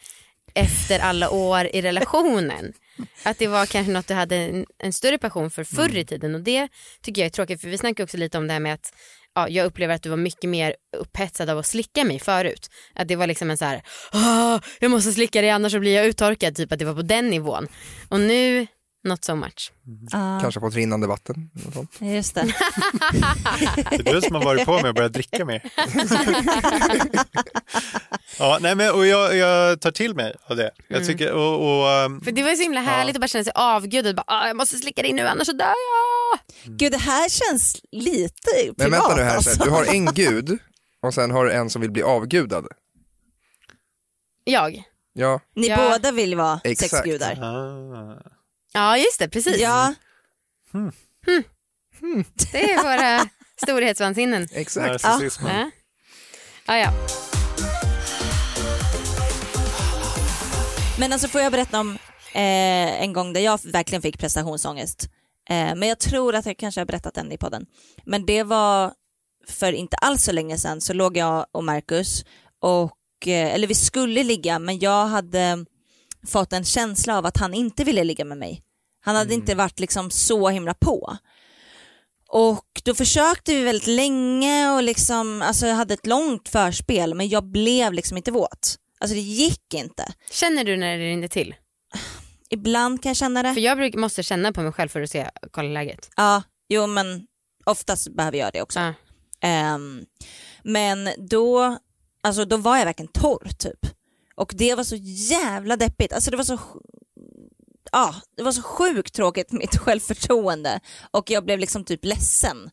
efter 0.55 0.99
alla 0.99 1.31
år 1.31 1.67
i 1.67 1.83
relationen. 1.83 2.73
Att 3.23 3.39
det 3.39 3.47
var 3.47 3.67
kanske 3.67 3.93
något 3.93 4.07
du 4.09 4.15
hade 4.15 4.37
en, 4.37 4.67
en 4.79 4.93
större 4.93 5.19
passion 5.19 5.51
för 5.51 5.65
förr 5.65 5.85
Mm. 5.85 5.97
i 5.97 6.05
tiden 6.05 6.35
och 6.35 6.41
det 6.41 6.69
tycker 7.03 7.21
jag 7.23 7.27
är 7.27 7.31
tråkigt 7.31 7.61
för 7.61 7.69
vi 7.69 7.79
snackade 7.79 8.05
också 8.05 8.17
lite 8.17 8.39
om 8.39 8.47
det 8.47 8.53
här 8.53 8.61
med 8.61 8.75
att 8.75 8.93
ja, 9.35 9.49
jag 9.49 9.67
upplever 9.67 9.95
att 9.95 10.03
du 10.03 10.09
var 10.09 10.17
mycket 10.17 10.51
mer 10.51 10.75
upphetsad 10.97 11.51
av 11.51 11.59
att 11.59 11.67
slicka 11.67 12.05
mig 12.05 12.19
förut. 12.19 12.71
Att 12.95 13.09
det 13.09 13.17
var 13.17 13.27
liksom 13.27 13.51
en 13.51 13.59
så 13.59 13.65
här, 13.65 13.83
"Ah, 14.13 14.61
jag 14.81 14.91
måste 14.91 15.13
slicka 15.13 15.41
dig 15.41 15.51
annars 15.51 15.73
så 15.73 15.79
blir 15.81 15.95
jag 15.95 16.07
uttorkad, 16.07 16.57
typ 16.57 16.73
att 16.73 16.79
det 16.79 16.85
var 16.85 16.95
på 16.95 17.03
den 17.03 17.29
nivån. 17.31 17.69
Och 18.09 18.21
nu, 18.21 18.67
not 19.09 19.25
so 19.25 19.35
much. 19.35 19.73
Ja, 20.13 20.39
Kanske 20.43 20.61
fått 20.61 20.75
rinnande 20.75 21.07
vatten. 21.07 21.51
just 22.01 22.35
det. 22.35 22.41
det 23.91 24.09
är 24.09 24.15
du 24.15 24.21
som 24.21 24.35
har 24.35 24.45
varit 24.45 24.65
på 24.67 24.73
mig 24.81 24.89
att 24.89 24.95
börja 24.95 25.09
dricka 25.09 25.45
mer. 25.45 25.63
ja, 28.39 28.59
nej, 28.61 28.75
men, 28.75 28.93
och 28.95 29.07
jag, 29.07 29.37
jag 29.37 29.81
tar 29.81 29.91
till 29.91 30.15
mig 30.15 30.35
av 30.51 30.57
det. 30.57 30.71
Jag 30.89 30.97
Mm. 30.97 31.09
tycker, 31.09 31.33
och, 31.33 31.81
och, 31.83 31.91
ehm, 31.91 32.21
För 32.21 32.33
det 32.33 32.43
var 32.43 32.51
ju 32.51 32.57
så 32.57 32.63
himla 32.63 32.81
härligt 32.81 33.17
att 33.17 33.21
bara 33.21 33.29
känna 33.29 33.45
sig 33.45 33.53
avgudad, 33.57 34.17
bara, 34.17 34.25
ah, 34.27 34.47
jag 34.47 34.57
måste 34.57 34.77
slicka 34.77 35.03
dig 35.03 35.13
nu 35.13 35.23
annars 35.27 35.47
så 35.47 35.53
dör 35.53 35.67
jag. 35.67 36.39
Gud 36.79 36.93
det 36.93 36.99
här 36.99 37.29
känns 37.29 37.77
lite 37.93 38.51
privat 38.51 38.77
Men 38.79 38.91
vänta 38.91 39.17
nu 39.17 39.23
här, 39.23 39.37
alltså. 39.37 39.65
du 39.65 39.71
har 39.71 39.85
en 39.85 40.07
gud 40.07 40.59
och 41.03 41.15
sen 41.15 41.31
har 41.31 41.45
du 41.45 41.53
en 41.53 41.71
som 41.71 41.83
vill 41.83 41.91
bli 41.91 42.03
avgudad. 42.03 42.67
Jag? 44.45 44.83
Ja, 45.13 45.41
Ni 45.57 45.67
Ja. 45.69 45.77
båda 45.91 46.13
vill 46.13 46.37
vara 46.37 46.61
Exakt. 46.65 46.91
sexgudar. 46.91 47.39
ah. 47.43 48.36
Ja 48.77 48.99
just 48.99 49.19
det, 49.19 49.29
precis. 49.29 49.61
Ja, 49.61 49.95
Det 52.53 52.73
är 52.73 52.83
våra 52.83 53.29
storhetsvansinnen. 53.63 54.49
exakt. 54.53 55.05
narcissismen. 55.05 55.57
Ja. 55.57 55.71
Ja, 56.67 56.79
ja. 56.79 56.93
men 60.99 61.13
alltså 61.13 61.29
får 61.29 61.41
jag 61.41 61.53
berätta 61.53 61.81
om 61.81 61.91
eh, 62.33 63.03
en 63.03 63.13
gång 63.13 63.33
där 63.33 63.41
jag 63.41 63.61
verkligen 63.65 64.03
fick 64.03 64.19
prestationsångest. 64.19 65.09
Eh, 65.49 65.75
men 65.75 65.83
jag 65.89 65.99
tror 65.99 66.35
att 66.35 66.47
jag 66.47 66.57
kanske 66.57 66.81
har 66.81 66.87
berättat 66.87 67.15
den 67.15 67.33
i 67.33 67.39
podden. 67.39 67.67
Men 68.05 68.27
det 68.27 68.43
var 68.43 68.93
för 69.49 69.73
inte 69.73 69.97
alls 69.97 70.25
så 70.25 70.33
länge 70.33 70.59
sedan 70.59 70.81
så 70.81 70.93
låg 70.93 71.17
jag 71.17 71.47
och 71.53 71.65
Marcus 71.65 72.25
och, 72.61 73.27
eh, 73.27 73.55
eller 73.55 73.67
vi 73.67 73.75
skulle 73.75 74.23
ligga 74.25 74.59
men 74.59 74.79
jag 74.79 75.07
hade 75.07 75.65
fått 76.27 76.53
en 76.53 76.65
känsla 76.65 77.19
av 77.19 77.27
att 77.27 77.37
han 77.37 77.55
inte 77.55 77.85
ville 77.85 78.05
ligga 78.05 78.25
med 78.25 78.39
mig. 78.39 78.63
Han 79.07 79.17
hade 79.17 79.35
inte 79.35 79.55
varit 79.55 79.81
liksom 79.81 80.11
så 80.11 80.49
himla 80.49 80.75
på. 80.75 81.17
Och 82.29 82.83
då 82.85 82.95
försökte 82.95 83.55
vi 83.55 83.63
väldigt 83.63 83.87
länge 83.87 84.71
och 84.71 84.83
liksom, 84.83 85.43
alltså 85.43 85.67
jag 85.67 85.75
hade 85.75 85.95
ett 85.95 86.07
långt 86.07 86.49
förspel 86.49 87.15
men 87.15 87.29
jag 87.29 87.45
blev 87.45 87.93
liksom 87.93 88.17
inte 88.17 88.31
våt. 88.31 88.77
Alltså 89.01 89.15
det 89.15 89.21
gick 89.21 89.75
inte. 89.75 90.13
Känner 90.31 90.65
du 90.65 90.77
när 90.77 90.99
det 90.99 91.05
rinner 91.05 91.29
till? 91.29 91.55
Ibland 92.51 93.03
kan 93.03 93.11
jag 93.11 93.17
känna 93.17 93.43
För 93.43 93.55
det. 93.55 93.61
jag 93.61 93.79
bruk, 93.79 93.95
måste 93.95 94.23
känna 94.23 94.53
på 94.53 94.63
mig 94.63 94.73
själv 94.73 94.89
för 94.89 95.01
att 95.01 95.11
se, 95.11 95.31
kolla 95.51 95.69
läget. 95.69 96.11
Ja, 96.17 96.43
jo 96.69 96.87
men 96.87 97.27
oftast 97.65 98.09
behöver 98.17 98.39
jag 98.39 98.53
det 98.53 98.63
också. 98.63 98.81
Ja. 98.81 98.95
Ehm, 99.41 100.05
men 100.63 101.09
då, 101.19 101.79
alltså 102.23 102.45
då 102.45 102.57
var 102.57 102.77
jag 102.79 102.85
verkligen 102.85 103.13
torr 103.13 103.49
typ. 103.59 103.87
Och 104.35 104.53
det 104.57 104.75
var 104.75 104.85
så 104.85 104.97
jävla 105.31 105.77
deppigt. 105.77 106.13
Alltså 106.13 106.31
det 106.31 106.37
var 106.37 106.45
så 106.45 106.59
Ja, 107.97 108.15
det 108.37 108.43
var 108.43 108.53
så 108.53 108.63
sjukt 108.63 109.15
tråkigt 109.15 109.53
mitt 109.53 109.77
självförtroende 109.77 110.81
och 111.11 111.31
jag 111.31 111.45
blev 111.45 111.59
liksom 111.59 111.85
typ 111.85 112.05
ledsen 112.05 112.71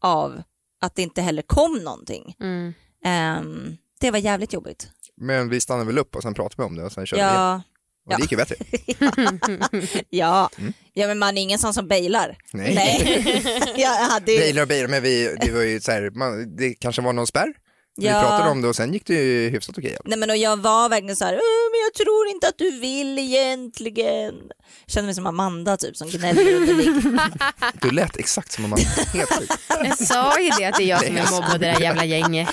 av 0.00 0.42
att 0.80 0.94
det 0.94 1.02
inte 1.02 1.22
heller 1.22 1.42
kom 1.42 1.78
någonting. 1.78 2.36
Mm. 2.40 2.74
Ehm, 3.04 3.76
det 4.00 4.10
var 4.10 4.18
jävligt 4.18 4.52
jobbigt. 4.52 4.88
Men 5.16 5.48
vi 5.48 5.60
stannade 5.60 5.86
väl 5.86 5.98
upp 5.98 6.16
och 6.16 6.22
sen 6.22 6.34
pratade 6.34 6.62
vi 6.62 6.66
om 6.66 6.76
det 6.76 6.82
och 6.84 6.92
sen 6.92 7.06
körde 7.06 7.22
vi 7.22 7.28
igen. 7.28 7.40
Ja, 7.40 7.62
Och 8.06 8.12
det 8.16 8.22
gick 8.22 8.32
ju 8.32 8.36
bättre. 8.36 8.56
ja. 10.10 10.50
ja, 10.92 11.06
men 11.06 11.18
man 11.18 11.38
är 11.38 11.42
ingen 11.42 11.58
sån 11.58 11.74
som 11.74 11.88
bailar. 11.88 12.38
Nej. 12.52 12.74
Nej. 12.74 13.64
jag 13.76 13.94
hade 13.94 14.32
ju... 14.32 14.38
Bilar 14.38 14.62
och 14.62 14.68
bilar, 14.68 14.88
men 14.88 15.02
vi, 15.02 15.36
det 15.40 15.52
var 15.52 15.62
ju 15.62 15.80
så 15.80 15.92
här, 15.92 16.10
man, 16.10 16.56
det 16.56 16.74
kanske 16.74 17.02
var 17.02 17.12
någon 17.12 17.26
spärr. 17.26 17.54
Vi 17.96 18.06
Ja. 18.06 18.20
pratade 18.20 18.50
om 18.50 18.62
det 18.62 18.68
och 18.68 18.76
sen 18.76 18.92
gick 18.92 19.06
det 19.06 19.14
ju 19.14 19.48
hyfsat 19.50 19.78
okej. 19.78 19.96
Nej 20.04 20.18
men 20.18 20.30
och 20.30 20.36
jag 20.36 20.56
var 20.56 20.88
verkligen 20.88 21.16
så 21.16 21.24
här, 21.24 21.32
"Åh, 21.34 21.70
men 21.72 21.80
jag 21.80 21.94
tror 22.06 22.26
inte 22.28 22.48
att 22.48 22.58
du 22.58 22.70
vill 22.80 23.18
egentligen. 23.18 24.34
Jag 24.86 24.92
kände 24.92 25.06
mig 25.06 25.14
som 25.14 25.26
Amanda 25.26 25.76
typ 25.76 25.96
som 25.96 26.08
gnäller 26.10 26.54
under. 26.54 27.20
Du 27.80 27.90
lät 27.90 28.16
exakt 28.16 28.52
som 28.52 28.64
Amanda, 28.64 28.86
helt. 29.12 29.30
Jag 29.84 29.98
sa 29.98 30.40
ju 30.40 30.50
det 30.58 30.64
att 30.64 30.76
det 30.76 30.82
är 30.82 30.86
jag 30.86 31.06
som 31.06 31.16
är 31.16 31.30
mobbad 31.30 31.54
i 31.56 31.58
det 31.58 31.72
där 31.72 31.80
jävla 31.80 32.04
gänget. 32.04 32.48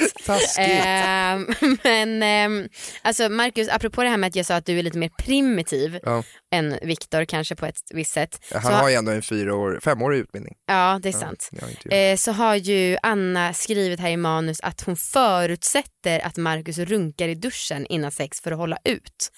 Ehm, 0.58 1.48
men 1.84 2.24
ehm, 2.24 2.68
alltså 3.02 3.30
Marcus, 3.30 3.70
apropå 3.70 4.04
det 4.04 4.10
här 4.10 4.18
med 4.18 4.28
att 4.28 4.36
jag 4.36 4.46
sa 4.46 4.56
att 4.56 4.66
du 4.66 4.80
är 4.80 4.84
lite 4.84 4.98
mer 4.98 5.10
primitiv 5.18 6.00
Ja. 6.04 6.24
Än 6.52 6.80
Viktor 6.82 7.26
kanske 7.26 7.56
på 7.56 7.66
ett 7.66 7.82
visst 7.94 8.12
sätt. 8.14 8.46
Han 8.54 8.62
så, 8.62 8.68
har 8.70 8.90
ju 8.90 8.96
ändå 8.96 9.12
en 9.12 9.22
fyra 9.22 9.56
år, 9.56 9.80
femårig 9.84 10.18
utbildning. 10.20 10.56
Ja, 10.66 11.00
det 11.04 11.10
är 11.10 11.14
sant. 11.14 11.50
Ja. 11.84 11.92
Eh, 11.92 12.16
så 12.18 12.32
har 12.32 12.56
ju 12.56 12.98
Anna 13.04 13.54
skrivit 13.54 14.00
här 14.00 14.10
i 14.10 14.18
manus 14.18 14.60
att 14.62 14.82
hon 14.82 14.96
förutsätter 14.98 16.20
att 16.26 16.38
Marcus 16.38 16.78
runkar 16.78 17.28
i 17.28 17.36
duschen 17.36 17.86
innan 17.86 18.12
sex 18.12 18.42
för 18.42 18.52
att 18.52 18.58
hålla 18.58 18.78
ut. 18.84 19.32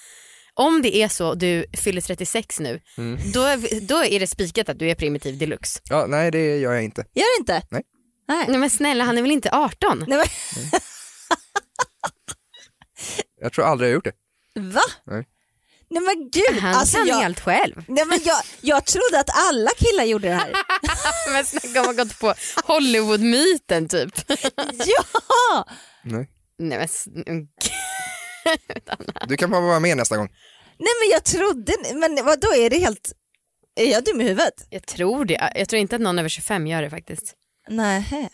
Om 0.54 0.82
det 0.82 0.96
är 0.96 1.08
så 1.08 1.34
du 1.34 1.66
fyller 1.78 2.02
36 2.02 2.60
nu, 2.60 2.80
Mm. 2.98 3.20
då, 3.34 3.42
då 3.82 4.04
är 4.06 4.20
det 4.20 4.28
spikat 4.28 4.70
att 4.70 4.80
du 4.80 4.90
är 4.90 4.96
primitiv 4.96 5.38
deluxe. 5.38 5.80
Ja, 5.90 6.06
nej 6.08 6.32
det 6.32 6.58
gör 6.58 6.74
jag 6.74 6.84
inte. 6.84 7.02
Gör 7.14 7.38
det 7.38 7.42
inte? 7.42 7.68
Nej. 7.70 7.84
Nej. 8.28 8.46
Nej 8.48 8.58
men 8.58 8.70
snälla, 8.70 9.04
han 9.04 9.18
är 9.18 9.22
väl 9.22 9.32
inte 9.32 9.50
18? 9.52 10.06
Nej, 10.08 10.26
Jag 13.42 13.54
tror 13.54 13.66
aldrig 13.66 13.90
jag 13.90 13.94
gjort 13.96 14.04
det. 14.04 14.12
men, 14.56 14.72
va? 14.72 14.82
Nej. 15.06 15.26
Nej 15.92 16.04
men 16.04 16.30
gud. 16.32 16.62
Han 16.62 16.76
alltså, 16.76 16.98
kan 16.98 17.08
jag, 17.08 17.16
helt 17.16 17.40
själv. 17.40 17.84
nej, 17.88 18.06
men 18.06 18.20
jag, 18.24 18.42
jag 18.62 18.86
trodde 18.86 19.20
att 19.20 19.30
alla 19.50 19.70
killar 19.78 20.04
gjorde 20.04 20.28
det 20.28 20.34
här. 20.34 20.54
Men 21.34 21.46
snacka 21.46 21.82
om 21.82 21.90
att 21.90 21.98
gått 21.98 22.20
på 22.20 22.34
Hollywood-myten 22.66 23.88
typ. 23.88 24.14
ja! 24.86 25.66
Nej. 26.04 26.30
Nej 26.60 26.88
men 27.26 27.48
Du 29.28 29.38
kan 29.38 29.52
bara 29.52 29.62
vara 29.62 29.80
med 29.80 29.98
nästa 29.98 30.18
gång. 30.18 30.30
Nej 30.80 30.94
men 31.02 31.10
jag 31.12 31.24
trodde, 31.24 31.74
men 31.94 32.26
vad 32.26 32.42
då 32.42 32.56
är 32.56 32.70
det 32.70 32.78
helt, 32.80 33.12
är 33.76 33.92
jag 33.92 34.04
dum 34.04 34.22
i 34.22 34.24
huvudet? 34.24 34.68
jag 34.70 34.88
tror 34.88 35.26
det. 35.26 35.52
Jag 35.56 35.70
tror 35.70 35.80
inte 35.80 35.96
att 35.96 36.02
någon 36.02 36.20
över 36.20 36.30
25 36.30 36.68
gör 36.68 36.82
det 36.82 36.90
faktiskt. 36.90 37.34
Nej. 37.70 38.30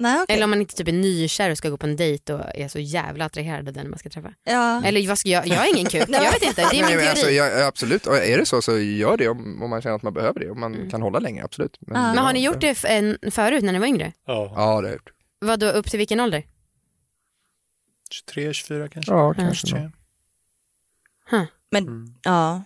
Nej 0.00 0.22
okej. 0.22 0.34
Eller 0.34 0.44
om 0.44 0.50
man 0.50 0.60
inte 0.60 0.74
typ 0.74 0.88
är 0.88 0.92
nykär 0.92 1.50
och 1.50 1.58
ska 1.58 1.68
gå 1.70 1.76
på 1.76 1.86
en 1.86 1.96
dejt 1.96 2.32
och 2.34 2.40
är 2.54 2.68
så 2.68 2.78
jävla 2.78 3.24
attraherad 3.24 3.68
av 3.68 3.74
den 3.74 3.90
man 3.90 3.98
ska 3.98 4.10
träffa. 4.10 4.34
Ja. 4.44 4.82
Eller 4.84 5.08
vad 5.08 5.18
ska 5.18 5.28
jag, 5.28 5.46
jag 5.46 5.56
har 5.56 5.74
ingen 5.76 5.86
kuk, 5.90 6.04
jag 6.08 6.32
vet 6.32 6.42
inte, 6.42 6.62
det 6.62 6.66
är 6.66 6.72
min 6.72 6.80
men 6.80 6.90
teori. 6.90 7.06
alltså, 7.08 7.30
jag, 7.30 7.62
absolut, 7.62 8.06
och 8.06 8.16
är 8.16 8.38
det 8.38 8.46
så 8.46 8.62
så 8.62 8.78
gör 8.78 9.16
det 9.16 9.28
om, 9.28 9.62
om 9.62 9.70
man 9.70 9.82
känner 9.82 9.96
att 9.96 10.02
man 10.02 10.12
behöver 10.12 10.40
det. 10.40 10.50
Om 10.50 10.60
man 10.60 10.90
kan 10.90 11.02
hålla 11.02 11.18
länge, 11.18 11.44
absolut. 11.44 11.78
Men, 11.80 12.14
Men 12.14 12.18
har 12.24 12.32
ni 12.32 12.44
gjort 12.44 12.60
det 12.60 12.74
förut 12.74 13.62
när 13.64 13.72
ni 13.72 13.78
var 13.78 13.86
yngre? 13.86 14.12
Ja, 14.26 14.52
Ja, 14.56 14.60
det 14.60 14.62
har 14.64 14.82
jag 14.82 14.92
gjort. 14.92 15.10
Vad 15.40 15.60
då 15.60 15.66
upp 15.70 15.90
till 15.90 15.98
vilken 15.98 16.20
ålder? 16.20 16.42
23, 18.10 18.52
24 18.52 18.88
kanske. 18.88 19.12
Ja, 19.12 19.34
kanske. 19.34 19.66
23. 19.66 19.90
Men, 21.70 21.86
Mm. 21.86 22.14
ja. 22.22 22.62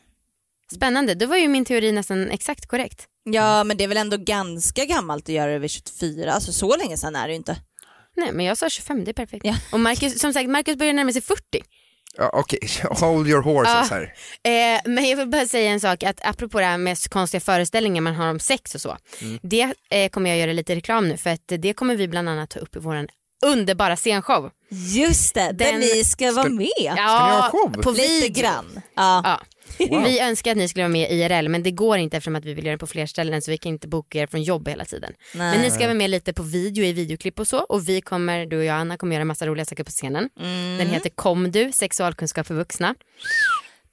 Spännande, 0.75 1.15
då 1.15 1.27
var 1.27 1.37
ju 1.37 1.49
min 1.49 1.65
teori 1.65 1.93
nästan 1.93 2.31
exakt 2.31 2.67
korrekt. 2.67 3.07
ja 3.25 3.65
men 3.65 3.77
det 3.77 3.85
är 3.85 3.89
väl 3.89 3.97
ändå 3.97 4.17
ganska 4.17 4.85
gammalt 4.85 5.25
att 5.25 5.29
göra 5.35 5.53
det 5.53 5.59
vid 5.59 5.71
24, 5.71 6.33
alltså 6.33 6.53
så 6.53 6.77
länge 6.77 6.97
sedan 6.97 7.17
är 7.17 7.27
det 7.27 7.33
ju 7.33 7.37
inte. 7.37 7.57
Nej 8.17 8.33
men 8.33 8.47
jag 8.47 8.59
sa 8.59 8.69
25, 8.69 9.05
det 9.05 9.11
är 9.11 9.13
perfekt. 9.13 9.45
Ja. 9.45 9.55
Och 9.73 9.81
Marcus, 9.81 10.21
som 10.21 10.33
sagt, 10.33 10.49
Marcus 10.51 10.77
börjar 10.77 10.93
närma 10.93 11.13
sig 11.13 11.23
40. 11.23 11.41
Ja, 12.17 12.31
Okej, 12.33 12.59
hold 12.91 13.29
your 13.29 13.43
horses 13.43 13.89
Ja. 13.91 13.97
här. 13.97 14.15
Eh, 14.77 14.81
men 14.85 15.09
jag 15.09 15.17
vill 15.17 15.29
bara 15.29 15.47
säga 15.47 15.71
en 15.71 15.81
sak, 15.81 16.03
att 16.03 16.21
apropå 16.27 16.59
det 16.61 16.65
här 16.67 16.79
med 16.79 16.99
konstiga 17.11 17.41
föreställningar 17.41 18.01
man 18.03 18.15
har 18.15 18.31
om 18.31 18.41
sex 18.41 18.75
och 18.75 18.81
så. 18.81 18.97
Mm. 19.21 19.39
Det 19.43 19.75
eh, 19.91 20.09
kommer 20.11 20.31
jag 20.31 20.39
göra 20.39 20.53
lite 20.53 20.75
reklam 20.77 21.09
nu 21.09 21.17
för 21.17 21.31
att 21.31 21.41
det 21.59 21.73
kommer 21.75 21.97
vi 21.97 22.09
bland 22.09 22.29
annat 22.29 22.51
ta 22.51 22.59
upp 22.61 22.77
i 22.77 22.79
vår 22.79 23.07
underbara 23.47 23.97
scenshow. 23.97 24.51
Just 24.71 25.35
det, 25.35 25.53
där 25.53 25.73
Den- 25.73 25.81
ni 25.81 26.05
ska 26.05 26.33
vara 26.33 26.45
Ska- 26.45 26.55
med. 26.55 26.69
ni 26.79 27.01
ha 27.01 27.51
show? 27.51 27.83
på 27.83 27.91
Lite 27.91 28.03
video. 28.29 28.43
grann. 28.43 28.81
Ja. 28.97 29.21
Ja. 29.25 29.41
Wow. 29.79 30.03
Vi 30.05 30.21
önskar 30.21 30.51
att 30.51 30.57
ni 30.57 30.69
skulle 30.69 30.83
vara 30.83 30.93
med 30.93 31.11
i 31.11 31.15
IRL 31.23 31.49
men 31.49 31.63
det 31.63 31.71
går 31.71 31.99
inte 31.99 32.17
eftersom 32.17 32.37
att 32.37 32.45
vi 32.45 32.55
vill 32.55 32.65
göra 32.65 32.75
det 32.75 32.79
på 32.79 32.87
fler 32.87 33.07
ställen 33.07 33.43
så 33.43 33.51
vi 33.51 33.59
kan 33.59 33.73
inte 33.73 33.89
boka 33.89 34.19
er 34.19 34.27
från 34.27 34.43
jobb 34.43 34.69
hela 34.69 34.85
tiden. 34.85 35.13
Nej. 35.35 35.53
Men 35.53 35.61
ni 35.61 35.71
ska 35.71 35.85
vara 35.85 35.95
med 35.95 36.11
lite 36.11 36.33
på 36.33 36.43
video 36.43 36.85
i 36.85 36.93
videoklipp 36.93 37.41
och 37.41 37.49
så 37.49 37.59
och 37.59 37.89
vi 37.89 38.01
kommer, 38.01 38.47
du 38.47 38.59
och 38.59 38.65
jag 38.65 38.77
Anna 38.77 38.97
kommer 38.97 39.15
göra 39.15 39.25
massa 39.25 39.47
roliga 39.47 39.65
saker 39.65 39.85
på 39.85 39.91
scenen. 39.91 40.29
Mm. 40.41 40.79
Den 40.79 40.87
heter 40.89 41.11
Kom 41.11 41.51
du, 41.51 41.73
sexualkunskap 41.73 42.47
för 42.47 42.55
vuxna. 42.55 42.95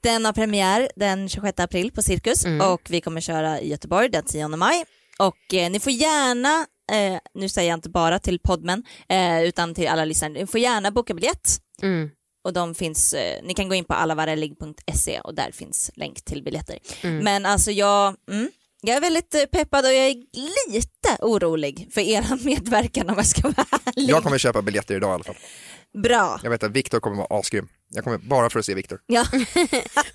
Den 0.04 0.26
har 0.26 0.34
premiär 0.34 0.90
den 0.96 1.30
26 1.30 1.60
april 1.60 1.92
på 1.92 2.02
Cirkus 2.02 2.46
Mm. 2.46 2.62
och 2.72 2.82
vi 2.90 3.02
kommer 3.02 3.22
köra 3.22 3.60
i 3.62 3.70
Göteborg 3.70 4.10
den 4.10 4.24
10 4.26 4.48
maj. 4.48 4.86
Och 5.20 5.54
eh, 5.54 5.70
ni 5.72 5.80
får 5.80 5.92
gärna, 5.92 6.66
eh, 6.92 7.20
nu 7.34 7.50
säger 7.50 7.70
jag 7.70 7.78
inte 7.78 7.90
bara 7.90 8.20
till 8.20 8.40
podmen, 8.40 8.84
eh, 9.10 9.44
utan 9.44 9.76
till 9.76 9.88
alla 9.88 10.06
lyssnare, 10.06 10.32
ni 10.34 10.48
får 10.48 10.60
gärna 10.60 10.92
boka 10.92 11.14
biljett. 11.14 11.58
Mm. 11.82 12.10
Och 12.50 12.54
de 12.54 12.76
finns, 12.76 13.14
eh, 13.14 13.44
ni 13.44 13.54
kan 13.54 13.70
gå 13.70 13.76
in 13.76 13.86
på 13.86 13.94
allavarelig.se 13.94 15.20
och 15.20 15.36
där 15.36 15.52
finns 15.52 15.92
länk 15.96 16.26
till 16.26 16.44
biljetter. 16.44 16.80
Mm. 17.02 17.24
Men 17.24 17.46
alltså 17.46 17.72
jag, 17.72 18.16
mm, 18.32 18.50
jag 18.82 18.98
är 18.98 19.02
väldigt 19.02 19.36
eh, 19.36 19.46
peppad 19.46 19.86
och 19.86 19.94
jag 19.94 20.08
är 20.08 20.16
lite 20.72 21.18
orolig 21.20 21.90
för 21.94 22.02
era 22.02 22.36
medverkan 22.44 23.10
om 23.10 23.16
jag 23.16 23.26
ska 23.26 23.42
vara 23.42 23.68
ärlig. 23.86 24.10
Jag 24.10 24.24
kommer 24.24 24.38
köpa 24.38 24.62
biljetter 24.62 24.96
idag 24.96 25.10
i 25.10 25.14
alla 25.14 25.24
fall. 25.24 25.36
Bra. 26.04 26.40
Jag 26.44 26.50
vet 26.50 26.64
att 26.64 26.72
Viktor 26.72 27.00
kommer 27.00 27.18
vara 27.18 27.40
asgrym. 27.40 27.68
Jag 27.90 28.04
kommer 28.04 28.18
bara 28.18 28.50
för 28.50 28.60
att 28.60 28.66
se 28.66 28.74
Viktor. 28.74 29.00
Ja. 29.08 29.26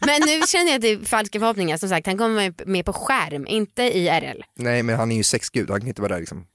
Men 0.07 0.20
nu 0.27 0.42
känner 0.49 0.66
jag 0.66 0.75
att 0.75 0.83
det 0.83 0.88
är 0.88 1.05
falska 1.05 1.38
förhoppningar. 1.40 1.77
Som 1.77 1.88
sagt, 1.88 2.07
han 2.07 2.18
kommer 2.18 2.35
vara 2.35 2.55
med 2.66 2.85
på 2.85 2.92
skärm, 2.92 3.47
inte 3.47 3.83
i 3.83 4.09
RL. 4.09 4.44
Nej, 4.57 4.83
men 4.83 4.97
han 4.97 5.12
är 5.12 5.16
ju 5.16 5.23
sexgud. 5.23 5.70
Han 5.70 5.81
kan 5.81 5.88
inte 5.88 6.03
vara 6.03 6.12
där 6.12 6.20
liksom. 6.20 6.47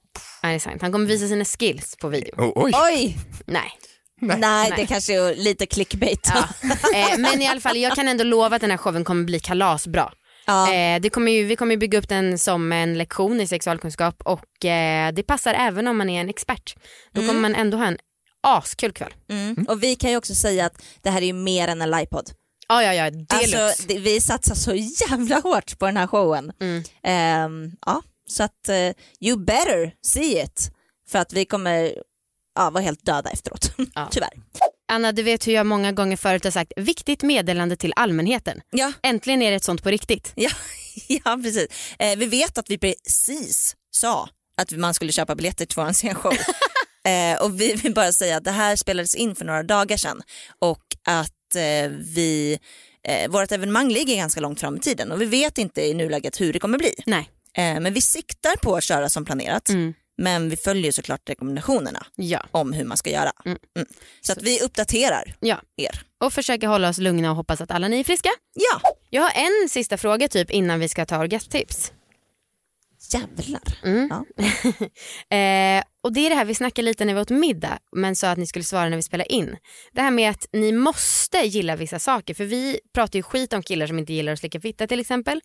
Ja, 0.42 0.50
det 0.50 0.56
är 0.56 0.60
sant. 0.60 0.82
Han 0.82 0.92
kommer 0.92 1.06
visa 1.06 1.28
sina 1.28 1.46
skills 1.46 1.96
på 2.02 2.08
video. 2.08 2.36
Oh, 2.38 2.52
oj! 2.56 2.72
Oj, 2.76 3.18
Nej. 3.46 3.72
Nej, 4.20 4.40
Nej. 4.40 4.74
det 4.76 4.88
kanske 4.88 5.14
är 5.14 5.36
lite 5.36 5.66
clickbait. 5.66 6.32
Ja. 6.34 6.70
Eh, 6.96 7.18
men 7.18 7.42
i 7.42 7.48
alla 7.48 7.62
fall, 7.62 7.78
jag 7.78 7.96
kan 7.96 8.08
ändå 8.08 8.24
lova 8.24 8.56
att 8.56 8.62
den 8.62 8.72
här 8.72 8.78
showen 8.78 9.04
kommer 9.04 9.24
bli 9.24 9.40
kalasbra. 9.40 10.12
Ja. 10.46 10.74
Eh, 10.74 11.02
det 11.02 11.10
kommer 11.10 11.32
ju, 11.32 11.44
vi 11.46 11.56
kommer 11.56 11.78
bygga 11.78 12.00
upp 12.00 12.10
den 12.10 12.40
som 12.40 12.72
en 12.72 12.98
lektion 12.98 13.42
i 13.42 13.48
sexualkunskap 13.48 14.22
och 14.26 14.66
eh, 14.66 15.14
det 15.14 15.24
passar 15.24 15.54
även 15.54 15.88
om 15.88 15.98
man 15.98 16.10
är 16.10 16.22
en 16.22 16.30
expert. 16.30 16.76
Då 17.12 17.22
kommer 17.22 17.40
man 17.40 17.56
ändå 17.56 17.78
ha 17.78 17.86
en 17.86 17.98
askul 18.44 18.92
kväll. 18.92 19.14
Mm. 19.30 19.66
Och 19.70 19.84
vi 19.84 19.96
kan 19.96 20.10
ju 20.10 20.18
också 20.18 20.36
säga 20.36 20.66
att 20.66 20.84
det 21.02 21.10
här 21.10 21.22
är 21.22 21.26
ju 21.26 21.34
mer 21.34 21.68
än 21.68 21.82
en 21.82 21.92
livepodd. 21.92 22.30
Ja, 22.68 22.84
ja, 22.84 22.94
ja, 22.94 23.10
deluxe. 23.10 23.64
Alltså, 23.64 23.84
det, 23.88 24.00
vi 24.00 24.22
satsar 24.22 24.56
så 24.56 24.76
jävla 24.76 25.40
hårt 25.40 25.80
på 25.80 25.86
den 25.86 25.98
här 25.98 26.08
showen. 26.08 26.52
Mm. 26.62 26.84
Ehm, 27.04 27.72
ja, 27.86 28.02
så 28.28 28.44
att 28.44 28.70
eh, 28.70 28.92
you 29.20 29.38
better 29.46 29.94
see 30.02 30.42
it. 30.42 30.72
För 31.10 31.20
att 31.20 31.34
vi 31.34 31.46
kommer 31.46 31.94
ja, 32.60 32.70
vara 32.70 32.84
helt 32.84 33.06
döda 33.06 33.30
efteråt. 33.30 33.72
Ja. 33.96 34.08
Tyvärr. 34.12 34.30
Anna, 34.92 35.12
du 35.12 35.24
vet 35.24 35.48
hur 35.48 35.54
jag 35.54 35.66
många 35.66 35.92
gånger 35.92 36.18
förut 36.18 36.44
har 36.44 36.52
sagt 36.52 36.74
viktigt 36.76 37.24
meddelande 37.24 37.76
till 37.76 37.94
allmänheten. 37.96 38.62
Ja, 38.70 38.94
Äntligen 39.04 39.42
är 39.42 39.50
det 39.50 39.56
ett 39.56 39.64
sånt 39.64 39.84
på 39.84 39.90
riktigt. 39.90 40.32
ja, 40.36 40.50
ja 41.08 41.40
precis. 41.44 41.68
Eh, 42.00 42.18
vi 42.18 42.26
vet 42.26 42.58
att 42.58 42.70
vi 42.70 42.78
precis 42.78 43.76
sa 43.92 44.30
att 44.62 44.72
man 44.72 44.94
skulle 44.94 45.12
köpa 45.12 45.36
biljetter 45.36 45.66
till 45.66 45.76
vår 45.76 45.94
scenshow. 45.94 46.34
eh, 47.08 47.44
och 47.44 47.62
vi 47.62 47.74
vill 47.74 47.94
bara 47.94 48.12
säga 48.12 48.38
att 48.38 48.44
det 48.44 48.52
här 48.52 48.76
spelades 48.76 49.16
in 49.16 49.36
för 49.36 49.46
några 49.46 49.64
dagar 49.64 49.98
sedan 49.98 50.22
och 50.60 50.84
att 51.08 51.56
eh, 51.56 51.92
vi, 52.16 52.60
eh, 53.08 53.30
vårt 53.32 53.52
evenemang 53.52 53.90
ligger 53.90 54.16
ganska 54.16 54.42
långt 54.42 54.60
fram 54.60 54.78
i 54.78 54.80
tiden 54.80 55.12
och 55.12 55.22
vi 55.22 55.26
vet 55.26 55.58
inte 55.58 55.82
i 55.82 55.94
nuläget 55.94 56.42
hur 56.42 56.54
det 56.54 56.60
kommer 56.60 56.78
bli. 56.78 56.94
Nej. 57.06 57.30
Eh, 57.58 57.80
men 57.80 57.94
vi 57.94 58.02
siktar 58.02 58.56
på 58.56 58.76
att 58.76 58.84
köra 58.84 59.10
som 59.10 59.26
planerat. 59.26 59.70
Mm. 59.70 59.94
Men 60.20 60.50
vi 60.50 60.56
följer 60.58 60.92
såklart 60.92 61.30
rekommendationerna 61.30 62.06
Ja. 62.16 62.46
om 62.52 62.74
hur 62.74 62.84
man 62.86 62.98
ska 62.98 63.10
göra. 63.10 63.32
Mm. 63.46 63.58
Mm. 63.78 63.88
Så 64.22 64.32
att 64.32 64.42
vi 64.42 64.60
uppdaterar 64.62 65.36
ja. 65.40 65.62
er. 65.78 66.02
Och 66.24 66.34
försöker 66.34 66.68
hålla 66.68 66.90
oss 66.90 66.98
lugna 66.98 67.30
och 67.30 67.36
hoppas 67.36 67.62
att 67.62 67.72
alla 67.72 67.88
ni 67.88 68.00
är 68.00 68.04
friska. 68.04 68.30
Ja, 68.54 68.82
Jag 69.10 69.22
har 69.22 69.32
en 69.64 69.70
sista 69.70 69.98
fråga 69.98 70.28
typ 70.28 70.52
innan 70.52 70.80
vi 70.80 70.90
ska 70.90 71.06
ta 71.06 71.18
orgasmtips. 71.20 71.92
Jävlar. 73.14 73.62
Mm. 73.84 74.08
Ja. 74.12 74.26
Eh, 75.38 75.84
och 76.04 76.14
det 76.14 76.26
är 76.26 76.30
det 76.30 76.36
här 76.36 76.46
vi 76.46 76.56
snackade 76.56 76.86
lite 76.86 77.06
när 77.06 77.14
vi 77.14 77.22
åt 77.22 77.30
middag 77.30 77.80
men 77.96 78.16
sa 78.16 78.30
att 78.30 78.38
ni 78.38 78.48
skulle 78.48 78.66
svara 78.66 78.90
när 78.90 78.96
vi 78.96 79.04
spelar 79.04 79.32
in. 79.32 79.56
Det 79.94 80.02
här 80.02 80.12
med 80.12 80.30
att 80.30 80.46
ni 80.54 80.72
måste 80.72 81.38
gilla 81.38 81.76
vissa 81.76 82.00
saker 82.00 82.34
för 82.34 82.46
vi 82.46 82.80
pratar 82.94 83.20
ju 83.20 83.24
skit 83.24 83.54
om 83.54 83.64
killar 83.64 83.88
som 83.88 84.00
inte 84.00 84.14
gillar 84.14 84.34
att 84.34 84.40
slicka 84.40 84.60
fitta 84.62 84.88
till 84.88 85.00
exempel. 85.00 85.42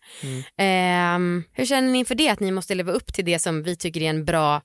Eh, 0.57 1.19
hur 1.53 1.65
känner 1.65 1.89
ni 1.91 1.99
inför 1.99 2.15
det 2.15 2.29
att 2.29 2.39
ni 2.39 2.51
måste 2.51 2.75
leva 2.75 2.91
upp 2.91 3.13
till 3.13 3.25
det 3.25 3.39
som 3.39 3.63
vi 3.63 3.75
tycker 3.75 4.01
är 4.01 4.09
en 4.09 4.25
bra 4.25 4.61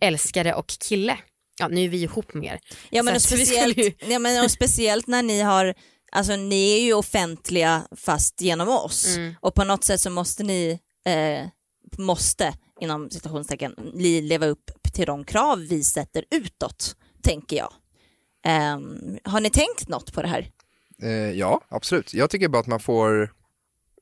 älskare 0.00 0.54
och 0.54 0.66
kille? 0.88 1.16
Ja 1.60 1.68
nu 1.68 1.84
är 1.84 1.88
vi 1.88 2.02
ihop 2.02 2.34
mer. 2.34 2.58
Ja, 2.90 3.02
men 3.02 3.14
och 3.14 3.22
speciellt, 3.22 3.78
ju- 3.78 3.92
ja, 4.08 4.18
men 4.18 4.44
och 4.44 4.50
speciellt 4.50 5.06
när 5.06 5.22
ni 5.22 5.40
har, 5.40 5.74
alltså 6.12 6.36
ni 6.36 6.72
är 6.78 6.80
ju 6.84 6.92
offentliga 6.94 7.82
fast 7.96 8.40
genom 8.40 8.68
oss 8.68 9.16
Mm. 9.16 9.34
och 9.40 9.54
på 9.54 9.64
något 9.64 9.84
sätt 9.84 10.00
så 10.00 10.10
måste 10.10 10.42
ni, 10.42 10.78
eh, 11.06 11.48
måste 11.98 12.54
inom 12.80 13.10
citationstecken, 13.10 13.74
leva 14.22 14.46
upp 14.46 14.70
till 14.94 15.06
de 15.06 15.24
krav 15.24 15.58
vi 15.58 15.84
sätter 15.84 16.24
utåt, 16.30 16.96
tänker 17.22 17.56
jag. 17.56 17.72
Ehm, 18.44 19.18
har 19.24 19.40
ni 19.40 19.50
tänkt 19.50 19.88
något 19.88 20.12
på 20.12 20.22
det 20.22 20.28
här? 20.28 20.50
Eh, 21.02 21.10
ja, 21.30 21.60
absolut. 21.68 22.14
Jag 22.14 22.30
tycker 22.30 22.48
bara 22.48 22.60
att 22.60 22.66
man 22.66 22.80
får, 22.80 23.32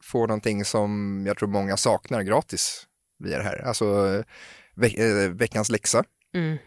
får 0.03 0.27
någonting 0.29 0.65
som 0.65 1.23
jag 1.27 1.37
tror 1.39 1.49
många 1.49 1.77
saknar 1.77 2.23
gratis 2.23 2.87
via 3.19 3.39
det 3.39 3.45
här. 3.45 3.59
Alltså 3.67 3.85
ve- 4.75 5.25
eh, 5.25 5.31
veckans 5.31 5.71
läxa, 5.71 6.05
Mm. 6.35 6.59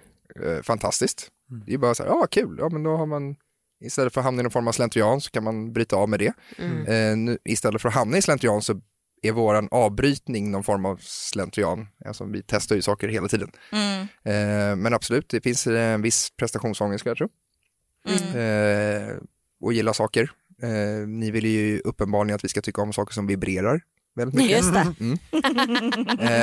eh, 0.45 0.61
fantastiskt. 0.63 1.27
Det 1.65 1.73
är 1.73 1.77
bara 1.77 1.95
så 1.95 2.03
här, 2.03 2.09
ja 2.09 2.27
kul, 2.31 2.55
ja 2.59 2.69
men 2.69 2.83
då 2.83 2.97
har 2.97 3.05
man 3.05 3.35
Istället 3.81 4.13
för 4.13 4.21
att 4.21 4.25
hamna 4.25 4.39
i 4.39 4.43
någon 4.43 4.51
form 4.51 4.67
av 4.67 4.71
slentrian 4.71 5.21
så 5.21 5.31
kan 5.31 5.43
man 5.43 5.73
bryta 5.73 5.95
av 5.95 6.09
med 6.09 6.19
det. 6.19 6.33
Mm. 6.57 6.85
Eh, 6.85 7.17
nu, 7.17 7.37
istället 7.45 7.81
för 7.81 7.89
att 7.89 7.95
hamna 7.95 8.17
i 8.17 8.21
slentrian 8.21 8.61
så 8.61 8.81
är 9.21 9.31
våran 9.31 9.67
avbrytning 9.71 10.51
någon 10.51 10.63
form 10.63 10.85
av 10.85 10.97
slentrian. 11.01 11.87
Alltså 12.05 12.25
vi 12.25 12.43
testar 12.47 12.75
ju 12.75 12.81
saker 12.81 13.07
hela 13.07 13.27
tiden. 13.27 13.51
Mm. 13.71 14.01
Eh, 14.01 14.75
men 14.75 14.93
absolut, 14.93 15.29
det 15.29 15.41
finns 15.41 15.67
en 15.67 16.01
viss 16.01 16.29
prestationsångest 16.37 16.99
skulle 16.99 17.11
jag 17.11 17.17
tro. 17.17 17.29
Mm. 18.07 19.07
Eh, 19.07 19.15
och 19.61 19.73
gilla 19.73 19.93
saker. 19.93 20.31
Eh, 20.61 21.07
ni 21.07 21.31
vill 21.31 21.45
ju 21.45 21.79
uppenbarligen 21.79 22.35
att 22.35 22.43
vi 22.43 22.49
ska 22.49 22.61
tycka 22.61 22.81
om 22.81 22.93
saker 22.93 23.13
som 23.13 23.27
vibrerar 23.27 23.81
väldigt 24.15 24.35
mycket. 24.35 24.57
Just 24.57 24.73
det. 24.73 24.79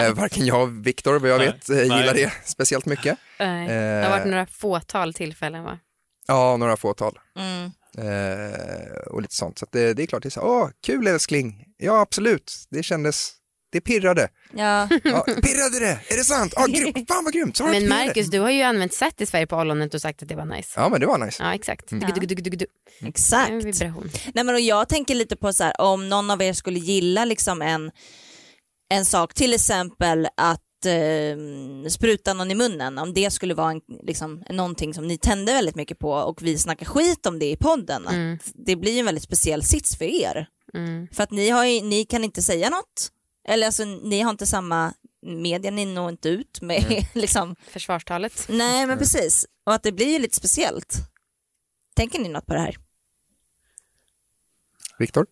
Eh, 0.06 0.14
varken 0.14 0.46
jag 0.46 0.62
och 0.62 0.86
Viktor, 0.86 1.18
vad 1.18 1.30
jag 1.30 1.38
Nej. 1.38 1.46
vet, 1.46 1.70
eh, 1.70 1.82
gillar 1.82 2.14
Nej. 2.14 2.24
det 2.24 2.32
speciellt 2.44 2.86
mycket. 2.86 3.18
Nej. 3.38 3.68
Det 3.68 4.02
har 4.04 4.10
varit 4.10 4.24
Eh, 4.24 4.30
några 4.30 4.46
fåtal 4.46 5.14
tillfällen 5.14 5.64
va? 5.64 5.78
ja, 6.26 6.56
några 6.56 6.76
fåtal. 6.76 7.18
Mm. 7.36 7.70
Eh, 7.98 8.98
och 9.06 9.22
lite 9.22 9.34
sånt. 9.34 9.58
Så 9.58 9.64
att 9.64 9.72
det, 9.72 9.94
det 9.94 10.02
är 10.02 10.06
klart, 10.06 10.22
det 10.22 10.28
är 10.28 10.30
så, 10.30 10.40
åh, 10.40 10.68
kul 10.86 11.06
älskling. 11.06 11.64
Ja, 11.76 12.00
absolut. 12.00 12.52
Det 12.70 12.82
kändes, 12.82 13.32
det 13.72 13.80
pirrade. 13.80 14.28
Ja. 14.52 14.88
Ja, 15.04 15.24
pirrade 15.24 15.80
det? 15.80 16.00
Är 16.08 16.16
det 16.16 16.24
sant? 16.24 16.52
Ja, 16.56 16.66
grymt. 16.66 17.08
Fan 17.08 17.24
vad 17.24 17.32
grymt. 17.32 17.60
Men. 17.60 17.88
Marcus, 17.88 18.26
du 18.26 18.40
har 18.40 18.50
ju 18.50 18.62
använt 18.62 18.94
Satisfyer 18.94 19.46
på 19.46 19.56
ollonet 19.56 19.94
och 19.94 20.00
sagt 20.00 20.22
att 20.22 20.28
det 20.28 20.34
var 20.34 20.44
nice. 20.44 20.72
Ja, 20.76 20.88
men 20.88 21.00
det 21.00 21.06
var 21.06 21.18
nice. 21.18 21.42
Ja, 21.42 21.54
exakt. 21.54 21.84
Ja. 21.92 21.98
Du, 21.98 22.26
du, 22.26 22.34
du, 22.34 22.50
du, 22.50 22.56
du. 22.56 22.66
Exakt. 23.08 23.50
Vibration. 23.52 24.10
Nej, 24.34 24.44
men 24.44 24.54
och 24.54 24.60
jag 24.60 24.88
tänker 24.88 25.14
lite 25.14 25.36
på 25.36 25.52
så 25.52 25.64
här, 25.64 25.80
om 25.80 26.08
någon 26.08 26.30
av 26.30 26.42
er 26.42 26.52
skulle 26.52 26.78
gilla 26.78 27.24
liksom 27.24 27.62
en, 27.62 27.90
en 28.94 29.04
sak, 29.04 29.34
till 29.34 29.54
exempel 29.54 30.28
att 30.36 30.62
eh, 30.86 31.88
spruta 31.88 32.34
någon 32.34 32.50
i 32.50 32.54
munnen, 32.54 32.98
om 32.98 33.14
det 33.14 33.30
skulle 33.30 33.54
vara 33.54 33.70
en, 33.70 33.80
liksom, 34.02 34.44
någonting 34.50 34.94
som 34.94 35.06
ni 35.06 35.18
tände 35.18 35.52
väldigt 35.52 35.74
mycket 35.76 35.98
på 35.98 36.10
och 36.12 36.42
vi 36.42 36.58
snackar 36.58 36.86
skit 36.86 37.26
om 37.26 37.38
det 37.38 37.50
i 37.50 37.56
podden, 37.56 38.06
Mm. 38.08 38.34
att 38.34 38.52
det 38.54 38.76
blir 38.76 38.98
en 39.00 39.04
väldigt 39.06 39.24
speciell 39.24 39.62
sits 39.62 39.96
för 39.98 40.04
er. 40.04 40.48
Mm. 40.74 41.08
För 41.12 41.22
att 41.22 41.30
ni, 41.30 41.50
har 41.50 41.64
ju, 41.64 41.80
ni 41.82 42.04
kan 42.04 42.24
inte 42.24 42.42
säga 42.42 42.70
något, 42.70 43.12
eller 43.48 43.66
alltså 43.66 43.84
ni 43.84 44.20
har 44.20 44.30
inte 44.30 44.46
samma 44.46 44.94
media, 45.22 45.70
ni 45.70 45.84
når 45.84 46.08
inte 46.10 46.28
ut 46.28 46.60
med 46.60 47.04
liksom, 47.14 47.56
Försvarstalet. 47.68 48.46
nej 48.48 48.86
men 48.86 48.98
precis, 48.98 49.46
och 49.66 49.74
att 49.74 49.82
det 49.82 49.92
blir 49.92 50.12
ju 50.12 50.18
lite 50.18 50.36
speciellt. 50.36 50.96
Tänker 51.94 52.18
ni 52.18 52.28
något 52.28 52.46
på 52.46 52.54
det 52.54 52.60
här? 52.60 52.76
Viktor? 54.98 55.26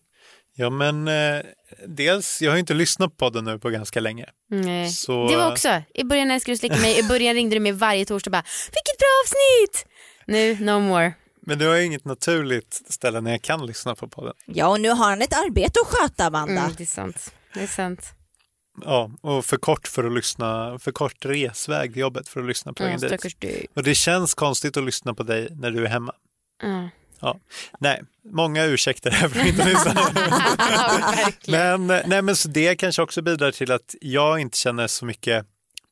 Ja, 0.57 0.69
men 0.69 1.07
eh, 1.07 1.41
dels, 1.87 2.41
jag 2.41 2.51
har 2.51 2.55
ju 2.55 2.59
inte 2.59 2.73
lyssnat 2.73 3.09
på 3.09 3.15
podden 3.15 3.45
nu 3.45 3.59
på 3.59 3.69
ganska 3.69 3.99
länge. 3.99 4.25
Nej. 4.49 4.89
Så, 4.89 5.27
Det 5.27 5.37
var 5.37 5.51
också, 5.51 5.81
i 5.93 6.03
början 6.03 6.31
älskade 6.31 6.53
du 6.53 6.57
slicka 6.57 6.75
mig, 6.77 6.99
i 6.99 7.03
början 7.03 7.33
ringde 7.35 7.55
du 7.55 7.59
mig 7.59 7.71
varje 7.71 8.05
torsdag 8.05 8.27
och 8.29 8.31
bara 8.31 8.43
“vilket 8.67 8.97
bra 8.99 9.07
avsnitt!” 9.25 9.85
Nu, 10.27 10.65
no 10.65 10.79
more. 10.79 11.13
Men 11.47 11.59
det 11.59 11.65
har 11.65 11.75
ju 11.75 11.83
inget 11.83 12.05
naturligt 12.05 12.81
ställe 12.89 13.21
när 13.21 13.31
jag 13.31 13.41
kan 13.41 13.65
lyssna 13.65 13.95
på 13.95 14.07
podden. 14.07 14.33
Ja, 14.45 14.67
och 14.67 14.81
nu 14.81 14.89
har 14.89 15.05
han 15.09 15.21
ett 15.21 15.33
arbete 15.33 15.79
att 15.81 15.87
sköta, 15.87 16.25
Amanda. 16.25 16.61
Mm, 16.61 16.73
det 16.77 16.83
är 16.83 16.87
sant. 16.87 17.33
Det 17.53 17.59
är 17.63 17.67
sant. 17.67 18.01
Ja, 18.83 19.11
och 19.21 19.45
för 19.45 19.57
kort 19.57 19.87
för 19.87 20.03
att 20.03 20.13
lyssna, 20.13 20.79
för 20.79 20.91
kort 20.91 21.25
resväg 21.25 21.93
till 21.93 21.99
jobbet 22.01 22.27
för 22.27 22.39
att 22.39 22.47
lyssna 22.47 22.73
på 22.73 22.83
Mm, 22.83 22.99
dit. 22.99 23.35
du. 23.39 23.65
Och 23.75 23.83
det 23.83 23.95
känns 23.95 24.33
konstigt 24.33 24.77
att 24.77 24.83
lyssna 24.83 25.13
på 25.13 25.23
dig 25.23 25.47
när 25.51 25.71
du 25.71 25.85
är 25.85 25.89
hemma. 25.89 26.13
Ja. 27.25 27.39
Nej, 27.79 28.01
många 28.23 28.63
ursäkter 28.65 29.11
här 29.11 29.29
för 29.29 29.39
att 29.39 29.47
inte 29.47 29.65
lyssna. 29.65 29.93
Men, 31.47 31.87
nej, 31.87 32.21
men 32.21 32.35
så 32.35 32.47
det 32.49 32.75
kanske 32.75 33.01
också 33.01 33.21
bidrar 33.21 33.51
till 33.51 33.71
att 33.71 33.95
jag 34.01 34.39
inte 34.39 34.57
känner 34.57 34.87
så 34.87 35.05
mycket 35.05 35.45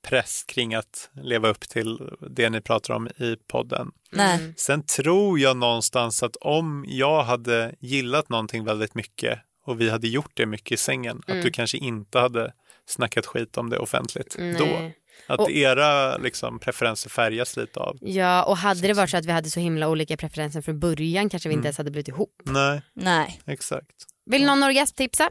press 0.08 0.44
kring 0.48 0.76
att 0.76 1.10
leva 1.22 1.50
upp 1.50 1.60
till 1.70 2.00
det 2.30 2.50
ni 2.50 2.62
pratar 2.62 2.94
om 2.94 3.08
i 3.08 3.36
podden. 3.48 3.92
Nej. 4.12 4.40
Mm. 4.40 4.54
Sen 4.58 4.84
tror 4.86 5.40
jag 5.40 5.58
någonstans 5.58 6.24
att 6.24 6.36
om 6.36 6.86
jag 6.88 7.24
hade 7.24 7.76
gillat 7.80 8.30
någonting 8.30 8.64
väldigt 8.66 8.96
mycket 8.96 9.40
och 9.66 9.82
vi 9.82 9.90
hade 9.90 10.08
gjort 10.08 10.32
det 10.34 10.46
mycket 10.46 10.72
i 10.72 10.78
sängen, 10.78 11.22
Mm. 11.28 11.40
att 11.40 11.46
du 11.46 11.52
kanske 11.52 11.78
inte 11.78 12.20
hade 12.20 12.54
snackat 12.86 13.26
skit 13.26 13.58
om 13.58 13.70
det 13.70 13.78
offentligt 13.78 14.36
då. 14.60 14.92
Att 15.28 15.40
Och- 15.40 15.52
era 15.52 16.18
liksom, 16.18 16.60
preferenser 16.60 17.10
färgas 17.10 17.58
lite 17.58 17.80
av. 17.80 17.98
Ja, 18.02 18.44
och 18.44 18.58
hade 18.58 18.88
det 18.88 18.94
varit 18.94 19.10
så 19.10 19.18
att 19.18 19.26
vi 19.26 19.32
hade 19.32 19.50
så 19.50 19.60
himla 19.60 19.90
olika 19.90 20.18
preferenser 20.18 20.62
från 20.62 20.80
början 20.80 21.30
kanske 21.30 21.50
vi 21.50 21.54
inte 21.54 21.60
Mm. 21.60 21.66
ens 21.66 21.78
hade 21.78 21.92
blivit 21.92 22.08
ihop. 22.08 22.42
Nej, 22.46 22.82
Nej. 22.94 23.42
exakt. 23.46 23.88
Vill 24.26 24.46
någon 24.46 24.64
orgasmtipsa? 24.64 25.30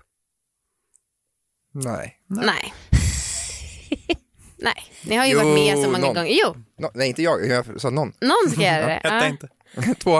Nej. 1.75 2.19
Nej. 2.27 2.75
Nej, 4.59 4.75
ni 5.03 5.17
har 5.17 5.27
ju 5.27 5.35
varit 5.35 5.55
med 5.55 5.75
så 5.75 5.83
Jo, 5.85 5.91
många 5.91 5.99
någon. 5.99 6.15
gånger. 6.15 6.31
Jo, 6.45 6.55
No, 6.79 6.91
nej, 6.95 7.09
inte 7.09 7.23
jag. 7.23 7.47
Jag 7.49 7.81
sa 7.81 7.91
någon. 7.91 8.13
någon 8.21 8.51
ska 8.53 8.63
göra 8.63 8.87
det. 8.87 8.93
Hetta 8.93 9.09
Ja. 9.17 9.27
inte. 9.27 9.49
Två. 9.99 10.19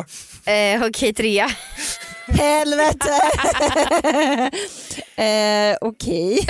Eh, 0.51 0.83
Okej, 0.85 1.15
trea. 1.15 1.51
Helvete! 2.27 3.21
eh, 5.23 5.77
Okej. 5.81 6.47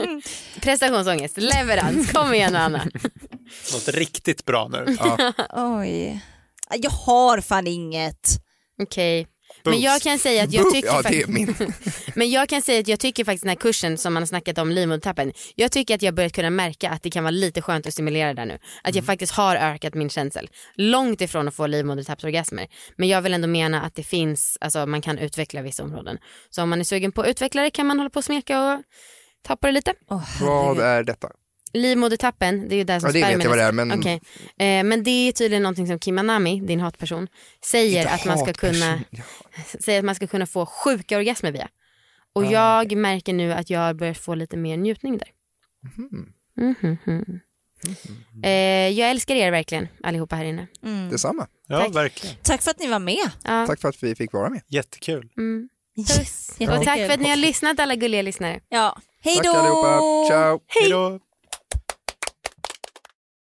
Prestationsångest, 0.60 1.36
leverans. 1.36 2.12
Kom 2.12 2.34
igen 2.34 2.56
Anna. 2.56 2.84
Något 3.72 3.88
riktigt 3.88 4.44
bra 4.44 4.68
nu. 4.68 4.96
Oj. 5.52 6.20
Jag 6.76 6.90
har 6.90 7.40
fan 7.40 7.66
inget. 7.66 8.28
Okej. 8.82 9.26
Men 9.64 9.80
jag 9.80 10.02
kan 10.02 10.18
säga 10.18 10.44
att 10.44 10.52
jag 10.52 10.70
tycker 10.70 10.88
Ja, 10.88 10.96
det 10.96 11.02
faktiskt... 11.02 11.28
är 11.28 11.32
min. 11.32 11.54
Men 12.14 12.30
jag 12.30 12.48
kan 12.48 12.62
säga 12.62 12.80
att 12.80 12.88
jag 12.88 13.00
tycker 13.00 13.24
faktiskt 13.24 13.42
den 13.42 13.48
här 13.48 13.56
kursen 13.56 13.98
som 13.98 14.14
man 14.14 14.22
har 14.22 14.26
snackat 14.26 14.58
om, 14.58 14.70
livmodertappen, 14.70 15.32
jag 15.54 15.72
tycker 15.72 15.94
att 15.94 16.02
jag 16.02 16.14
börjat 16.14 16.32
kunna 16.32 16.50
märka 16.50 16.90
att 16.90 17.02
det 17.02 17.10
kan 17.10 17.24
vara 17.24 17.30
lite 17.30 17.62
skönt 17.62 17.86
att 17.86 17.92
stimulera 17.92 18.34
där 18.34 18.46
nu. 18.46 18.58
Att 18.82 18.94
jag 18.94 19.04
faktiskt 19.04 19.32
har 19.32 19.56
ökat 19.56 19.94
min 19.94 20.10
känsel. 20.10 20.48
Långt 20.74 21.20
ifrån 21.20 21.48
att 21.48 21.54
få 21.54 21.66
livmodertappsorgasmer. 21.66 22.66
Men 22.96 23.08
jag 23.08 23.22
vill 23.22 23.34
ändå 23.34 23.48
mena 23.48 23.82
att 23.82 23.94
det 23.94 24.02
finns, 24.02 24.58
alltså 24.60 24.86
man 24.86 25.02
kan 25.02 25.18
utveckla 25.18 25.62
vissa 25.62 25.82
områden. 25.82 26.18
Så 26.50 26.62
om 26.62 26.70
man 26.70 26.80
är 26.80 26.84
sugen 26.84 27.12
på 27.12 27.20
att 27.20 27.28
utveckla 27.28 27.62
det 27.62 27.70
kan 27.70 27.86
man 27.86 27.98
hålla 27.98 28.10
på 28.10 28.18
och 28.18 28.24
smeka 28.24 28.62
och 28.62 28.82
ta 29.42 29.56
på 29.56 29.66
det 29.66 29.72
lite. 29.72 29.94
Oh, 30.08 30.24
Vad 30.40 30.80
är 30.80 31.02
detta? 31.02 31.28
Livmodertappen, 31.72 32.68
det 32.68 32.74
är 32.74 32.76
ju 32.76 32.84
där 32.84 33.00
som 33.00 33.06
Ja, 33.08 33.12
det 33.12 33.18
vet 33.18 33.28
spermierna- 33.28 33.42
jag 33.42 33.48
vad 33.50 33.58
det 33.58 33.64
är, 33.64 33.72
men- 33.72 33.92
Okej. 33.92 34.20
Eh, 34.58 34.84
men 34.84 35.02
det 35.02 35.10
är 35.28 35.32
tydligen 35.32 35.62
någonting 35.62 35.86
som 35.86 35.98
Kim 35.98 36.18
Anami, 36.18 36.60
din 36.60 36.80
hatperson, 36.80 37.28
säger 37.64 38.06
att 38.14 38.24
man 38.24 38.38
ska 38.38 38.52
kunna 38.52 39.00
Ja. 39.10 39.22
säger 39.80 39.98
att 39.98 40.04
man 40.04 40.14
ska 40.14 40.26
kunna 40.26 40.46
få 40.46 40.66
sjuka 40.66 41.16
orgasmer 41.18 41.52
via. 41.52 41.68
Och 42.34 42.44
Ah, 42.44 42.50
jag 42.50 42.96
märker 42.96 43.32
nu 43.32 43.52
att 43.52 43.70
jag 43.70 43.96
börjar 43.96 44.14
få 44.14 44.34
lite 44.34 44.56
mer 44.56 44.76
njutning 44.76 45.18
där. 45.18 45.28
Mhm. 46.56 47.40
Eh, 48.44 48.50
jag 48.88 49.10
älskar 49.10 49.34
er 49.34 49.50
verkligen 49.50 49.88
allihopa 50.02 50.36
här 50.36 50.44
inne. 50.44 50.66
Mm. 50.84 51.10
Detsamma. 51.10 51.46
Ja, 51.66 51.78
Tack. 51.80 51.94
verkligen. 51.94 52.36
Tack 52.42 52.62
för 52.62 52.70
att 52.70 52.78
ni 52.80 52.86
var 52.86 52.98
med. 52.98 53.30
Ja. 53.44 53.66
Tack 53.66 53.80
för 53.80 53.88
att 53.88 54.02
vi 54.02 54.14
fick 54.14 54.32
vara 54.32 54.48
med. 54.50 54.62
Jättekul. 54.68 55.28
Mm. 55.36 55.68
Yes. 55.98 56.50
Och 56.60 56.84
tack 56.84 56.98
för 56.98 57.10
att 57.10 57.20
ni 57.20 57.28
har 57.28 57.36
lyssnat 57.36 57.80
alla 57.80 57.94
gulliga 57.94 58.22
lyssnare. 58.22 58.60
Ja. 58.68 58.98
Hej 59.22 59.34
Tack 59.36 59.44
då! 59.44 59.50
allihopa. 59.52 59.98
Ciao. 60.28 60.60
Hej 60.66 60.90
då. 60.90 61.20